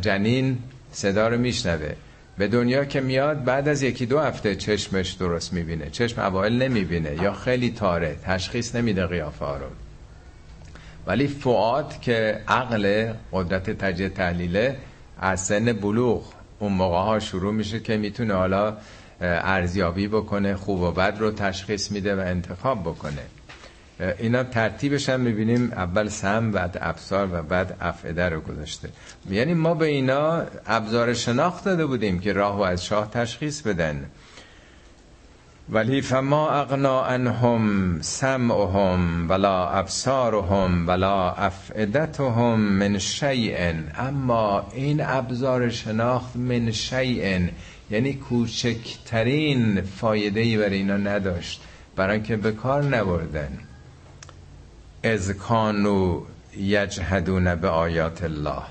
[0.00, 0.58] جنین
[0.92, 1.94] صدا رو میشنوه.
[2.38, 5.90] به دنیا که میاد بعد از یکی دو هفته چشمش درست می‌بینه.
[5.90, 7.22] چشم اوایل نمی‌بینه.
[7.22, 9.66] یا خیلی تاره تشخیص نمیده قیافه رو.
[11.06, 14.76] ولی فعاد که عقل قدرت تجزیه تحلیله
[15.20, 18.76] از سن بلوغ اون موقع ها شروع میشه که می‌تونه حالا
[19.20, 23.22] ارزیابی بکنه خوب و بد رو تشخیص میده و انتخاب بکنه.
[24.18, 28.88] اینا ترتیبش هم می‌بینیم اول سم بعد ابزار و بعد افعده رو گذاشته.
[29.30, 34.04] یعنی ما به اینا ابزار شناخت داده بودیم که راه و از شاه تشخیص بدن.
[35.68, 46.36] ولی فما اغنا انهم سمعهم ولا ابصارهم ولا افعدتهم من شیء اما این ابزار شناخت
[46.36, 47.40] من شیء
[47.90, 51.62] یعنی کوچکترین فایده ای برای اینا نداشت.
[51.96, 53.58] برای که به کار نبردن.
[55.04, 56.20] از کانو
[56.56, 58.62] یجهدون به آیات الله.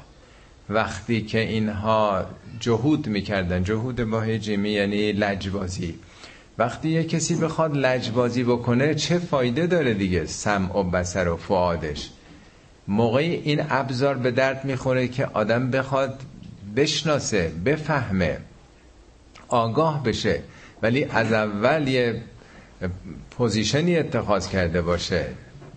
[0.69, 2.25] وقتی که اینها
[2.59, 5.99] جهود می‌کردن جهود با هجیمی یعنی لجبازی.
[6.57, 12.09] وقتی یه کسی بخواد لجبازی بکنه چه فایده داره دیگه؟ سمع و بسر و فعادش
[12.87, 16.19] موقعی این ابزار به درد می‌خوره که آدم بخواد
[16.75, 18.37] بشناسه بفهمه
[19.47, 20.41] آگاه بشه.
[20.81, 22.21] ولی از اول یه
[23.31, 25.25] پوزیشنی اتخاذ کرده باشه.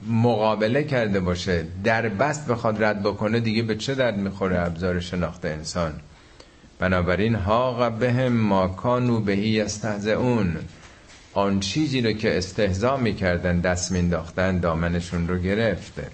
[0.08, 5.44] مقابله کرده باشه در بست بخواد رد بکنه دیگه به چه درد می‌خوره ابزار شناخت
[5.44, 5.92] انسان؟
[6.78, 10.56] بنابراین ها بهم ما کانو بهی استهزئون
[11.32, 16.06] آن چیزی رو که استهزا می‌کردن دست مینداختن دامنشون رو گرفته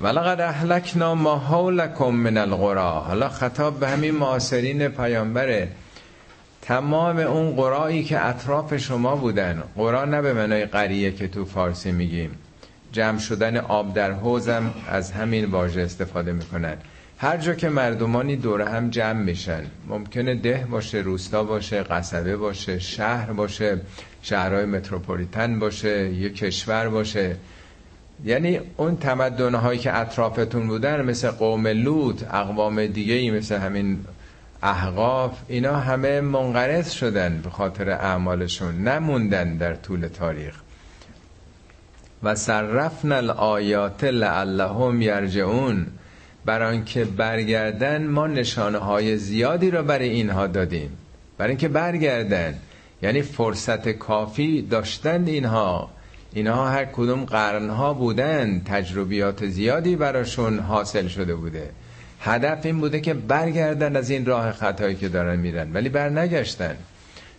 [0.00, 5.68] ولقد اهلکنا ما حولکم من القرا حالا خطاب به همین معاصرین پیامبره.
[6.68, 9.62] تمام اون قرایی که اطراف شما بودن.
[9.76, 12.30] قرا نه به منای قریه که تو فارسی میگیم.
[12.92, 16.76] جمع شدن آب در حوزم از همین واژه استفاده می‌کنن.
[17.18, 22.78] هر جا که مردمانی دور هم جمع میشن ممکنه ده باشه روستا باشه قصبه باشه
[22.78, 23.80] شهر باشه
[24.22, 27.36] شهرهای متروپولیتن باشه یه کشور باشه.
[28.24, 33.98] یعنی اون تمدن هایی که اطرافتون بودن مثل قوم لوط اقوام دیگه ای مثل همین
[34.62, 40.54] احقاف اینا همه منقرض شدن به خاطر اعمالشون نموندن در طول تاریخ.
[42.22, 45.86] و صرفنا الآیات لعلهم یرجعون
[46.44, 50.90] بر آنکه برگردن ما نشانه های زیادی را برای اینها دادیم.
[51.38, 52.54] برای اینکه برگردن
[53.02, 55.90] یعنی فرصت کافی داشتند اینها.
[56.32, 61.70] اینها هر کدوم قرنها بودن تجربیات زیادی براشون حاصل شده بوده.
[62.20, 65.72] هدف این بوده که برگردن از این راه خطایی که دارن میرن.
[65.72, 66.76] ولی برنگشتن.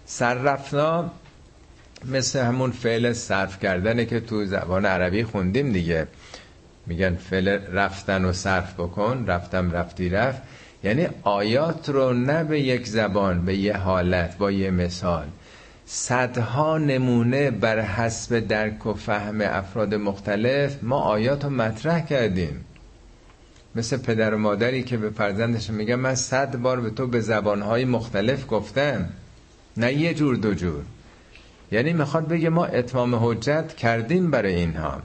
[0.06, 1.12] سررفنا
[2.06, 6.08] مثل همون فعل صرف کردنه که تو زبان عربی خوندیم دیگه.
[6.86, 10.42] میگن فعل رفتن و صرف بکن رفتم رفتی رفت.
[10.84, 15.26] یعنی آیات رو نه به یک زبان به یه حالت با یه مثال.
[15.86, 22.66] صدها نمونه بر حسب درک و فهم افراد مختلف ما آیات رو مطرح کردیم.
[23.76, 27.86] مثل پدر و مادری که به فرزندش میگه من صد بار به تو به زبانهای
[27.86, 29.10] مختلف گفتم.
[29.78, 30.84] نه یه جور دو جور.
[31.72, 35.02] یعنی می‌خواد بگه ما اتمام حجت کردیم برای اینها.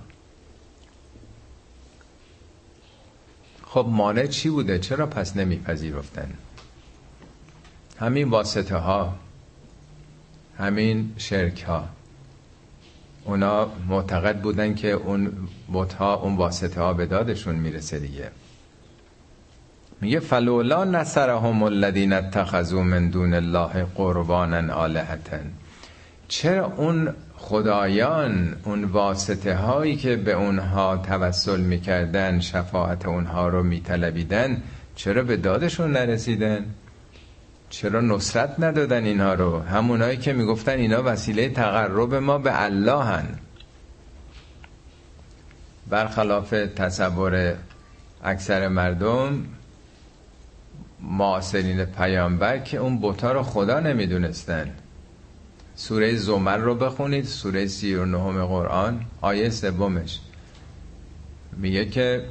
[3.67, 6.31] خب مانع چی بوده؟ چرا پس نمیپذیرفتن؟
[7.99, 9.15] همین واسطه ها
[10.59, 11.89] همین شرک ها
[13.25, 15.33] اونا معتقد بودن که اون
[15.69, 18.31] بوت ها اون واسطه ها به دادشون می‌رسه دیگه.
[20.05, 25.53] میگه فلولا نصرهم الذین اتخذوا من دون الله قربانا آلهتن
[26.29, 34.63] چرا اون خدایان اون واسطه هایی که به اونها توسل می‌کردن شفاعت اونها رو میطلبیدن
[34.97, 36.65] چرا به دادشون نرسیدن؟
[37.71, 43.29] چرا نصرت ندادن اینها رو؟ همونایی که می‌گفتن اینا وسیله تقرب ما به الله هن.
[45.91, 47.55] برخلاف تصور
[48.25, 49.45] اکثر مردم
[51.09, 54.71] معاصرین پیامبر که اون بوتا رو خدا نمی‌دونستن.
[55.75, 60.21] سوره زمر رو بخونید سوره سی و نهم قرآن آیه سومش.
[61.57, 62.25] میگه که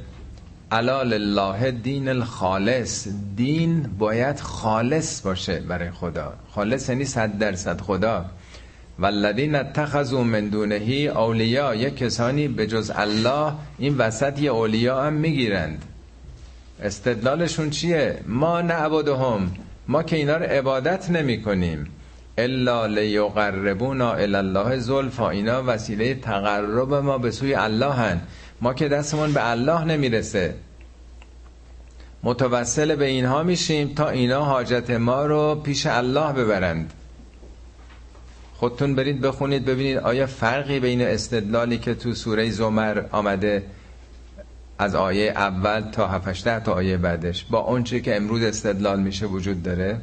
[0.72, 3.08] علال الله دین الخالص.
[3.36, 6.32] دین باید خالص باشه برای خدا.
[6.50, 8.24] خالص یعنی صد درصد خدا.
[8.98, 15.12] والذین اتخذوا من دونهی اولیا یه کسانی به جز الله این وسط یه اولیا هم
[15.12, 15.84] می‌گیرند.
[16.82, 19.50] استدلالشون چیه؟ ما نعبدهم.
[19.88, 21.86] ما که اینا رو عبادت نمی کنیم.
[22.38, 25.30] الا لیقربونا الی الله زلفا.
[25.30, 28.20] اینا وسیله تقرب ما به سوی الله هن.
[28.60, 30.54] ما که دستمون به الله نمی‌رسه.
[32.22, 36.92] متوسل به اینها میشیم تا اینا حاجت ما رو پیش الله ببرند.
[38.54, 43.62] خودتون برید بخونید ببینید آیا فرقی بین استدلالی که تو سوره زمر آمده
[44.78, 47.44] از آیه اول تا 7 تا آیه بعدش.
[47.44, 50.00] با اونچه که امروز استدلال میشه وجود داره؟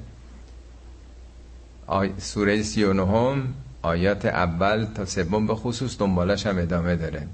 [1.87, 2.11] آی...
[2.17, 3.43] سوره 39
[3.81, 7.27] آیات اول تا سوم به خصوص دنبالش هم ادامه داره.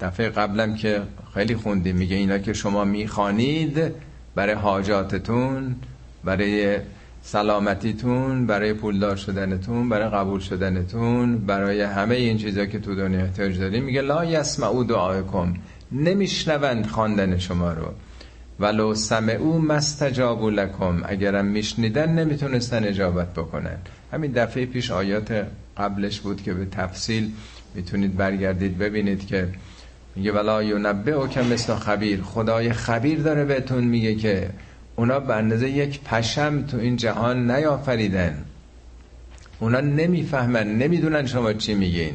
[0.00, 1.02] دفعه قبلم که
[1.34, 3.92] خیلی خوندیم میگه اینا که شما می‌خوانید
[4.34, 5.76] برای حاجاتتون
[6.24, 6.78] برای
[7.22, 13.58] سلامتیتون برای پولدار شدنتون برای قبول شدنتون برای همه این چیزا که تو دنیا احتیاج
[13.58, 15.54] داریم میگه لا یسمعو دعاکم.
[15.92, 17.92] نمیشنوند خواندن شما رو.
[18.60, 21.02] ولو سمعو مستجابو لکم.
[21.04, 23.76] اگرم میشنیدن نمی‌تونستن اجابت بکنن.
[24.12, 25.46] همین دفعه پیش آیات
[25.76, 27.30] قبلش بود که به تفصیل
[27.74, 29.48] می‌تونید برگردید ببینید که
[30.16, 32.22] میگه ولا یونبه او که مثل خبیر.
[32.22, 34.50] خدای خبیر داره بهتون میگه که
[34.96, 38.44] اونا به اندازه یک پشم تو این جهان نیافریدن.
[39.60, 42.12] اونا نمی‌فهمن نمی‌دونن شما چی میگین.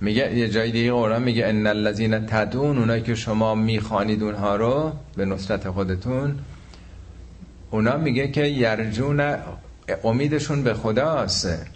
[0.00, 4.92] میگه یه جای دیگه قرآن میگه ان الذین تدون اونایی که شما می‌خوانید اونها رو
[5.16, 6.38] به نصرت خودتون
[7.70, 9.34] اونا میگه که یرجون
[10.04, 11.66] امیدشون به خداست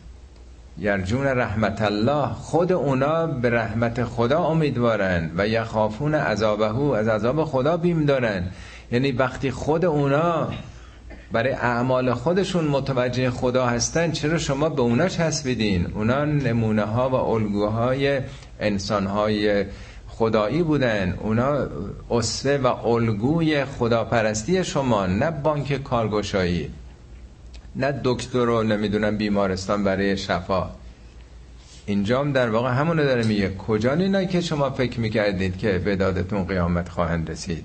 [0.78, 7.76] یرجون رحمت الله خود اونا به رحمت خدا امیدوارن و یخافون عذابه از عذاب خدا
[7.76, 8.44] بیم دارن.
[8.92, 10.48] یعنی وقتی خود اونا
[11.34, 17.14] برای اعمال خودشون متوجه خدا هستن چرا شما به اونا چسبیدین اونا نمونه ها و
[17.14, 18.20] الگوهای
[18.60, 19.64] انسان های
[20.08, 21.14] خدایی بودن.
[21.20, 21.66] اونا
[22.10, 26.70] اصفه و الگوی خداپرستی شما نه بانک کارگشایی
[27.76, 30.70] نه دکتر رو نمی‌دونم بیمارستان برای شفا.
[31.86, 33.54] اینجام در واقع همونو داره میگه.
[33.56, 37.64] کجا نینا که شما فکر می‌کردید که به دادتون قیامت خواهند رسید؟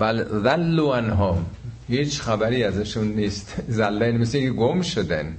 [0.00, 1.44] بل ذلو انهم
[1.88, 3.54] هیچ خبری ازشون نیست.
[3.78, 5.36] زله مثل گم شدن.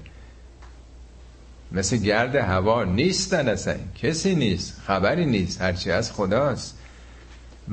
[1.71, 3.75] مثل گرد هوا نیستن اصلا.
[4.01, 4.81] کسی نیست.
[4.87, 5.61] خبری نیست.
[5.61, 6.77] هرچی از خداست.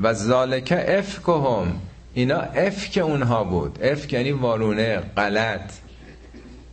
[0.01, 1.81] و ذالک افکهم.
[2.13, 3.79] اینا افک اونها بود.
[3.83, 5.71] افک یعنی وارونه غلط.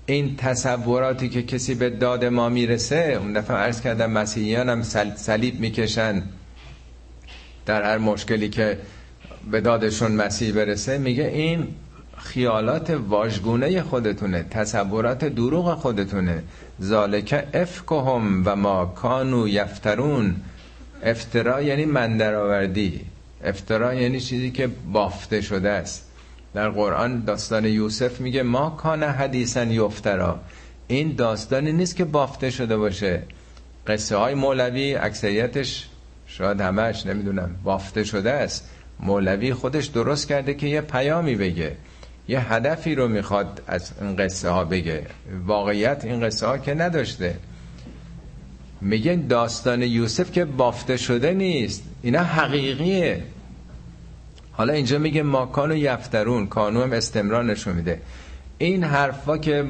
[0.06, 4.82] این تصوراتی که کسی به داد ما می‌رسه اون دفعه عرض کردم مسیحیان هم
[5.16, 6.22] صلیب می‌کشن.
[7.66, 8.78] در هر مشکلی که
[9.50, 11.68] به دادشون مسیح برسه میگه این
[12.18, 16.42] خیالات واژگونه خودتونه تصورات دروغ خودتونه.
[16.82, 20.36] ذالک افکهم و ما کانو یفترون.
[21.02, 23.00] افترا یعنی مندرآوردی
[23.44, 26.06] افترا یعنی چیزی که بافته شده است.
[26.54, 30.40] در قرآن داستان یوسف میگه ما کان حدیثا یفترا.
[30.88, 33.22] این داستانی نیست که بافته شده باشه.
[33.86, 35.88] قصه های مولوی اکثریتش
[36.26, 38.70] شاید همش نمی‌دونم بافته شده است.
[39.00, 41.76] مولوی خودش درست کرده که یه پیامی بگه
[42.28, 45.06] یه هدفی رو می‌خواد از این قصه ها بگه.
[45.46, 47.34] واقعیت این قصه ها که نداشته.
[48.80, 53.22] میگه داستان یوسف که بافته شده نیست اینا حقیقیه.
[54.52, 58.00] حالا اینجا میگه ماکان و یفترون کانو هم استمرار نشون میده.
[58.58, 59.64] این حرفا که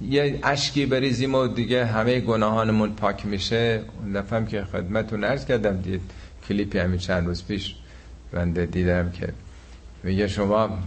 [0.00, 5.76] یه اشکی بریزیم و دیگه همه گناهانمون پاک میشه اون دفعه که خدمتون عرض کردم
[5.76, 6.00] دید
[6.48, 7.74] کلیپی همین چند روز پیش
[8.32, 9.28] بنده دیدم که
[10.02, 10.78] میگه شما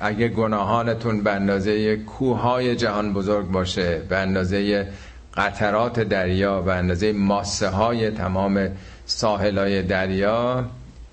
[0.00, 4.88] اگه گناهانتون به اندازه کوههای جهان بزرگ باشه به اندازه
[5.34, 8.68] قطرات دریا به اندازه ماسه های تمام
[9.06, 10.64] ساحل های دریا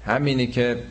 [0.05, 0.83] همینی که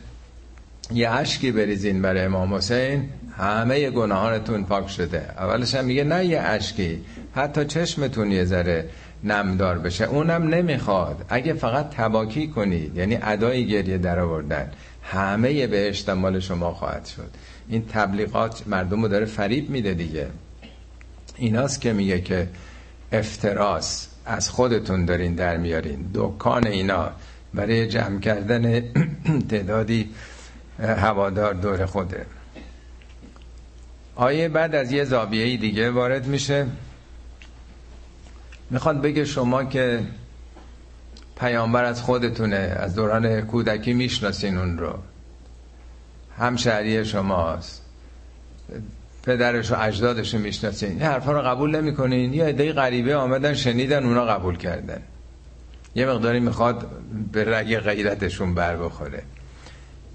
[0.93, 5.17] یه عشقی بریزین برای امام حسین همه گناهانتون پاک شده.
[5.37, 7.01] اولش هم میگه نه یه عشقی
[7.35, 8.89] حتی چشمتون یه ذره.
[9.25, 11.25] نمدار بشه اونم نمی‌خواد.
[11.29, 14.71] اگه فقط تباکی کنید یعنی ادای گریه در آوردن
[15.03, 17.29] همه بهشت مال شما خواهد شد.
[17.69, 20.27] این تبلیغات مردم رو داره فریب میده دیگه.
[21.37, 22.47] ایناست که میگه که
[23.11, 26.05] افتراس از خودتون دارین در میارین.
[26.13, 27.11] دکان اینا
[27.53, 28.81] برای جمع کردن
[29.49, 30.09] تعدادی
[30.79, 32.25] هوادار دور خوده
[34.15, 36.65] آیه بعد از یه زاویه دیگه وارد میشه.
[38.69, 40.03] می‌خواد بگه شما که
[41.39, 44.99] پیامبر از خودتونه از دوران کودکی می‌شناسین اون رو.
[46.37, 47.81] همشهری شماست.
[49.23, 50.89] پدرش و اجدادش رو می‌شناسین.
[50.89, 52.33] این حرفا رو قبول نمی‌کنین.
[52.33, 55.01] یه عده غریبه آمدن شنیدن اونا قبول کردن.
[55.95, 56.87] یه مقداری می‌خواد
[57.31, 59.23] به رگ غیرتشون بر بخوره.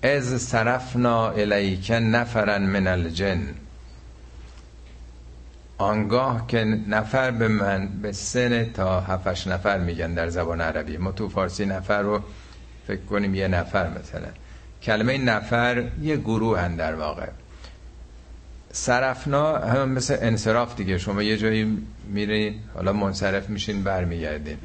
[0.02, 3.40] از صرفنا الیک نفرا من الجن.
[5.80, 10.96] آنگاه که نفر به من به سن تا هفتش نفر میگن در زبان عربی.
[10.96, 12.20] ما تو فارسی نفر رو
[12.86, 14.28] فکر کنیم یه نفر مثلا.
[14.82, 17.26] کلمه نفر یه گروه هن در واقع.
[18.72, 20.98] صرفنا هم مثل انصراف دیگه.
[20.98, 21.78] شما یه جایی
[22.08, 24.56] میرین حالا منصرف میشین برمیگردین.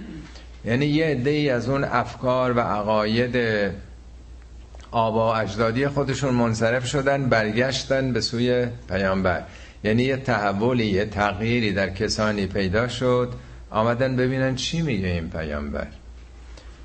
[0.65, 3.37] یعنی یه عده ای از اون افکار و عقاید
[4.91, 9.43] آبا اجدادی خودشون منصرف شدن برگشتن به سوی پیامبر.
[9.85, 13.33] یعنی یه تحولی یه تغییری در کسانی پیدا شد.
[13.69, 15.87] آمدن ببینن چی میگه این پیامبر.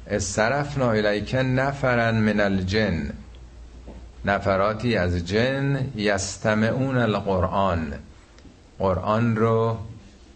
[0.07, 3.13] استرفنا الیک نفرن من الجن.
[4.25, 7.93] نفراتی از جن یستمعون القرآن.
[8.79, 9.79] قرآن رو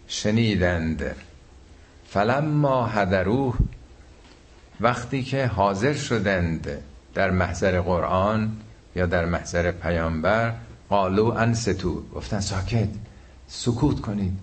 [0.07, 1.15] شنیدند.
[2.09, 3.57] فلما هدروه
[4.81, 6.67] وقتی که حاضر شدند
[7.13, 8.51] در محضر قرآن
[8.95, 10.53] یا در محضر پیامبر
[10.89, 12.03] قالو انستو.
[12.15, 12.89] گفتن ساکت
[13.47, 14.39] سکوت کنید.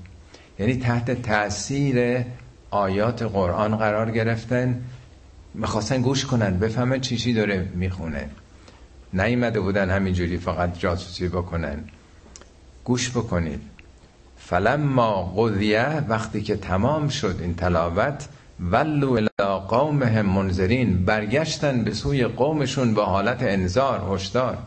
[0.59, 2.24] یعنی تحت تاثیر
[2.70, 4.82] آیات قرآن قرار گرفتن.
[5.55, 8.31] می‌خواستن گوش کنن بفهمن چی چی داره می‌خونه.
[9.12, 11.85] نیومده بودن همینجوری فقط جاسوسی بکنن.
[12.85, 13.60] گوش بکنید.
[14.36, 18.28] فلما قضیه وقتی که تمام شد این تلاوت
[18.60, 24.59] ولو الى قومهم منذرین برگشتن به سوی قومشون با حالت انذار هشدار.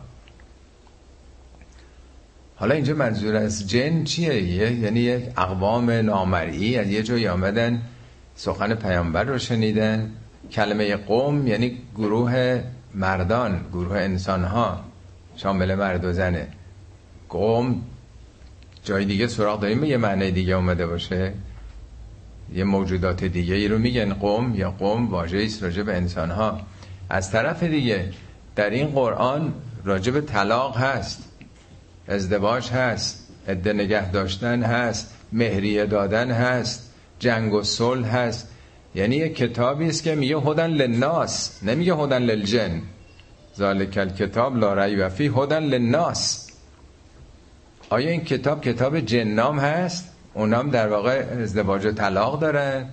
[2.58, 7.82] حالا اینجا منظور از جن چیه؟ یعنی یک اقوام نامرئی از یه جایی آمدن
[8.34, 10.10] سخن پیامبر رو شنیدن.
[10.52, 12.62] کلمه قوم یعنی گروه
[12.94, 14.80] مردان گروه انسان ها
[15.36, 16.48] شامل مرد و زنه
[17.28, 17.82] قوم
[18.84, 21.32] جای دیگه سراغ داریم یه معنی دیگه اومده باشه.
[22.54, 26.60] یه موجودات دیگه ای رو میگن قوم یا قوم واژه است راجع به انسان ها
[27.10, 28.10] از طرف دیگه
[28.56, 29.54] در این قرآن
[29.84, 31.25] راجع به طلاق هست.
[32.08, 38.48] ازدواج هست عده نگه داشتن هست مهریه دادن هست جنگ و صلح هست.
[38.94, 42.82] یعنی یه کتابی است که میگه هدن للناس نمیگه هدن للجن.
[43.56, 46.50] ذالک الکتاب لا ریب فی هدن للناس.
[47.90, 52.86] آیا این کتاب کتاب جنام هست؟ اونام در واقع ازدواج و طلاق دارن.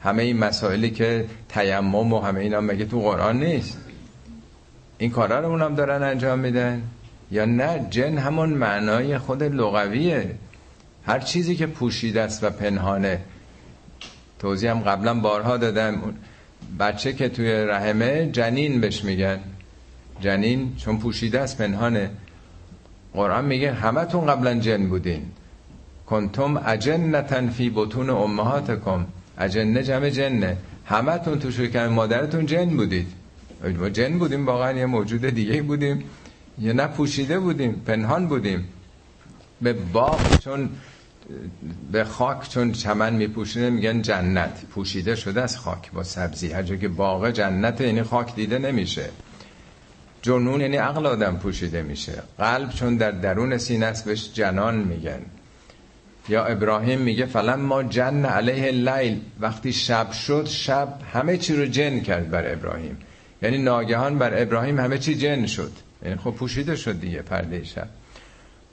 [0.00, 3.78] همه این مسائلی که تیمم و همه اینا مگه تو قرآن نیست؟
[4.98, 6.82] این کارا رو اونام دارن انجام میدن.
[7.30, 10.30] یا نه جن همون معنای خود لغویه.
[11.06, 13.20] هر چیزی که پوشیده است و پنهانه.
[14.38, 16.14] توضیح هم قبلا بارها دادم.
[16.80, 19.38] بچه که توی رحمه جنین بهش میگن.
[20.20, 22.10] جنین چون پوشیده است پنهانه.
[23.14, 25.22] قرآن میگه همتون قبلا جن بودین.
[26.06, 29.06] کنتم اجنتن فی بطون امهاتکم.
[29.38, 30.56] اجنه جمع جنه.
[30.86, 33.06] همتون تو شکم مادرتون جن بودید.
[33.78, 36.04] ما جن بودیم واقعا یه موجود دیگه بودیم.
[36.58, 38.68] یا نه پوشیده بودیم پنهان بودیم.
[39.62, 40.70] به باغ چون
[41.92, 44.64] به خاک چون چمن میپوشیده میگن جنت.
[44.70, 46.52] پوشیده شده از خاک با سبزی.
[46.52, 49.08] هر جا که باغ جنت یعنی خاک دیده نمیشه.
[50.22, 52.22] جنون یعنی عقل آدم پوشیده میشه.
[52.38, 55.20] قلب چون در درون سینه است بهش جنان میگن.
[56.28, 61.66] یا ابراهیم میگه فلم ما جن علیه لیل وقتی شب شد شب همه چی رو
[61.66, 62.98] جن کرد بر ابراهیم.
[63.42, 65.72] یعنی ناگهان بر ابراهیم همه چی جن شد.
[66.06, 67.88] یعنی خب پوشیده شد دیگه پرده شب.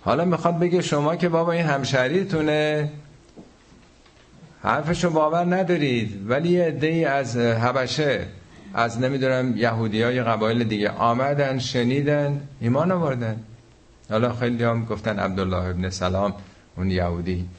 [0.02, 2.92] حالا می‌خواد بگه شما که بابا این همشریتونه
[4.64, 8.26] حرفشو باور ندارید ولی یه عده از حبشه
[8.74, 13.40] از نمی‌دونم یهودی های قبایل دیگه آمدن شنیدن ایمان آوردن.
[14.10, 16.34] حالا خیلی هم گفتن عبدالله ابن سلام
[16.78, 17.50] اون یهودی.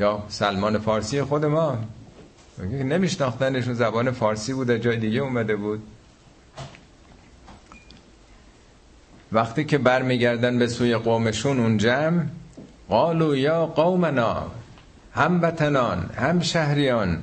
[0.00, 1.78] یا سلمان فارسی خود ما.
[2.62, 5.82] نمیشناختنشون زبان فارسی بوده جای دیگه اومده بود.
[9.34, 12.22] وقتی که برمیگردن به سوی قومشون اون جمع
[12.88, 14.46] قالو یا قومنا
[15.12, 17.18] هم بطنان هم شهریان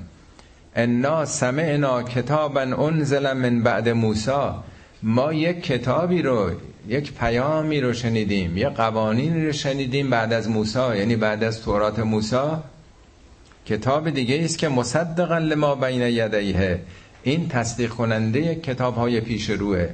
[0.76, 4.64] انا سمعنا کتابا انزل من بعد موسا
[5.04, 6.52] ما یک کتابی رو
[6.88, 12.00] یک پیامی رو شنیدیم یک قوانین رو شنیدیم بعد از موسی یعنی بعد از تورات
[12.00, 12.52] موسی.
[13.66, 16.80] کتاب دیگه است که مصدقا لما بین یدیه.
[17.24, 19.90] این تصدیق کننده کتاب های پیش روه.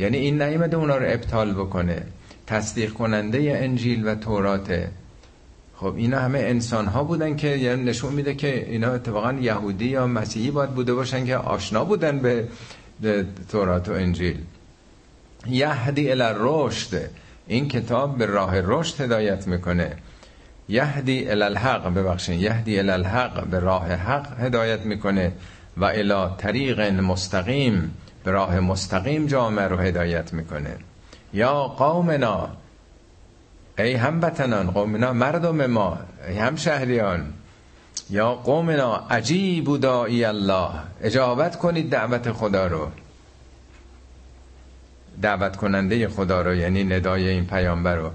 [0.00, 2.02] یعنی این نیمده اونا رو ابطال بکنه
[2.46, 4.88] تصدیق کننده انجیل و توراته
[5.76, 10.06] خب اینا همه انسان ها بودن که یعنی نشون میده که اینا اتفاقا یهودی یا
[10.06, 12.18] مسیحی باید بوده باشن که آشنا بودن
[13.00, 14.36] به تورات و انجیل.
[15.46, 17.10] یهدی الی رشد
[17.46, 19.96] این کتاب به راه رشد هدایت می‌کنه.
[20.68, 25.32] یهدی الی الحق ببخشید یهدی الی الحق به راه حق هدایت می‌کنه
[25.76, 27.94] و الی طریق مستقیم.
[28.24, 30.76] به راه مستقیم جامعه رو هدایت می‌کنه.
[31.32, 32.48] یا قومنا
[33.78, 35.98] ای هموطنان قومنا مردم ما
[36.28, 37.32] ای همشهریان
[38.10, 40.70] یا قومنا عجیب دائی الله
[41.02, 42.88] اجابت کنید دعوت خدا رو.
[45.22, 48.10] دعوت کننده خدا رو یعنی ندای این پیامبر رو.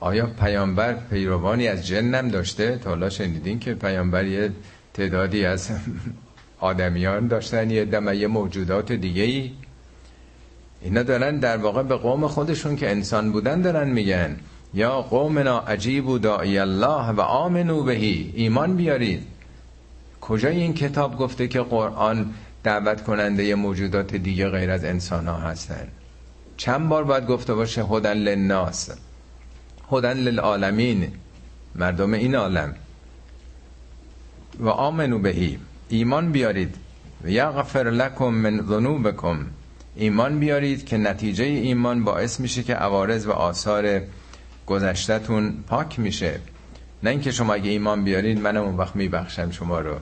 [0.00, 4.52] آیا پیامبر پیروانی از جنم داشته؟ تا شنیدین که پیامبر یه
[4.94, 5.70] تعدادی از
[6.62, 9.50] آدمیان داشتن یه دم یه موجودات دیگه ای
[10.82, 14.36] اینا دارن در واقع به قوم خودشون که انسان بودن دارن میگن.
[14.74, 18.32] یا قومنا عجیب و داعی الله و آمنو بهی.
[18.36, 19.22] ایمان بیارید.
[20.20, 22.34] کجای این کتاب گفته که قرآن
[22.64, 25.88] دعوت کننده موجودات دیگه غیر از انسان ها هستن؟
[26.56, 28.90] چند بار باید گفته باشه هدن للناس.
[29.92, 31.12] هدن للعالمین.
[31.74, 32.74] مردم این عالم.
[34.60, 35.58] و آمنو بهی.
[35.92, 36.74] ایمان بیارید.
[37.24, 39.46] و یغفر لکم من ذنوبکم.
[39.96, 44.00] ایمان بیارید که نتیجه ایمان باعث میشه که عوارض و آثار
[44.66, 46.40] گذشتهتون پاک میشه.
[47.02, 49.94] نه اینکه شما اگه ایمان بیارید منم اون وقت میبخشم شما رو.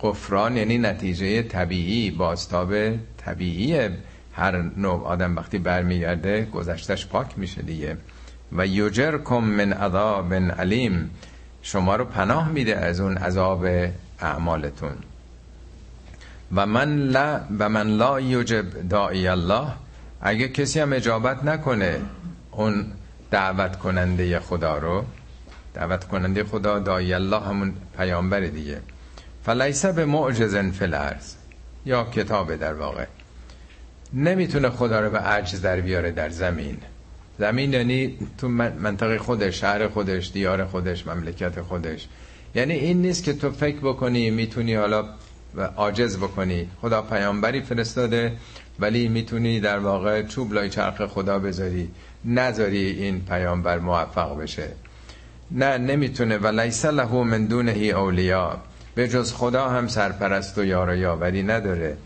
[0.00, 2.74] قفران یعنی نتیجه طبیعی بازتاب
[3.16, 3.88] طبیعی.
[4.32, 7.96] هر نوع آدم وقتی برمیگرده گذشتش پاک میشه دیگه.
[8.52, 11.10] و یجرکم من عذاب علیم.
[11.62, 13.66] شما رو پناه میده از اون عذاب
[14.24, 14.96] اعمالتون.
[16.54, 19.66] و من لا و من لا یجب داعی الله
[20.20, 22.00] اگه کسی هم اجابت نکنه
[22.50, 22.86] اون
[23.30, 25.04] دعوت کننده خدا رو
[25.74, 28.80] دعوت کننده خدا داعی الله همون پیامبر دیگه.
[29.44, 31.34] فلیسه به معجزن فلرز
[31.86, 33.06] یا کتاب در واقع.
[34.12, 36.76] نمی‌تونه خدا رو به عجز در بیاره در زمین.
[37.38, 42.08] زمین یعنی تو منطقه خودش شهر خودش دیار خودش مملکت خودش.
[42.54, 45.04] یعنی این نیست که تو فکر بکنی می‌تونی حالا
[45.76, 46.68] عاجز بکنی.
[46.80, 48.32] خدا پیامبری فرستاده
[48.80, 51.90] ولی می‌تونی در واقع چوب لای چرخ خدا بذاری.
[52.24, 54.68] نذاری این پیامبر موفق بشه.
[55.50, 56.38] نه نمی‌تونه.
[56.38, 58.58] و لیس له من دونه اولیا.
[58.94, 61.96] به جز خدا هم سرپرست و یار و یاوری نداره.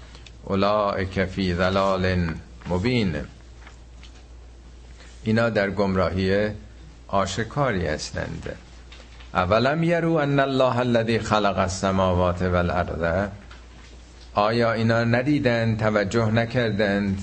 [0.44, 2.28] اولئک فی ضلال
[2.68, 3.16] مبین.
[5.24, 6.48] اینا در گمراهی
[7.08, 8.56] آشکاری هستند.
[9.34, 13.28] اولم یرو ان الله الذي خلق السماوات والارض؟
[14.34, 17.18] آیا اینا ندیدند توجه نکردند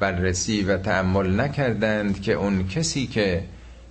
[0.00, 3.44] بررسی و تأمل نکردند که اون کسی که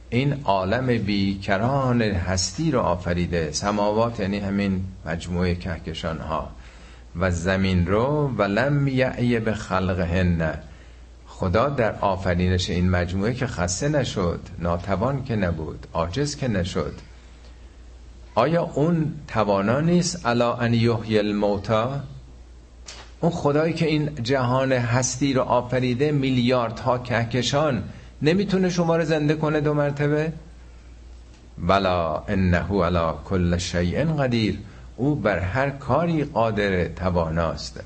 [0.10, 6.49] این عالم بیکران هستی رو آفریده سماوات یعنی همین مجموعه کهکشان ها
[7.19, 10.53] و زمین رو و لم یعی به خلقهن.
[11.27, 16.94] خدا در آفرینش این مجموعه که خسته نشد ناتوان که نبود عاجز که نشد
[18.38, 21.99] آیا اون توانا نیست؟ الا ان یحیی الموتا
[23.22, 27.84] اون خدایی که این جهان هستی رو آفریده میلیاردها کهکشان
[28.22, 30.34] نمی‌تونه شما رو زنده کنه دو مرتبه؟
[31.57, 34.59] بلا انه علا کل شیء قدیر.
[34.97, 37.80] او بر هر کاری قادر تواناست.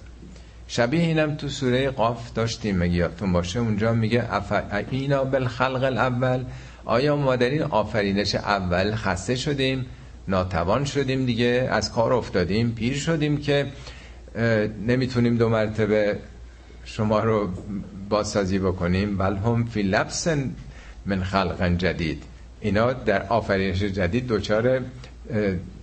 [0.67, 2.77] شبیه اینم تو سوره قاف داشتیم.
[2.77, 4.23] مگه یادتون باشه اونجا میگه
[4.89, 6.43] اینا بالخلق الاول.
[6.85, 9.85] آیا ما در این آفرینش اول خسته شدیم؟
[10.27, 13.67] ناتوان شدیم دیگه از کار افتادیم پیر شدیم که
[14.87, 16.17] نمی‌تونیم دو مرتبه
[16.85, 17.49] شما رو
[18.09, 19.17] بازسازی بکنیم.
[19.17, 20.27] بل هم فی لبس
[21.05, 22.23] من خلق جدید.
[22.61, 24.81] اینا در آفرینش جدید دوچار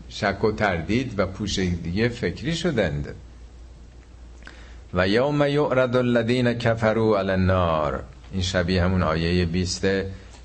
[0.09, 3.15] شک و تردید و پوشیدگی فکری شدند.
[4.95, 8.03] و یوم یعرض الذین کفروا علی النار.
[8.33, 9.87] این شبیه همون آیه 20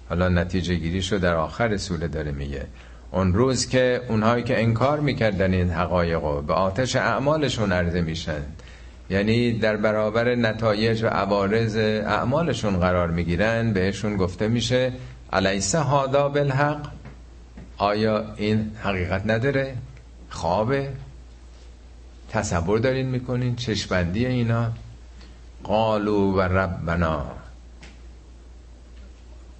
[0.09, 2.65] حالا نتیجه گیری شو در آخر سوره داره میگه.
[3.13, 8.41] اون روز که اونهایی که انکار می‌کردن این حقایقو به آتش اعمالشون عرضه میشن.
[9.09, 11.75] یعنی در برابر نتایج و عوارض
[12.05, 14.91] اعمالشون قرار می‌گیرن بهشون گفته میشه
[15.33, 16.87] علیسه هادا بالحق؟
[17.77, 19.75] آیا این حقیقت نداره؟
[20.29, 20.89] خوابه.
[22.29, 24.71] تصور دارین می‌کنین؟ چشبندی اینا.
[25.63, 27.42] قالو و ربنا.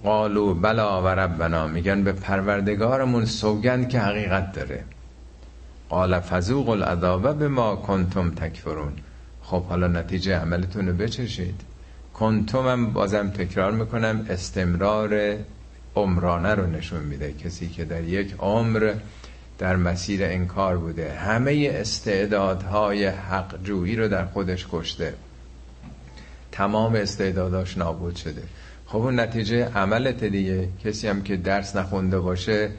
[0.04, 4.84] قالو بلا و ربنا میگن به پروردگارمون سوگند که حقیقت داره.
[5.88, 8.92] قال فذوق العذاب به ما کنتم تکفرون.
[9.42, 11.60] خب حالا نتیجه عملتون رو بچشید.
[12.14, 15.36] کنتم هم بازم تکرار می‌کنم استمرار
[15.96, 17.32] عمرانه رو نشون میده.
[17.32, 18.94] کسی که در یک عمر
[19.58, 25.14] در مسیر انکار بوده همه استعدادهای حق جویی رو در خودش کشته.
[26.52, 28.42] تمام استعداداش نابود شده.
[28.86, 30.68] خب اون نتیجه عملت دیگه.
[30.84, 32.70] کسی هم که درس نخونده باشه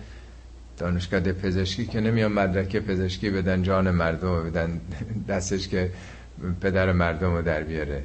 [0.77, 4.81] دانشگاه پزشکی که نمیان مدرک پزشکی بدن جان مردم بدن
[5.29, 5.91] دستش که
[6.61, 8.03] پدر مردم رو در بیاره.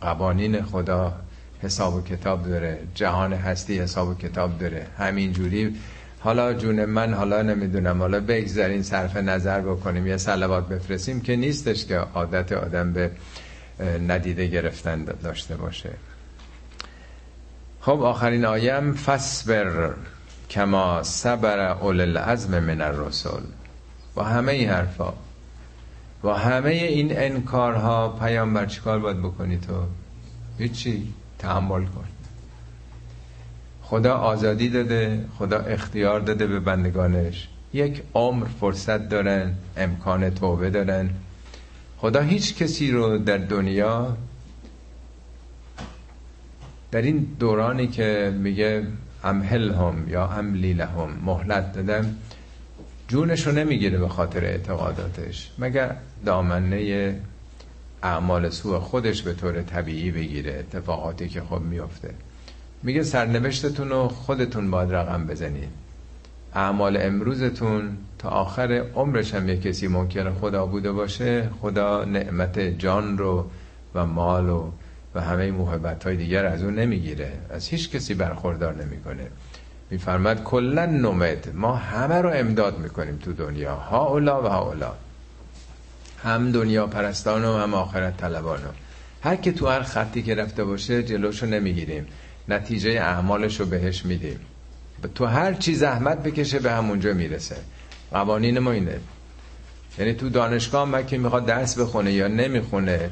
[0.00, 1.14] قوانین خدا
[1.62, 4.86] حساب و کتاب داره جهان هستی حساب و کتاب داره.
[4.98, 5.76] همینجوری
[6.20, 11.86] حالا جون من حالا نمی‌دونم حالا بگذارین صرف نظر بکنیم یه سلوات بفرستیم که نیستش
[11.86, 13.10] که عادت آدم به
[14.08, 15.90] ندیده گرفتن داشته باشه.
[17.84, 19.90] خب آخرین آیم فصبر
[20.50, 23.42] کما صبر اول العزم من الرسول
[24.14, 25.12] با همه این حرفا.
[26.22, 29.72] با همه این انکارها پیامبر چیکار باید بکنی تو؟
[30.58, 31.12] هیچی.
[31.38, 32.04] تحمل کن.
[33.82, 37.48] خدا آزادی داده خدا اختیار داده به بندگانش.
[37.72, 41.10] یک عمر فرصت دارن امکان توبه دارن.
[41.98, 44.16] خدا هیچ کسی رو در دنیا
[46.92, 48.86] در این دورانی که میگه
[49.24, 52.16] امهلهم یا املی لهم مهلت دادم
[53.08, 55.96] جونش رو نمی‌گیره به خاطر اعتقاداتش مگر
[56.26, 57.14] دامنه
[58.02, 62.14] اعمال سوء خودش به طور طبیعی بگیره اتفاقاتی که خب میفته.
[62.82, 65.68] میگه سرنوشتتون رو خودتون باید رقم بزنید.
[66.54, 73.18] اعمال امروزتون تا آخر عمرش هم یه کسی ممکنه خدا بوده باشه خدا نعمت جان
[73.18, 73.46] رو
[73.94, 74.70] و مال و
[75.14, 77.32] و همه محبت های دیگر از اون نمی‌گیره.
[77.50, 79.26] از هیچ کسی برخوردار نمی‌کنه.
[79.90, 83.74] میفرماد کلا نومد ما همه رو امداد می‌کنیم تو دنیا.
[83.74, 84.92] ها اولا و ها اولا
[86.22, 88.60] هم دنیا پرستان و هم آخرت طلبان
[89.22, 92.06] هر که تو هر خطی که رفته باشه جلوشو نمی‌گیریم.
[92.48, 94.40] نتیجه اعمالش رو بهش میدیم.
[95.14, 97.56] تو هر چی زحمت بکشه به همونجا می‌رسه.
[98.10, 99.00] قوانین ما اینه.
[99.98, 103.10] یعنی تو دانشگاه من که می‌خواد درس بخونه یا نمی‌خونه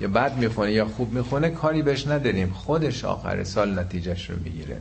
[0.00, 2.50] یا بد می‌خونه یا خوب می‌خونه کاری بهش نداریم.
[2.50, 4.78] خودش آخر سال نتیجهش رو می‌گیره.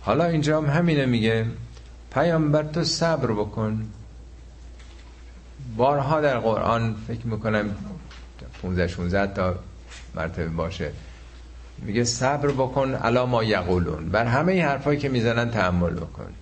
[0.00, 1.46] حالا اینجا هم همینه میگه
[2.14, 3.86] پیامبر تو صبر بکن.
[5.76, 7.70] بارها در قرآن فکر می‌کنم
[8.62, 9.54] 15 16 تا
[10.14, 10.92] مرتبه باشه.
[11.78, 14.08] میگه صبر بکن الا ما یقولون.
[14.08, 16.32] بر همه این حرفایی که می‌زنن تحمل بکن.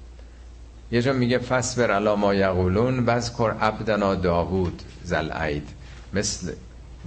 [0.92, 5.68] یه جا میگه فصبر الا ما یقولون کر عبدنا داوود زل عید
[6.12, 6.52] مثل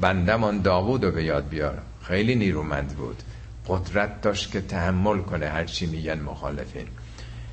[0.01, 1.77] بندمان داوود رو به یاد بیار.
[2.01, 3.23] خیلی نیرومند بود.
[3.67, 6.87] قدرت داشت که تحمل کنه هرچی میگن مخالفین.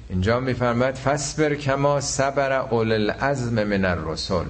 [0.09, 4.47] اینجا میفرماید فصبر کما صبر اول العزم من الرسول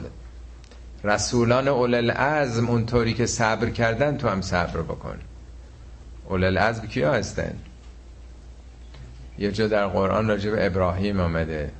[1.05, 5.19] رسولان اول العزم اونطوری که صبر کردن تو هم صبر بکن.
[6.29, 7.55] اول العزم کیا هستن؟
[9.39, 11.71] یه جا در قرآن راجع ابراهیم آمده.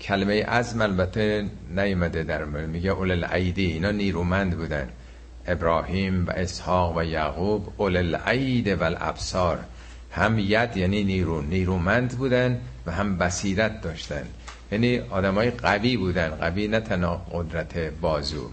[0.00, 1.46] کلمه عزم البته
[1.76, 4.88] نیومده در میگه اول العیدی اینا نیرومند بودن.
[5.46, 9.58] ابراهیم و اسحاق و یعقوب اول العید و الابصار.
[10.12, 11.42] هم ید یعنی نیرو.
[11.42, 14.22] نیرومند بودن و هم بصیرت داشتن.
[14.72, 16.28] یعنی آدمای قوی بودن.
[16.28, 18.50] قوی نه تنها قدرت بازو.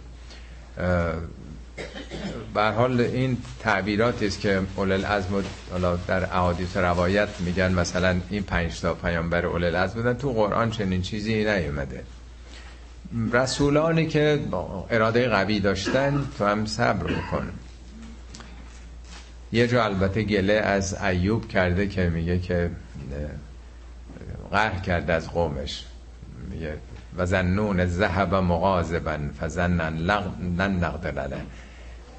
[2.53, 5.43] به حال این تعبیراتی است که اول العزم
[6.07, 10.13] در احادیث روایت میگن مثلا این پنج تا پیامبر اول العزم بودن.
[10.13, 12.03] تو قرآن چنین چیزی نیومده.
[13.31, 14.39] رسولانی که
[14.89, 17.51] اراده قوی داشتن تو هم صبر بکن.
[19.51, 22.71] یه جا البته گله از ایوب کرده که میگه که
[24.51, 25.85] قهر کرده از قومش.
[26.49, 26.77] میگه
[27.17, 31.45] و زنون ذهب مغازبا فزنن لن نقدر علیه.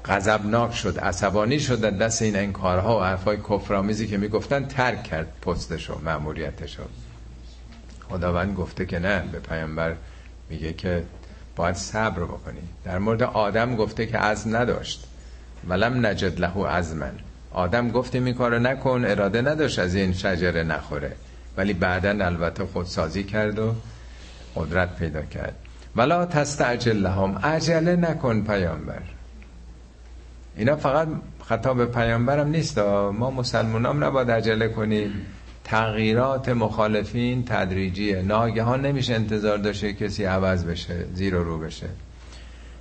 [0.05, 6.01] غضبناک شد عصبانی شد دست این انکارها و حرفای کفرآمیزی که می‌گفتن ترک کرد پستشو
[6.01, 6.83] مأموریتشو.
[8.09, 9.95] خداوند گفته که نه به پیامبر
[10.51, 11.03] میگه که
[11.55, 12.61] باید صبر بکنی.
[12.85, 15.07] در مورد آدم گفته که عزم نداشت.
[15.67, 17.11] ولم نجد له عزمن.
[17.51, 21.11] آدم گفته می کارو نکن اراده نداشت از این شجره نخوره.
[21.57, 23.75] ولی بعدا البته خودسازی کرد و
[24.55, 25.55] قدرت پیدا کرد.
[25.95, 27.37] ولا تستعجل لهم.
[27.37, 29.01] عجله نکن پیامبر.
[30.55, 31.07] اینا فقط
[31.49, 32.79] خطاب پیامبرم نیست
[33.13, 35.25] ما مسلمان هم نباید عجله کنیم.
[35.63, 38.21] تغییرات مخالفین تدریجیه.
[38.21, 41.87] ناگهان نمیشه انتظار داشته کسی عوض بشه زیر و رو بشه.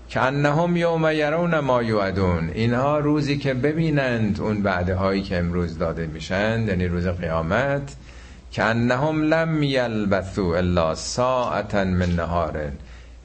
[0.09, 2.51] که انهم یوم یرون ما یوعدون.
[2.55, 7.97] اینها روزی که ببینند اون بعده هایی که امروز داده میشن یعنی روز قیامت
[8.51, 12.73] که انهم لم یلبثو الا ساعتا من نهارن.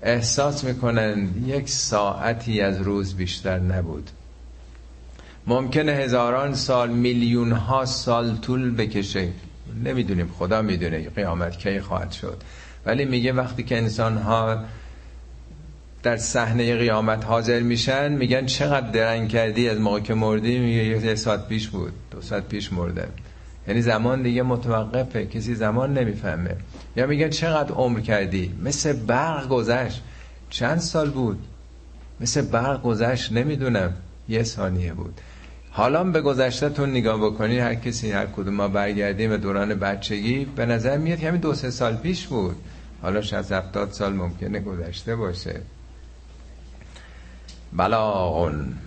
[0.01, 4.09] احساس می‌کنند یک ساعتی از روز بیشتر نبود.
[5.47, 9.29] ممکنه هزاران سال میلیون ها سال طول بکشه.
[9.83, 12.41] نمی‌دونیم خدا می‌دونه قیامت کی خواهد شد.
[12.85, 14.63] ولی میگه وقتی که انسان ها
[16.03, 21.15] در صحنه قیامت حاضر میشن میگن چقدر درنگ کردی از موقع که مردی؟ میگه یه
[21.15, 23.07] ساعت پیش بود دو ساعت پیش مرده.
[23.67, 26.55] یعنی زمان دیگه متوقفه کسی زمان نمی‌فهمه.
[26.95, 30.01] یا میگن چقدر عمر کردی؟ مثل برق گذشت.
[30.49, 31.39] چند سال بود؟
[32.21, 33.93] مثل برق گذشت نمی‌دونم.
[34.29, 35.21] یه ثانیه بود.
[35.75, 40.65] حالا به گذشتهتون نگاه بکنید هر کسی هر کدوم ما برگردیم به دوران بچگی به
[40.65, 42.55] نظر میاد که همین دو سه سال پیش بود.
[43.01, 45.61] حالا 60 70 سال ممکنه گذشته باشه.
[47.73, 48.77] بلاغون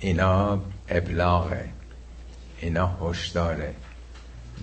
[0.00, 1.68] اینا ابلاغه
[2.60, 3.74] اینا هشداره.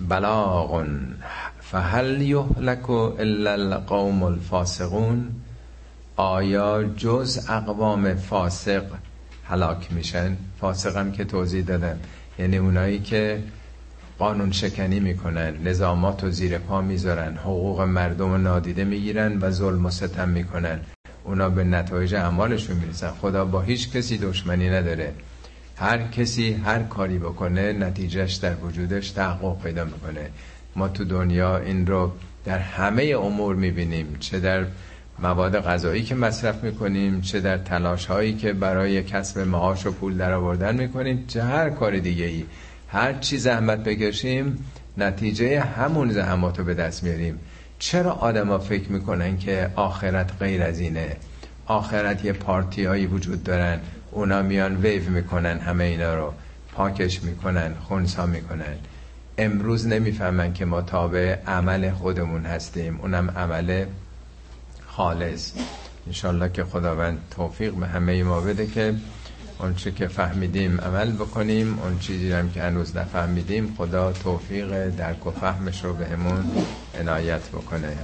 [0.08, 1.14] بلاغون
[1.60, 5.30] فهل یهلک الا القوم الفاسقون؟
[6.16, 8.84] آیا جز اقوام فاسق
[9.44, 10.36] هلاک میشن.
[10.60, 11.98] فاسقم که توضیح دادم.
[12.38, 13.42] یعنی اونایی که
[14.18, 19.86] قانون شکنی می‌کنن نظامات و زیر پا می‌ذارن حقوق مردم رو نادیده می‌گیرن و ظلم
[19.86, 20.80] و ستم می‌کنن.
[21.24, 23.10] اونا به نتایج اعمالشون می‌رسن.
[23.10, 25.12] خدا با هیچ کسی دشمنی نداره.
[25.76, 30.30] هر کسی هر کاری بکنه نتیجهش در وجودش تحقق پیدا می‌کنه.
[30.76, 32.12] ما تو دنیا این رو
[32.44, 34.16] در همه امور می‌بینیم.
[34.20, 34.64] چه در
[35.18, 40.16] مواد غذایی که مصرف می‌کنیم چه در تلاش هایی که برای کسب معاش و پول
[40.16, 42.44] در آوردن می‌کنیم چه هر کار دیگه ای
[42.88, 44.64] هر چی زحمت بکشیم
[44.98, 47.38] نتیجه همون زحمات رو به دست میاریم.
[47.78, 51.16] چرا آدما فکر می‌کنن که آخرت غیر از اینه؟
[51.66, 53.80] آخرت یه پارتی هایی وجود دارن.
[54.10, 56.32] اونا میان ویو می‌کنن همه اینا رو.
[56.72, 58.74] پاکش می‌کنن خونسا می‌کنن.
[59.38, 62.98] امروز نمی‌فهمن که ما تابع عمل خودمون هستیم.
[63.02, 63.84] اونم عمل
[64.96, 65.52] خالص.
[66.06, 68.94] انشالله که خداوند توفیق به همه ما بده که
[69.60, 75.30] اونچه که فهمیدیم عمل بکنیم اون چیزی هم که هنوز نفهمیدیم خدا توفیق درک و
[75.30, 76.44] فهمش رو به همون
[77.00, 77.96] عنایت بکنه.